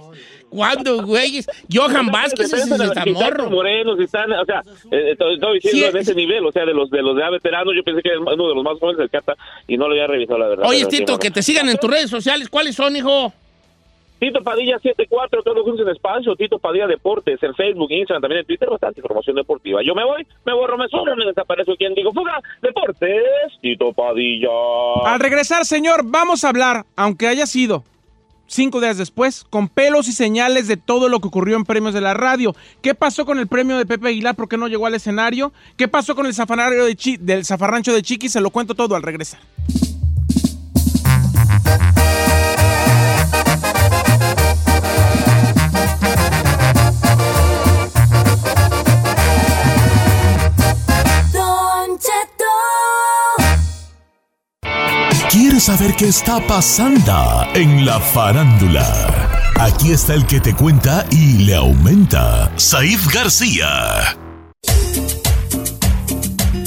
¿Cuándo, 0.49 1.03
güey? 1.05 1.41
Johan 1.73 2.07
Vázquez 2.13 2.53
es 2.53 2.71
el 2.71 2.93
tamorro. 2.93 3.51
morenos, 3.51 3.99
están, 3.99 4.33
o 4.33 4.45
sea, 4.45 4.63
eh, 4.91 5.11
estoy, 5.13 5.35
estoy 5.35 5.55
diciendo 5.61 5.87
Sí, 5.89 5.93
de 5.93 6.01
ese 6.01 6.15
nivel, 6.15 6.45
o 6.47 6.53
sea, 6.53 6.65
de 6.65 6.75
los 6.75 6.91
de 6.91 7.03
los 7.03 7.17
de 7.17 7.31
veteranos, 7.31 7.75
yo 7.77 7.83
pensé 7.83 8.03
que 8.03 8.09
era 8.11 8.21
uno 8.21 8.49
de 8.49 8.55
los 8.55 8.65
más 8.65 8.79
jóvenes 8.79 8.99
del 8.99 9.11
Cata 9.11 9.35
y 9.67 9.77
no 9.77 9.87
lo 9.87 9.93
había 9.95 10.07
revisado, 10.07 10.39
la 10.39 10.49
verdad. 10.49 10.67
Oye, 10.69 10.81
sí, 10.91 10.99
Tito, 10.99 11.19
que 11.19 11.31
te 11.31 11.43
sigan 11.43 11.69
en 11.69 11.77
tus 11.79 11.91
redes 11.91 12.11
sociales. 12.11 12.49
¿Cuáles 12.49 12.75
son, 12.77 12.95
hijo? 12.97 13.33
Tito 14.25 14.43
Padilla 14.43 14.79
74, 14.79 15.43
todos 15.43 15.63
juntos 15.65 15.85
en 15.87 15.93
espacio, 15.93 16.35
Tito 16.35 16.59
Padilla 16.59 16.87
Deportes, 16.87 17.43
en 17.43 17.55
Facebook, 17.55 17.91
Instagram, 17.91 18.23
también 18.23 18.41
en 18.41 18.47
Twitter, 18.47 18.71
bastante 18.71 19.01
información 19.01 19.37
deportiva. 19.37 19.81
Yo 19.85 19.95
me 19.95 20.03
voy, 20.03 20.27
me 20.47 20.55
borro, 20.55 20.79
me 20.79 20.89
sobro, 20.89 21.15
me 21.15 21.27
desaparezco. 21.27 21.75
¿Quién 21.77 21.93
digo? 21.95 22.11
Fuga, 22.11 22.41
Deportes, 22.63 23.21
Tito 23.61 23.93
Padilla. 23.93 24.49
Al 25.05 25.21
regresar, 25.21 25.67
señor, 25.67 26.01
vamos 26.05 26.43
a 26.43 26.49
hablar, 26.49 26.87
aunque 26.97 27.29
haya 27.29 27.45
sido 27.45 27.85
cinco 28.47 28.81
días 28.81 28.97
después, 28.97 29.45
con 29.51 29.69
pelos 29.69 30.09
y 30.09 30.13
señales 30.13 30.69
de 30.69 30.79
todo 30.79 31.11
lo 31.11 31.21
que 31.21 31.29
ocurrió 31.29 31.57
en 31.57 31.65
premios 31.65 31.93
de 31.93 32.01
la 32.01 32.15
radio. 32.15 32.55
¿Qué 32.81 32.95
pasó 32.95 33.27
con 33.27 33.39
el 33.39 33.47
premio 33.47 33.77
de 33.77 33.85
Pepe 33.85 34.09
Aguilar? 34.09 34.37
¿Por 34.37 34.49
qué 34.49 34.57
no 34.57 34.69
llegó 34.69 34.87
al 34.87 34.95
escenario? 34.95 35.53
¿Qué 35.77 35.87
pasó 35.87 36.15
con 36.15 36.25
el 36.25 36.33
zafarrancho 36.33 36.87
de, 36.87 36.97
Chi- 36.97 37.19
del 37.19 37.45
zafarrancho 37.45 37.93
de 37.93 38.01
Chiqui? 38.01 38.31
Se 38.31 38.41
lo 38.41 38.49
cuento 38.49 38.75
todo 38.75 38.97
al 38.97 39.03
regresar. 39.03 39.41
Saber 55.65 55.95
qué 55.97 56.09
está 56.09 56.47
pasando 56.47 57.49
en 57.55 57.87
la 57.87 57.99
farándula? 57.99 58.85
Aquí 59.59 59.93
está 59.93 60.13
el 60.13 60.27
que 60.27 60.39
te 60.39 60.55
cuenta 60.55 61.07
y 61.11 61.39
le 61.45 61.55
aumenta, 61.55 62.53
Saif 62.59 63.07
García. 63.11 64.15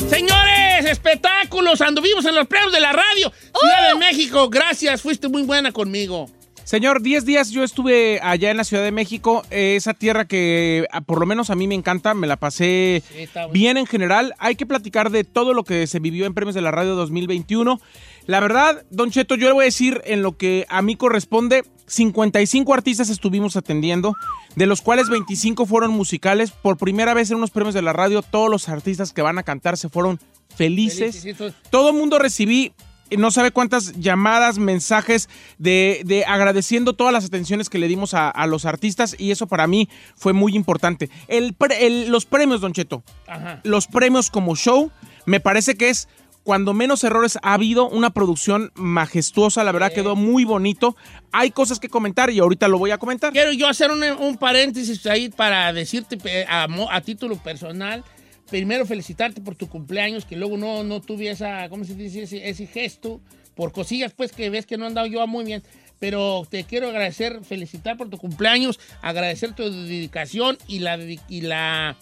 Señores, 0.10 0.86
espectáculos, 0.90 1.80
anduvimos 1.82 2.26
en 2.26 2.34
los 2.34 2.48
premios 2.48 2.74
de 2.74 2.80
la 2.80 2.92
radio. 2.92 3.32
Ciudad 3.32 3.94
de 3.94 4.00
México, 4.00 4.50
gracias, 4.50 5.04
fuiste 5.04 5.28
muy 5.28 5.44
buena 5.44 5.72
conmigo. 5.72 6.28
Señor, 6.68 7.02
10 7.02 7.24
días 7.24 7.52
yo 7.52 7.64
estuve 7.64 8.20
allá 8.22 8.52
en 8.52 8.58
la 8.58 8.66
Ciudad 8.66 8.84
de 8.84 8.92
México, 8.92 9.42
eh, 9.52 9.78
esa 9.78 9.94
tierra 9.94 10.26
que 10.26 10.86
ah, 10.92 11.00
por 11.00 11.20
lo 11.20 11.26
menos 11.26 11.50
a 11.50 11.56
mí 11.56 11.66
me 11.66 11.76
encanta, 11.76 12.14
me 12.14 12.28
la 12.28 12.36
pasé 12.36 13.02
Sí, 13.08 13.30
bien 13.54 13.78
en 13.78 13.86
general. 13.86 14.34
Hay 14.38 14.56
que 14.56 14.66
platicar 14.66 15.10
de 15.10 15.24
todo 15.24 15.54
lo 15.54 15.64
que 15.64 15.88
se 15.88 16.00
vivió 16.00 16.26
en 16.26 16.34
Premios 16.34 16.56
de 16.56 16.62
la 16.62 16.72
Radio 16.72 16.96
2021. 16.96 17.80
La 18.28 18.40
verdad, 18.40 18.86
Don 18.92 19.10
Cheto, 19.10 19.36
yo 19.36 19.48
le 19.48 19.54
voy 19.54 19.64
a 19.64 19.66
decir 19.66 20.02
en 20.06 20.22
lo 20.22 20.38
que 20.38 20.66
a 20.70 20.82
mí 20.82 20.96
corresponde, 20.96 21.64
55 21.88 22.74
artistas 22.74 23.10
estuvimos 23.10 23.56
atendiendo, 23.56 24.14
de 24.56 24.66
los 24.68 24.82
cuales 24.82 25.10
25 25.10 25.66
fueron 25.66 25.92
musicales. 25.92 26.52
Por 26.52 26.78
primera 26.78 27.14
vez 27.14 27.32
en 27.32 27.38
unos 27.38 27.52
Premios 27.52 27.74
de 27.74 27.82
la 27.82 27.94
Radio, 27.94 28.22
todos 28.22 28.50
los 28.52 28.68
artistas 28.70 29.14
que 29.14 29.22
van 29.22 29.38
a 29.38 29.44
cantar 29.44 29.78
se 29.78 29.90
fueron 29.90 30.20
felices. 30.56 31.26
Todo 31.70 31.90
el 31.92 31.96
mundo 31.96 32.20
recibí 32.20 32.74
no 33.18 33.32
sabe 33.32 33.52
cuántas 33.52 33.94
llamadas, 33.94 34.58
mensajes 34.58 35.30
de, 35.58 36.02
de 36.04 36.26
agradeciendo 36.26 36.92
todas 36.92 37.14
las 37.14 37.24
atenciones 37.24 37.70
que 37.70 37.78
le 37.80 37.88
dimos 37.88 38.14
a, 38.14 38.30
a 38.30 38.48
los 38.48 38.66
artistas 38.66 39.16
y 39.18 39.32
eso 39.32 39.48
para 39.48 39.66
mí 39.66 39.88
fue 40.18 40.34
muy 40.34 40.54
importante. 40.58 41.10
El, 41.30 41.54
pre- 41.54 41.88
el- 41.88 42.10
los 42.10 42.26
premios, 42.26 42.60
Don 42.60 42.74
Cheto, 42.74 43.04
Ajá. 43.26 43.62
los 43.64 43.88
premios 43.88 44.30
como 44.30 44.58
show, 44.58 44.92
me 45.26 45.40
parece 45.40 45.76
que 45.78 45.88
es 45.90 46.10
cuando 46.48 46.74
menos 46.74 47.04
errores 47.04 47.38
ha 47.42 47.56
habido, 47.56 47.90
una 47.90 48.12
producción 48.12 48.72
majestuosa, 48.74 49.66
la 49.66 49.74
verdad 49.74 49.92
quedó 49.92 50.16
muy 50.16 50.46
bonito. 50.46 50.96
Hay 51.34 51.52
cosas 51.52 51.78
que 51.78 51.90
comentar 51.90 52.30
y 52.30 52.40
ahorita 52.40 52.70
lo 52.70 52.78
voy 52.80 52.92
a 52.92 52.98
comentar. 52.98 53.34
Quiero 53.34 53.52
yo 53.52 53.68
hacer 53.68 53.92
un, 53.92 54.02
un 54.02 54.38
paréntesis 54.38 55.06
ahí 55.08 55.28
para 55.28 55.74
decirte 55.74 56.18
a, 56.48 56.70
a 56.90 57.02
título 57.02 57.36
personal. 57.36 58.02
Primero 58.50 58.86
felicitarte 58.86 59.42
por 59.42 59.56
tu 59.56 59.68
cumpleaños, 59.68 60.24
que 60.24 60.38
luego 60.38 60.56
no, 60.56 60.86
no 60.86 61.02
tuve 61.02 61.30
esa, 61.30 61.68
¿cómo 61.68 61.84
se 61.84 61.96
dice? 61.96 62.24
Ese, 62.24 62.48
ese 62.48 62.66
gesto, 62.66 63.20
por 63.54 63.74
cosillas 63.74 64.14
pues 64.14 64.32
que 64.32 64.50
ves 64.50 64.66
que 64.66 64.78
no 64.78 64.86
han 64.86 64.94
dado 64.94 65.08
yo 65.08 65.28
muy 65.28 65.44
bien. 65.44 65.64
Pero 66.00 66.48
te 66.50 66.64
quiero 66.64 66.88
agradecer, 66.88 67.44
felicitar 67.44 67.98
por 67.98 68.10
tu 68.10 68.18
cumpleaños, 68.18 68.80
agradecer 69.02 69.52
tu 69.52 69.70
dedicación 69.70 70.58
y 70.66 70.80
la, 70.80 70.98
y 71.28 71.42
la 71.42 71.98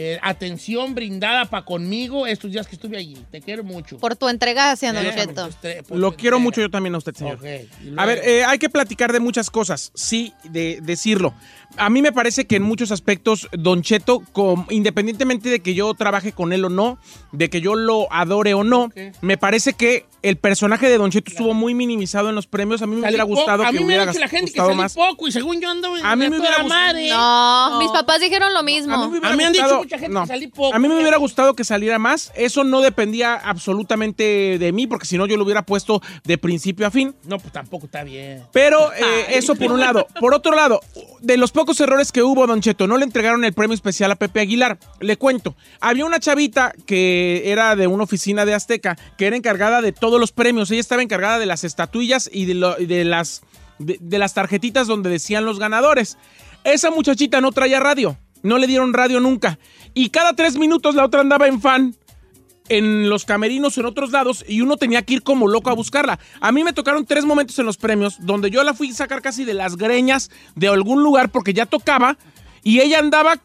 eh, 0.00 0.16
atención 0.22 0.94
brindada 0.94 1.46
para 1.46 1.64
conmigo 1.64 2.24
estos 2.24 2.52
días 2.52 2.68
que 2.68 2.76
estuve 2.76 2.96
allí. 2.96 3.16
Te 3.32 3.40
quiero 3.40 3.64
mucho. 3.64 3.98
Por 3.98 4.14
tu 4.14 4.28
entrega 4.28 4.70
hacia 4.70 4.92
Don 4.92 5.04
Eh, 5.04 5.82
Lo 5.90 6.12
quiero 6.12 6.36
entrega. 6.36 6.38
mucho 6.38 6.60
yo 6.60 6.70
también 6.70 6.94
a 6.94 6.98
usted, 6.98 7.16
señor. 7.16 7.40
A 7.96 8.06
ver, 8.06 8.20
eh, 8.24 8.44
hay 8.44 8.60
que 8.60 8.68
platicar 8.68 9.12
de 9.12 9.18
muchas 9.18 9.50
cosas, 9.50 9.90
sí, 9.96 10.32
de 10.44 10.78
decirlo. 10.82 11.34
A 11.76 11.90
mí 11.90 12.02
me 12.02 12.12
parece 12.12 12.46
que 12.46 12.56
en 12.56 12.62
muchos 12.62 12.90
aspectos, 12.90 13.48
Don 13.52 13.82
Cheto, 13.82 14.22
independientemente 14.70 15.48
de 15.48 15.60
que 15.60 15.74
yo 15.74 15.94
trabaje 15.94 16.32
con 16.32 16.52
él 16.52 16.64
o 16.64 16.68
no, 16.70 16.98
de 17.32 17.50
que 17.50 17.60
yo 17.60 17.74
lo 17.74 18.12
adore 18.12 18.54
o 18.54 18.64
no, 18.64 18.90
me 19.20 19.36
parece 19.36 19.74
que 19.74 20.06
el 20.22 20.36
personaje 20.36 20.88
de 20.88 20.98
Don 20.98 21.10
Cheto 21.12 21.30
estuvo 21.30 21.54
muy 21.54 21.74
minimizado 21.74 22.28
en 22.28 22.34
los 22.34 22.46
premios. 22.48 22.82
A 22.82 22.86
mí 22.86 22.96
me 22.96 23.02
Salí 23.02 23.12
hubiera 23.14 23.24
gustado 23.24 23.62
a 23.64 23.70
que 23.70 23.78
mí 23.78 23.84
me 23.84 23.96
ha 23.98 24.06
dicho 24.06 24.18
la 24.18 24.26
gente 24.28 24.50
que 24.50 24.58
salí 24.58 24.74
más. 24.74 24.94
poco 24.94 25.28
y 25.28 25.32
según 25.32 25.60
yo 25.60 25.70
ando 25.70 25.94
A 26.02 26.16
mí 26.16 26.28
me 26.28 26.38
hubiera 26.40 26.62
gustado- 26.62 26.68
madre. 26.68 27.08
No, 27.10 27.78
mis 27.78 27.90
papás 27.92 28.20
dijeron 28.20 28.52
lo 28.52 28.62
mismo. 28.64 28.94
A 28.94 28.98
mí 28.98 29.04
me, 29.04 29.10
hubiera 29.18 29.28
A 29.28 29.30
mí 29.32 29.36
me 29.36 29.44
han 29.44 29.52
dicho 29.52 29.62
gustado- 29.64 29.82
mucha 29.84 29.98
gente 29.98 30.14
no. 30.14 30.20
que 30.22 30.26
salí 30.26 30.46
poco. 30.48 30.74
A 30.74 30.78
mí 30.80 30.88
me 30.88 30.96
hubiera 30.98 31.16
gustado 31.18 31.54
que 31.54 31.62
saliera 31.62 31.98
más. 32.00 32.32
Eso 32.34 32.64
no 32.64 32.80
dependía 32.80 33.34
absolutamente 33.34 34.58
de 34.58 34.72
mí, 34.72 34.86
porque 34.88 35.06
si 35.06 35.16
no 35.16 35.26
yo 35.26 35.36
lo 35.36 35.44
hubiera 35.44 35.62
puesto 35.62 36.00
de 36.24 36.36
principio 36.38 36.86
a 36.86 36.90
fin. 36.90 37.14
No, 37.24 37.38
pues 37.38 37.52
tampoco 37.52 37.86
está 37.86 38.02
bien. 38.02 38.42
Pero 38.52 38.92
eh, 38.94 39.26
eso 39.30 39.54
por 39.54 39.70
un 39.70 39.78
lado. 39.80 40.06
Por 40.18 40.34
otro 40.34 40.54
lado, 40.54 40.80
de 41.20 41.36
los 41.36 41.52
pocos 41.58 41.80
errores 41.80 42.12
que 42.12 42.22
hubo, 42.22 42.46
Don 42.46 42.60
Cheto, 42.60 42.86
no 42.86 42.96
le 42.98 43.04
entregaron 43.04 43.44
el 43.44 43.52
premio 43.52 43.74
especial 43.74 44.12
a 44.12 44.14
Pepe 44.14 44.38
Aguilar. 44.38 44.78
Le 45.00 45.16
cuento, 45.16 45.56
había 45.80 46.04
una 46.04 46.20
chavita 46.20 46.72
que 46.86 47.50
era 47.50 47.74
de 47.74 47.88
una 47.88 48.04
oficina 48.04 48.44
de 48.44 48.54
Azteca, 48.54 48.96
que 49.16 49.26
era 49.26 49.36
encargada 49.36 49.82
de 49.82 49.90
todos 49.90 50.20
los 50.20 50.30
premios. 50.30 50.70
Ella 50.70 50.78
estaba 50.78 51.02
encargada 51.02 51.40
de 51.40 51.46
las 51.46 51.64
estatuillas 51.64 52.30
y 52.32 52.44
de, 52.44 52.54
las, 53.04 53.42
de 53.80 54.18
las 54.20 54.34
tarjetitas 54.34 54.86
donde 54.86 55.10
decían 55.10 55.44
los 55.44 55.58
ganadores. 55.58 56.16
Esa 56.62 56.92
muchachita 56.92 57.40
no 57.40 57.50
traía 57.50 57.80
radio. 57.80 58.16
No 58.44 58.58
le 58.58 58.68
dieron 58.68 58.92
radio 58.92 59.18
nunca. 59.18 59.58
Y 59.94 60.10
cada 60.10 60.34
tres 60.34 60.56
minutos 60.58 60.94
la 60.94 61.06
otra 61.06 61.22
andaba 61.22 61.48
en 61.48 61.60
fan 61.60 61.96
en 62.68 63.08
los 63.08 63.24
camerinos 63.24 63.76
o 63.76 63.80
en 63.80 63.86
otros 63.86 64.10
lados 64.10 64.44
y 64.46 64.60
uno 64.60 64.76
tenía 64.76 65.02
que 65.02 65.14
ir 65.14 65.22
como 65.22 65.48
loco 65.48 65.70
a 65.70 65.74
buscarla. 65.74 66.18
A 66.40 66.52
mí 66.52 66.64
me 66.64 66.72
tocaron 66.72 67.06
tres 67.06 67.24
momentos 67.24 67.58
en 67.58 67.66
los 67.66 67.76
premios 67.76 68.16
donde 68.20 68.50
yo 68.50 68.62
la 68.62 68.74
fui 68.74 68.90
a 68.90 68.94
sacar 68.94 69.22
casi 69.22 69.44
de 69.44 69.54
las 69.54 69.76
greñas 69.76 70.30
de 70.54 70.68
algún 70.68 71.02
lugar 71.02 71.30
porque 71.30 71.52
ya 71.52 71.66
tocaba 71.66 72.16
y 72.62 72.80
ella 72.80 72.98
andaba, 72.98 73.40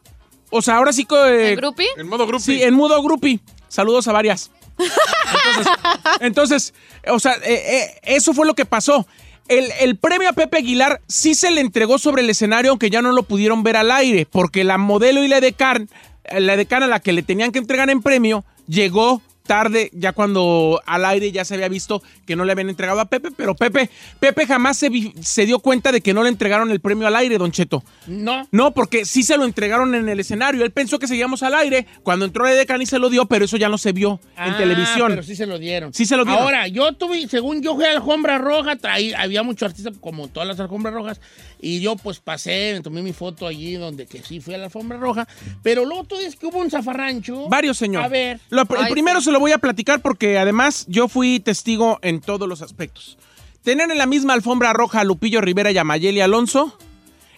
o 0.50 0.62
sea, 0.62 0.78
ahora 0.78 0.94
sí 0.94 1.06
que... 1.06 1.52
¿El 1.52 1.58
groupie? 1.58 1.88
En 1.98 2.08
modo 2.08 2.28
grupo. 2.28 2.44
Sí, 2.44 2.62
en 2.62 2.74
modo 2.74 3.02
grupi. 3.02 3.40
Saludos 3.68 4.08
a 4.08 4.12
varias. 4.12 4.52
Entonces, 4.78 5.74
entonces, 6.20 6.74
o 7.08 7.20
sea, 7.20 7.34
eh, 7.44 7.54
eh, 7.54 8.00
eso 8.04 8.34
fue 8.34 8.46
lo 8.46 8.54
que 8.54 8.66
pasó. 8.66 9.08
El, 9.48 9.72
el 9.80 9.98
premio 9.98 10.30
a 10.30 10.34
Pepe 10.34 10.58
Aguilar 10.58 11.02
sí 11.08 11.36
se 11.36 11.52
le 11.52 11.62
entregó 11.62 11.98
sobre 11.98 12.22
el 12.22 12.30
escenario, 12.30 12.72
aunque 12.72 12.90
ya 12.90 13.02
no 13.02 13.12
lo 13.12 13.24
pudieron 13.24 13.64
ver 13.64 13.76
al 13.76 13.92
aire, 13.92 14.26
porque 14.26 14.64
la 14.64 14.78
modelo 14.78 15.24
y 15.24 15.28
la 15.28 15.42
decán, 15.42 15.90
la 16.32 16.58
decana 16.58 16.86
a 16.86 16.90
la 16.90 17.00
que 17.00 17.14
le 17.14 17.24
tenían 17.24 17.52
que 17.52 17.60
entregar 17.60 17.90
en 17.90 18.02
premio, 18.02 18.44
llegó 18.68 19.22
tarde, 19.44 19.90
ya 19.94 20.14
cuando 20.14 20.82
al 20.86 21.06
aire 21.06 21.32
ya 21.32 21.46
se 21.46 21.54
había 21.56 21.68
visto 21.68 22.02
que 22.26 22.36
no 22.36 22.46
le 22.46 22.52
habían 22.54 22.70
entregado 22.70 23.00
a 23.00 23.06
Pepe, 23.06 23.30
pero 23.36 23.56
Pepe, 23.56 23.90
Pepe 24.20 24.46
jamás 24.48 24.78
se, 24.78 24.90
vi- 24.90 25.14
se 25.22 25.46
dio 25.46 25.60
cuenta 25.60 25.92
de 25.92 26.02
que 26.02 26.14
no 26.14 26.24
le 26.24 26.30
entregaron 26.30 26.72
el 26.72 26.80
premio 26.80 27.08
al 27.08 27.16
aire, 27.16 27.38
Don 27.38 27.52
Cheto. 27.52 27.84
No. 28.08 28.48
No, 28.52 28.74
porque 28.74 29.06
sí 29.06 29.24
se 29.24 29.38
lo 29.38 29.44
entregaron 29.46 29.94
en 29.96 30.08
el 30.10 30.20
escenario. 30.20 30.64
Él 30.64 30.72
pensó 30.72 30.98
que 31.00 31.08
seguíamos 31.08 31.44
al 31.44 31.56
aire. 31.56 31.86
Cuando 32.04 32.26
entró 32.26 32.44
la 32.46 32.52
Decan 32.52 32.82
y 32.82 32.86
se 32.86 33.00
lo 33.00 33.10
dio, 33.10 33.26
pero 33.26 33.46
eso 33.46 33.58
ya 33.58 33.70
no 33.70 33.78
se 33.78 33.92
vio 33.92 34.20
en 34.38 34.54
Ah, 34.54 34.58
televisión. 34.58 35.08
Pero 35.10 35.24
sí 35.24 35.36
se 35.36 35.46
lo 35.46 35.60
dieron. 35.60 35.94
Sí 35.94 36.06
se 36.06 36.16
lo 36.18 36.24
dieron. 36.26 36.42
Ahora, 36.44 36.68
yo 36.68 36.94
tuve, 36.94 37.28
según 37.28 37.62
yo 37.62 37.76
fui 37.76 37.84
a 37.86 37.90
la 37.90 37.96
alfombra 38.00 38.38
roja, 38.38 38.78
traí, 38.78 39.14
había 39.14 39.44
muchos 39.44 39.68
artistas 39.70 39.94
como 40.00 40.28
todas 40.30 40.48
las 40.48 40.60
alfombras 40.60 40.94
rojas, 40.94 41.20
y 41.60 41.80
yo 41.82 41.96
pues 41.98 42.20
pasé, 42.20 42.74
me 42.76 42.82
tomé 42.82 43.02
mi 43.02 43.14
foto 43.14 43.48
allí 43.48 43.74
donde 43.76 44.06
que 44.06 44.22
sí 44.22 44.40
fui 44.40 44.54
a 44.54 44.58
la 44.58 44.66
alfombra 44.66 44.98
roja, 44.98 45.28
pero 45.62 45.86
luego 45.86 46.04
tú 46.06 46.18
dices 46.18 46.36
que 46.36 46.46
hubo 46.46 46.60
un 46.60 46.70
zafarrancho. 46.72 47.48
Varios, 47.50 47.78
señor. 47.78 48.04
A 48.04 48.08
ver. 48.08 48.40
Lo- 48.50 48.62
el 48.64 48.68
Ay, 48.78 48.92
primero 48.92 49.20
sí. 49.20 49.26
se 49.26 49.32
lo 49.34 49.40
voy 49.42 49.52
a 49.52 49.58
platicar 49.58 50.02
porque 50.02 50.38
además 50.38 50.86
yo 50.88 51.10
fui 51.10 51.42
testigo 51.42 52.00
en 52.02 52.22
todos 52.22 52.48
los 52.48 52.62
aspectos. 52.62 53.18
Tener 53.64 53.92
en 53.92 53.98
la 53.98 54.06
misma 54.06 54.34
alfombra 54.34 54.72
roja 54.74 55.02
a 55.02 55.04
Lupillo 55.04 55.42
Rivera 55.42 55.72
y 55.72 55.78
a 55.78 55.84
Mayeli 55.84 56.22
Alonso 56.22 56.78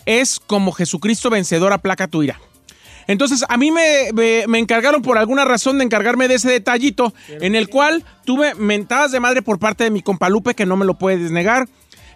es 0.05 0.39
como 0.39 0.71
Jesucristo 0.71 1.29
vencedor 1.31 1.73
a 1.73 1.79
placa 1.79 2.07
tuya. 2.07 2.39
Entonces, 3.07 3.45
a 3.49 3.57
mí 3.57 3.69
me, 3.71 4.11
me- 4.13 4.45
me 4.47 4.57
encargaron 4.57 5.03
por 5.03 5.17
alguna 5.19 5.45
razón 5.45 5.77
de 5.77 5.83
encargarme 5.83 6.27
de 6.27 6.35
ese 6.35 6.49
detallito, 6.49 7.13
en 7.29 7.53
el 7.55 7.69
cual 7.69 8.03
tuve 8.25 8.55
mentadas 8.55 9.11
de 9.11 9.19
madre 9.19 9.43
por 9.43 9.59
parte 9.59 9.83
de 9.83 9.91
mi 9.91 10.01
compa 10.01 10.27
Lupe, 10.29 10.55
que 10.55 10.65
no 10.65 10.75
me 10.75 10.85
lo 10.85 10.95
puedes 10.95 11.29
negar. 11.29 11.67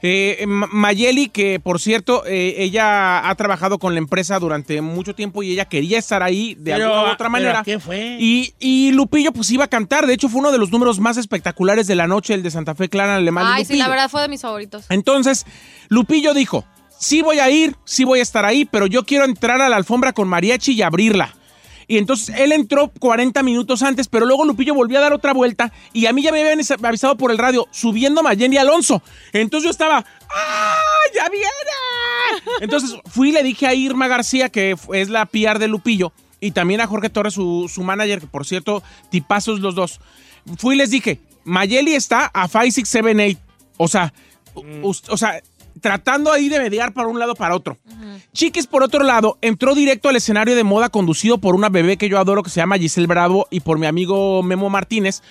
Eh, 0.02 0.46
Ma- 0.48 0.68
Mayeli, 0.72 1.28
que 1.30 1.60
por 1.60 1.80
cierto, 1.80 2.24
eh, 2.26 2.56
ella 2.60 3.30
ha 3.30 3.36
trabajado 3.36 3.80
con 3.80 3.94
la 3.94 4.00
empresa 4.00 4.40
durante 4.40 4.82
mucho 4.82 5.14
tiempo 5.14 5.44
y 5.44 5.52
ella 5.52 5.66
quería 5.66 6.00
estar 6.00 6.24
ahí 6.24 6.56
de 6.56 6.72
Pero, 6.72 6.86
alguna 6.86 7.02
u 7.02 7.06
otra 7.06 7.18
¿pero 7.18 7.30
manera. 7.32 7.64
qué 7.66 7.80
fue? 7.80 8.18
Y, 8.20 8.54
y 8.60 8.92
Lupillo 8.94 9.32
pues 9.34 9.52
iba 9.52 9.66
a 9.66 9.68
cantar. 9.68 10.08
De 10.08 10.14
hecho, 10.14 10.30
fue 10.30 10.40
uno 10.40 10.52
de 10.52 10.58
los 10.58 10.72
números 10.72 11.00
más 11.00 11.18
espectaculares 11.18 11.86
de 11.88 11.96
la 11.96 12.08
noche, 12.08 12.34
el 12.34 12.44
de 12.44 12.52
Santa 12.52 12.76
Fe 12.76 12.88
Clan 12.90 13.10
Alemán. 13.10 13.46
y 13.48 13.60
Ay, 13.60 13.66
sí, 13.66 13.76
la 13.78 13.90
verdad 13.90 14.10
fue 14.10 14.22
de 14.22 14.30
mis 14.30 14.42
favoritos. 14.42 14.86
Entonces, 14.90 15.46
Lupillo 15.90 16.34
dijo, 16.34 16.64
sí 16.98 17.22
voy 17.22 17.40
a 17.40 17.50
ir, 17.50 17.76
sí 17.84 18.04
voy 18.06 18.20
a 18.20 18.24
estar 18.24 18.46
ahí, 18.46 18.66
pero 18.66 18.88
yo 18.88 19.04
quiero 19.06 19.26
entrar 19.26 19.62
a 19.62 19.68
la 19.70 19.76
alfombra 19.76 20.14
con 20.14 20.28
mariachi 20.30 20.74
y 20.74 20.82
abrirla. 20.82 21.36
Y 21.90 21.98
entonces 21.98 22.34
él 22.38 22.52
entró 22.54 22.92
40 23.00 23.42
minutos 23.44 23.82
antes, 23.82 24.08
pero 24.08 24.26
luego 24.28 24.46
Lupillo 24.46 24.74
volvió 24.76 25.00
a 25.00 25.02
dar 25.02 25.12
otra 25.12 25.34
vuelta 25.34 25.74
y 25.92 26.06
a 26.06 26.14
mí 26.14 26.22
ya 26.22 26.32
me 26.32 26.40
habían 26.40 26.62
avisado 26.86 27.18
por 27.18 27.32
el 27.32 27.38
radio, 27.40 27.68
subiendo 27.72 28.22
Mayeni 28.24 28.58
Alonso. 28.58 29.02
Entonces 29.34 29.66
yo 29.66 29.72
estaba, 29.72 30.06
¡ah, 30.30 30.76
ya 31.16 31.28
viene! 31.30 31.48
Entonces 32.62 32.96
fui 33.10 33.30
y 33.30 33.32
le 33.32 33.42
dije 33.44 33.66
a 33.66 33.74
Irma 33.74 34.08
García, 34.08 34.50
que 34.50 34.76
es 34.94 35.10
la 35.10 35.26
PR 35.26 35.58
de 35.60 35.68
Lupillo, 35.68 36.14
y 36.40 36.52
también 36.52 36.80
a 36.80 36.88
Jorge 36.88 37.10
Torres, 37.10 37.34
su, 37.34 37.70
su 37.74 37.84
manager, 37.84 38.20
que 38.22 38.28
por 38.28 38.46
cierto, 38.46 38.84
tipazos 39.10 39.60
los 39.60 39.74
dos. 39.76 40.00
Fui 40.58 40.76
y 40.76 40.78
les 40.78 40.92
dije, 40.92 41.20
Mayeli 41.44 41.96
está 41.96 42.28
a 42.28 42.48
5678. 42.48 43.40
O 43.78 43.88
sea, 43.88 44.14
us- 44.84 45.04
o 45.10 45.18
sea, 45.18 45.42
tratando 45.82 46.32
ahí 46.32 46.50
de 46.50 46.60
mediar 46.60 46.94
para 46.94 47.08
un 47.08 47.20
lado 47.20 47.36
para 47.36 47.56
otro. 47.56 47.78
Chiquis, 48.34 48.68
por 48.68 48.84
otro 48.84 49.04
lado, 49.04 49.38
entró 49.42 49.76
directo 49.76 50.10
al 50.10 50.16
escenario 50.16 50.56
de 50.56 50.64
moda 50.64 50.90
conducido 50.90 51.38
por 51.40 51.56
una 51.56 51.70
bebé 51.70 51.98
que 51.98 52.10
yo 52.10 52.20
adoro 52.20 52.44
que 52.44 52.50
se 52.50 52.60
llama 52.60 52.78
Giselle 52.78 53.08
Bravo 53.08 53.48
y 53.50 53.62
por 53.62 53.80
mi 53.80 53.86
amigo 53.86 54.44
Memo 54.44 54.70
Martínez. 54.70 55.22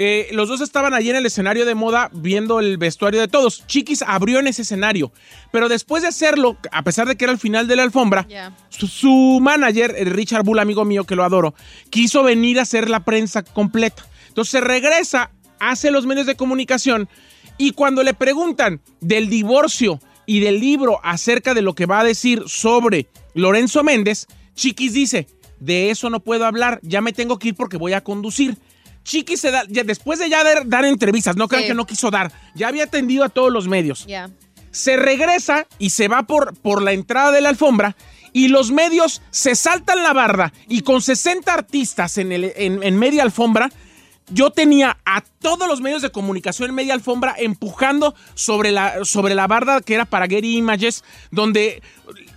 Eh, 0.00 0.28
los 0.30 0.48
dos 0.48 0.60
estaban 0.60 0.94
allí 0.94 1.10
en 1.10 1.16
el 1.16 1.26
escenario 1.26 1.66
de 1.66 1.74
moda 1.74 2.08
viendo 2.12 2.60
el 2.60 2.78
vestuario 2.78 3.20
de 3.20 3.26
todos. 3.26 3.66
Chiquis 3.66 4.02
abrió 4.02 4.38
en 4.38 4.46
ese 4.46 4.62
escenario, 4.62 5.10
pero 5.50 5.68
después 5.68 6.02
de 6.02 6.08
hacerlo, 6.08 6.56
a 6.70 6.82
pesar 6.82 7.08
de 7.08 7.16
que 7.16 7.24
era 7.24 7.32
el 7.32 7.38
final 7.40 7.66
de 7.66 7.74
la 7.74 7.82
alfombra, 7.82 8.26
su, 8.68 8.86
su 8.86 9.38
manager, 9.42 9.94
el 9.98 10.10
Richard 10.10 10.44
Bull, 10.44 10.60
amigo 10.60 10.84
mío 10.84 11.02
que 11.02 11.16
lo 11.16 11.24
adoro, 11.24 11.52
quiso 11.90 12.22
venir 12.22 12.60
a 12.60 12.62
hacer 12.62 12.88
la 12.88 13.04
prensa 13.04 13.42
completa. 13.42 14.06
Entonces 14.28 14.52
se 14.52 14.60
regresa, 14.60 15.32
hace 15.58 15.90
los 15.90 16.06
medios 16.06 16.26
de 16.26 16.36
comunicación 16.36 17.08
y 17.58 17.72
cuando 17.72 18.02
le 18.02 18.14
preguntan 18.14 18.80
del 19.00 19.28
divorcio 19.28 20.00
y 20.26 20.40
del 20.40 20.60
libro 20.60 21.00
acerca 21.02 21.54
de 21.54 21.62
lo 21.62 21.74
que 21.74 21.86
va 21.86 22.00
a 22.00 22.04
decir 22.04 22.44
sobre 22.46 23.06
Lorenzo 23.34 23.82
Méndez, 23.82 24.26
Chiquis 24.54 24.92
dice, 24.92 25.26
de 25.60 25.90
eso 25.90 26.08
no 26.10 26.20
puedo 26.20 26.46
hablar, 26.46 26.80
ya 26.82 27.00
me 27.00 27.12
tengo 27.12 27.38
que 27.38 27.48
ir 27.48 27.54
porque 27.54 27.76
voy 27.76 27.92
a 27.92 28.02
conducir. 28.02 28.56
Chiquis 29.04 29.40
se 29.40 29.50
da, 29.50 29.64
ya 29.68 29.84
después 29.84 30.18
de 30.18 30.28
ya 30.28 30.44
dar, 30.44 30.68
dar 30.68 30.84
entrevistas, 30.84 31.36
no 31.36 31.48
crean 31.48 31.62
Sí. 31.64 31.68
que 31.68 31.74
no 31.74 31.86
quiso 31.86 32.10
dar, 32.10 32.30
ya 32.54 32.68
había 32.68 32.84
atendido 32.84 33.24
a 33.24 33.28
todos 33.28 33.52
los 33.52 33.66
medios 33.68 34.04
se 34.70 34.96
regresa 34.98 35.66
y 35.78 35.90
se 35.90 36.08
va 36.08 36.24
por, 36.24 36.54
por 36.58 36.82
la 36.82 36.92
entrada 36.92 37.32
de 37.32 37.40
la 37.40 37.48
alfombra 37.48 37.96
y 38.34 38.48
los 38.48 38.70
medios 38.70 39.22
se 39.30 39.54
saltan 39.54 40.02
la 40.02 40.12
barda 40.12 40.52
y 40.68 40.82
con 40.82 41.00
60 41.00 41.52
artistas 41.52 42.18
en, 42.18 42.32
el, 42.32 42.52
en, 42.54 42.82
en 42.82 42.98
media 42.98 43.22
alfombra, 43.22 43.70
yo 44.30 44.50
tenía 44.50 44.98
a 45.04 45.22
todos 45.22 45.66
los 45.68 45.80
medios 45.80 46.02
de 46.02 46.10
comunicación 46.10 46.68
en 46.70 46.74
media 46.74 46.94
alfombra 46.94 47.34
empujando 47.38 48.14
sobre 48.34 48.70
la, 48.72 49.04
sobre 49.04 49.34
la 49.34 49.46
barda 49.46 49.80
que 49.80 49.94
era 49.94 50.04
para 50.04 50.26
Getty 50.26 50.56
Images, 50.56 51.04
donde, 51.30 51.82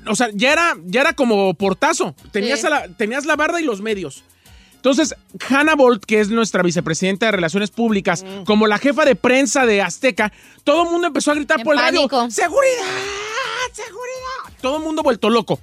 o 0.07 0.15
sea, 0.15 0.29
ya 0.33 0.53
era, 0.53 0.77
ya 0.85 1.01
era 1.01 1.13
como 1.13 1.53
portazo. 1.53 2.15
Tenías, 2.31 2.61
Sí. 2.61 2.67
la, 2.69 2.87
tenías 2.89 3.25
la 3.25 3.35
barda 3.35 3.59
y 3.59 3.63
los 3.65 3.81
medios. 3.81 4.23
Entonces, 4.75 5.13
Hannah 5.49 5.75
Bolt, 5.75 6.05
que 6.05 6.19
es 6.21 6.29
nuestra 6.29 6.63
vicepresidenta 6.63 7.27
de 7.27 7.33
Relaciones 7.33 7.69
Públicas, 7.69 8.25
como 8.45 8.65
la 8.65 8.79
jefa 8.79 9.05
de 9.05 9.15
prensa 9.15 9.67
de 9.67 9.79
Azteca, 9.81 10.31
todo 10.63 10.85
el 10.85 10.89
mundo 10.89 11.05
empezó 11.07 11.29
a 11.31 11.35
gritar 11.35 11.59
En 11.59 11.65
por 11.65 11.75
el 11.75 11.81
radio. 11.81 12.01
¡Seguridad! 12.31 12.31
¡Seguridad! 13.73 14.57
Todo 14.61 14.77
el 14.77 14.83
mundo 14.83 15.03
vuelto 15.03 15.29
loco. 15.29 15.59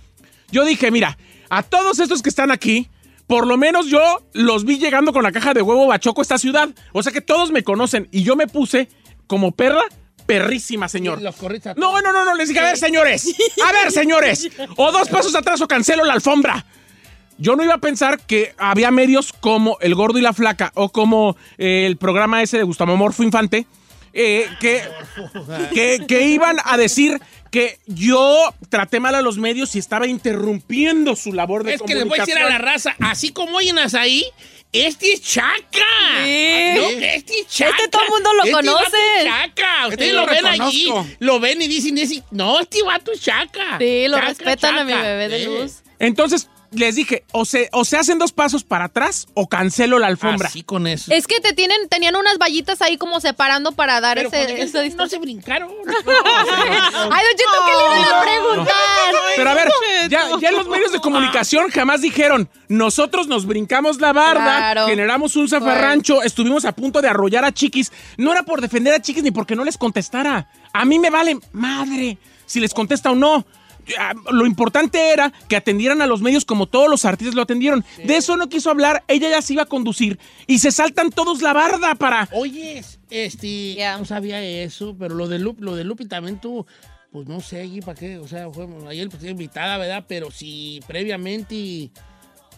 Yo 0.52 0.64
dije, 0.64 0.90
mira, 0.90 1.18
a 1.50 1.62
todos 1.62 1.98
estos 1.98 2.22
que 2.22 2.28
están 2.28 2.50
aquí, 2.50 2.88
por 3.28 3.46
lo 3.46 3.58
menos 3.58 3.86
yo 3.86 4.00
los 4.32 4.64
vi 4.64 4.78
llegando 4.78 5.12
con 5.12 5.22
la 5.22 5.30
caja 5.30 5.52
de 5.54 5.62
huevo 5.62 5.86
bachoco 5.86 6.20
a 6.20 6.22
esta 6.22 6.38
ciudad. 6.38 6.70
O 6.92 7.02
sea 7.02 7.12
que 7.12 7.20
todos 7.20 7.52
me 7.52 7.62
conocen 7.62 8.08
y 8.10 8.24
yo 8.24 8.34
me 8.34 8.48
puse 8.48 8.88
como 9.26 9.52
perra, 9.52 9.82
perrísima, 10.26 10.88
señor. 10.88 11.20
Los 11.20 11.36
No, 11.76 12.00
no, 12.00 12.12
no, 12.12 12.24
no, 12.24 12.34
les 12.34 12.48
dije, 12.48 12.60
a 12.60 12.64
ver, 12.64 12.78
señores, 12.78 13.34
a 13.68 13.72
ver, 13.72 13.92
señores, 13.92 14.48
o 14.76 14.90
dos 14.90 15.08
pasos 15.08 15.34
atrás 15.36 15.60
o 15.60 15.68
cancelo 15.68 16.04
la 16.04 16.14
alfombra. 16.14 16.64
Yo 17.36 17.54
no 17.54 17.62
iba 17.62 17.74
a 17.74 17.78
pensar 17.78 18.18
que 18.18 18.54
había 18.56 18.90
medios 18.90 19.34
como 19.34 19.76
El 19.80 19.94
Gordo 19.94 20.18
y 20.18 20.22
la 20.22 20.32
Flaca 20.32 20.72
o 20.74 20.88
como 20.88 21.36
eh, 21.58 21.84
el 21.86 21.98
programa 21.98 22.42
ese 22.42 22.56
de 22.56 22.64
Gustavo 22.64 22.96
Morfo 22.96 23.22
Infante 23.22 23.66
eh, 24.14 24.48
que, 24.58 24.82
que, 25.72 26.06
que 26.08 26.22
iban 26.22 26.56
a 26.64 26.76
decir 26.76 27.20
que 27.50 27.78
yo 27.86 28.54
traté 28.68 29.00
mal 29.00 29.14
a 29.14 29.22
los 29.22 29.38
medios 29.38 29.74
y 29.74 29.78
estaba 29.78 30.06
interrumpiendo 30.06 31.16
su 31.16 31.32
labor 31.32 31.64
de 31.64 31.74
Es 31.74 31.82
que 31.82 31.94
les 31.94 32.04
voy 32.06 32.18
a 32.18 32.24
decir 32.24 32.38
a 32.42 32.48
la 32.48 32.58
raza, 32.58 32.94
así 33.00 33.30
como 33.32 33.56
oyen 33.56 33.78
ahí, 33.94 34.24
este 34.72 35.12
es 35.12 35.22
Chaca. 35.22 35.56
Sí. 36.24 36.74
No, 36.76 36.88
este 37.00 37.40
es 37.40 37.48
Chaca. 37.48 37.70
Este 37.70 37.88
todo 37.88 38.02
el 38.02 38.08
mundo 38.10 38.34
lo 38.34 38.42
Este 38.44 38.52
conoce. 38.52 38.96
es 39.18 39.24
Chaca. 39.24 39.86
Ustedes 39.88 40.00
Este 40.08 40.12
lo 40.12 40.20
lo 40.20 40.26
ven 40.32 40.46
allí, 40.46 40.92
lo 41.20 41.40
ven 41.40 41.62
y 41.62 41.68
dicen, 41.68 42.22
no, 42.30 42.60
este 42.60 42.82
vato 42.82 43.12
es 43.12 43.20
Chaca. 43.22 43.78
Sí, 43.78 44.06
lo 44.08 44.16
Chaca, 44.18 44.28
respetan 44.28 44.78
a 44.78 44.84
mi 44.84 44.92
bebé 44.92 45.28
de 45.28 45.38
Sí. 45.38 45.44
luz. 45.46 45.72
Entonces 45.98 46.48
les 46.70 46.96
dije, 46.96 47.24
o 47.32 47.44
se, 47.44 47.68
o 47.72 47.84
se 47.84 47.96
hacen 47.96 48.18
dos 48.18 48.32
pasos 48.32 48.62
para 48.64 48.84
atrás 48.86 49.26
o 49.34 49.48
cancelo 49.48 49.98
la 49.98 50.06
alfombra. 50.08 50.48
Así 50.48 50.62
con 50.62 50.86
eso. 50.86 51.12
Es 51.12 51.26
que 51.26 51.40
te 51.40 51.52
tienen, 51.54 51.88
tenían 51.88 52.14
unas 52.16 52.38
vallitas 52.38 52.82
ahí 52.82 52.96
como 52.98 53.20
separando 53.20 53.72
para 53.72 54.00
dar 54.00 54.16
Pero 54.18 54.28
ese, 54.28 54.62
eso 54.62 54.78
no 54.78 54.82
distancia. 54.84 55.16
se 55.18 55.20
brincaron. 55.22 55.70
Ay, 57.10 57.24
Don 57.24 57.36
Cheto, 57.36 57.58
¿qué 57.66 57.72
le 57.72 58.00
iban 58.00 58.14
a 58.14 58.20
preguntar? 58.22 58.74
Pero 59.36 59.50
a 59.50 59.54
ver, 59.54 59.68
ya, 60.08 60.28
ya 60.40 60.48
en 60.48 60.56
los 60.56 60.68
medios 60.68 60.92
de 60.92 60.98
comunicación 61.00 61.70
jamás 61.70 62.00
dijeron, 62.00 62.48
nosotros 62.68 63.26
nos 63.28 63.46
brincamos 63.46 64.00
la 64.00 64.12
barda, 64.12 64.44
Claro. 64.72 64.86
generamos 64.86 65.36
un 65.36 65.48
zafarrancho, 65.48 66.22
estuvimos 66.22 66.64
a 66.64 66.72
punto 66.72 67.00
de 67.00 67.08
arrollar 67.08 67.44
a 67.44 67.52
Chiquis. 67.52 67.92
No 68.16 68.32
era 68.32 68.42
por 68.42 68.60
defender 68.60 68.94
a 68.94 69.00
Chiquis 69.00 69.22
ni 69.22 69.30
porque 69.30 69.56
no 69.56 69.64
les 69.64 69.76
contestara. 69.78 70.48
A 70.72 70.84
mí 70.84 70.98
me 70.98 71.10
vale 71.10 71.38
madre 71.52 72.18
si 72.46 72.60
les 72.60 72.74
contesta 72.74 73.10
o 73.10 73.14
no. 73.14 73.44
Ya, 73.88 74.14
Lo 74.30 74.46
importante 74.46 75.12
era 75.12 75.32
que 75.48 75.56
atendieran 75.56 76.02
a 76.02 76.06
los 76.06 76.20
medios 76.20 76.44
como 76.44 76.66
todos 76.66 76.88
los 76.88 77.04
artistas 77.04 77.34
lo 77.34 77.42
atendieron. 77.42 77.84
De 78.04 78.16
eso 78.16 78.36
no 78.36 78.48
quiso 78.48 78.70
hablar, 78.70 79.04
ella 79.08 79.30
ya 79.30 79.42
se 79.42 79.54
iba 79.54 79.62
a 79.62 79.66
conducir 79.66 80.18
y 80.46 80.58
se 80.58 80.70
saltan 80.72 81.10
todos 81.10 81.42
la 81.42 81.52
barda 81.52 81.94
para... 81.94 82.28
Oye, 82.32 82.82
este, 83.10 83.74
Ya. 83.74 83.96
no 83.98 84.04
sabía 84.04 84.42
eso, 84.42 84.96
pero 84.98 85.14
lo 85.14 85.28
de 85.28 85.38
Lupi, 85.38 85.62
lo 85.62 85.74
de 85.74 85.84
Lupi 85.84 86.06
también 86.06 86.40
tú, 86.40 86.66
pues 87.10 87.26
no 87.26 87.40
sé, 87.40 87.60
allí 87.62 87.80
para 87.80 87.98
qué, 87.98 88.18
o 88.18 88.28
sea, 88.28 88.50
fue 88.50 88.66
ayer 88.88 89.08
pues 89.08 89.24
invitada, 89.24 89.78
¿verdad? 89.78 90.04
Pero 90.06 90.30
si 90.30 90.80
previamente, 90.86 91.90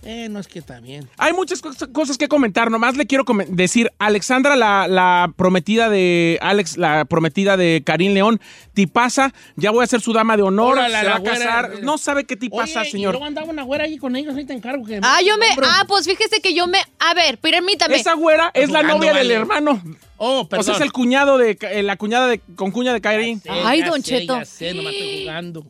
eh, 0.03 0.29
no 0.31 0.39
es 0.41 0.47
que 0.49 0.63
también. 0.63 1.09
Hay 1.19 1.33
muchas 1.33 1.63
cos- 1.63 1.91
cosas 1.93 2.17
que 2.19 2.29
comentar. 2.29 2.71
Nomás 2.71 2.97
le 2.97 3.07
quiero 3.07 3.25
decir, 3.49 3.91
Alexandra, 3.99 4.57
la, 4.57 4.89
la 4.89 5.33
prometida 5.37 5.89
de 5.91 6.39
Alex, 6.41 6.77
la 6.79 7.05
prometida 7.05 7.57
de 7.57 7.83
Karim 7.85 8.13
León, 8.15 8.41
tipaza, 8.75 9.33
ya 9.57 9.71
voy 9.71 9.85
a 9.85 9.87
ser 9.87 10.01
su 10.01 10.13
dama 10.13 10.37
de 10.37 10.43
honor, 10.43 10.79
Órale, 10.79 10.97
se 10.99 11.05
la 11.05 11.11
va 11.11 11.17
a 11.17 11.19
güera. 11.21 11.37
casar. 11.39 11.83
No 11.83 11.99
sabe 11.99 12.25
qué 12.25 12.37
tipaza, 12.37 12.81
Oye, 12.81 12.91
señor. 12.91 13.13
luego 13.13 13.27
andaba 13.27 13.49
una 13.51 13.63
güera 13.63 13.85
ahí 13.85 13.99
con 13.99 14.17
ellos, 14.17 14.35
ahí 14.37 14.45
te 14.47 14.53
encargo 14.55 14.85
que... 14.85 15.01
Ah, 15.03 15.21
yo 15.25 15.37
me. 15.37 15.47
Ah, 15.63 15.85
pues 15.87 16.07
fíjese 16.07 16.41
que 16.41 16.55
yo 16.55 16.67
me. 16.67 16.79
A 16.99 17.15
ver, 17.15 17.39
permítame. 17.39 17.97
Esa 17.97 18.15
güera 18.15 18.51
es 18.55 18.71
la 18.71 18.81
jugando, 18.81 18.99
novia 18.99 19.15
del 19.15 19.31
hermano. 19.31 19.83
Oh, 20.17 20.41
O 20.41 20.49
perdón. 20.49 20.65
sea, 20.65 20.75
es 20.77 20.81
el 20.83 20.93
cuñado 20.93 21.39
de, 21.39 21.57
eh, 21.61 21.83
la 21.83 21.97
cuñada 21.97 22.27
de, 22.29 22.41
con 22.57 22.71
cuña 22.73 22.93
de 22.93 23.01
Karim. 23.01 23.41
Ay, 23.49 23.83
Don 23.83 24.03
sé, 24.03 24.21
Cheto. 24.21 24.39
Ya 24.39 24.45
sé, 24.45 24.75
nomás 24.75 24.93
estoy 24.93 25.21
jugando. 25.23 25.67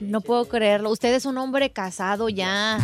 No 0.00 0.20
puedo 0.20 0.44
creerlo. 0.46 0.90
Usted 0.90 1.14
es 1.14 1.24
un 1.24 1.38
hombre 1.38 1.70
casado 1.70 2.28
ya. 2.28 2.78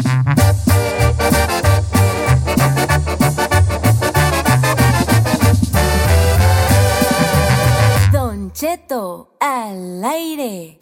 Don 8.13 8.51
Cheto 8.53 9.29
al 9.41 10.05
aire. 10.05 10.79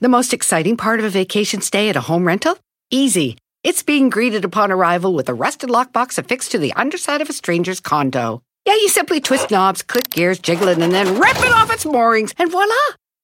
The 0.00 0.08
most 0.08 0.32
exciting 0.32 0.76
part 0.76 1.00
of 1.00 1.06
a 1.06 1.10
vacation 1.10 1.60
stay 1.60 1.88
at 1.88 1.96
a 1.96 2.00
home 2.02 2.24
rental? 2.24 2.56
Easy. 2.90 3.36
It's 3.64 3.82
being 3.82 4.08
greeted 4.08 4.44
upon 4.44 4.70
arrival 4.70 5.12
with 5.12 5.28
a 5.28 5.34
rusted 5.34 5.68
lockbox 5.68 6.16
affixed 6.16 6.52
to 6.52 6.58
the 6.58 6.72
underside 6.74 7.20
of 7.20 7.28
a 7.28 7.32
stranger's 7.32 7.80
condo. 7.80 8.40
Yeah, 8.64 8.74
you 8.74 8.88
simply 8.88 9.20
twist 9.20 9.50
knobs, 9.50 9.82
click 9.82 10.10
gears, 10.10 10.38
jiggle 10.38 10.68
it, 10.68 10.78
and 10.78 10.92
then 10.92 11.18
rip 11.18 11.36
it 11.38 11.52
off 11.52 11.72
its 11.72 11.84
moorings, 11.84 12.32
and 12.38 12.52
voila! 12.52 12.74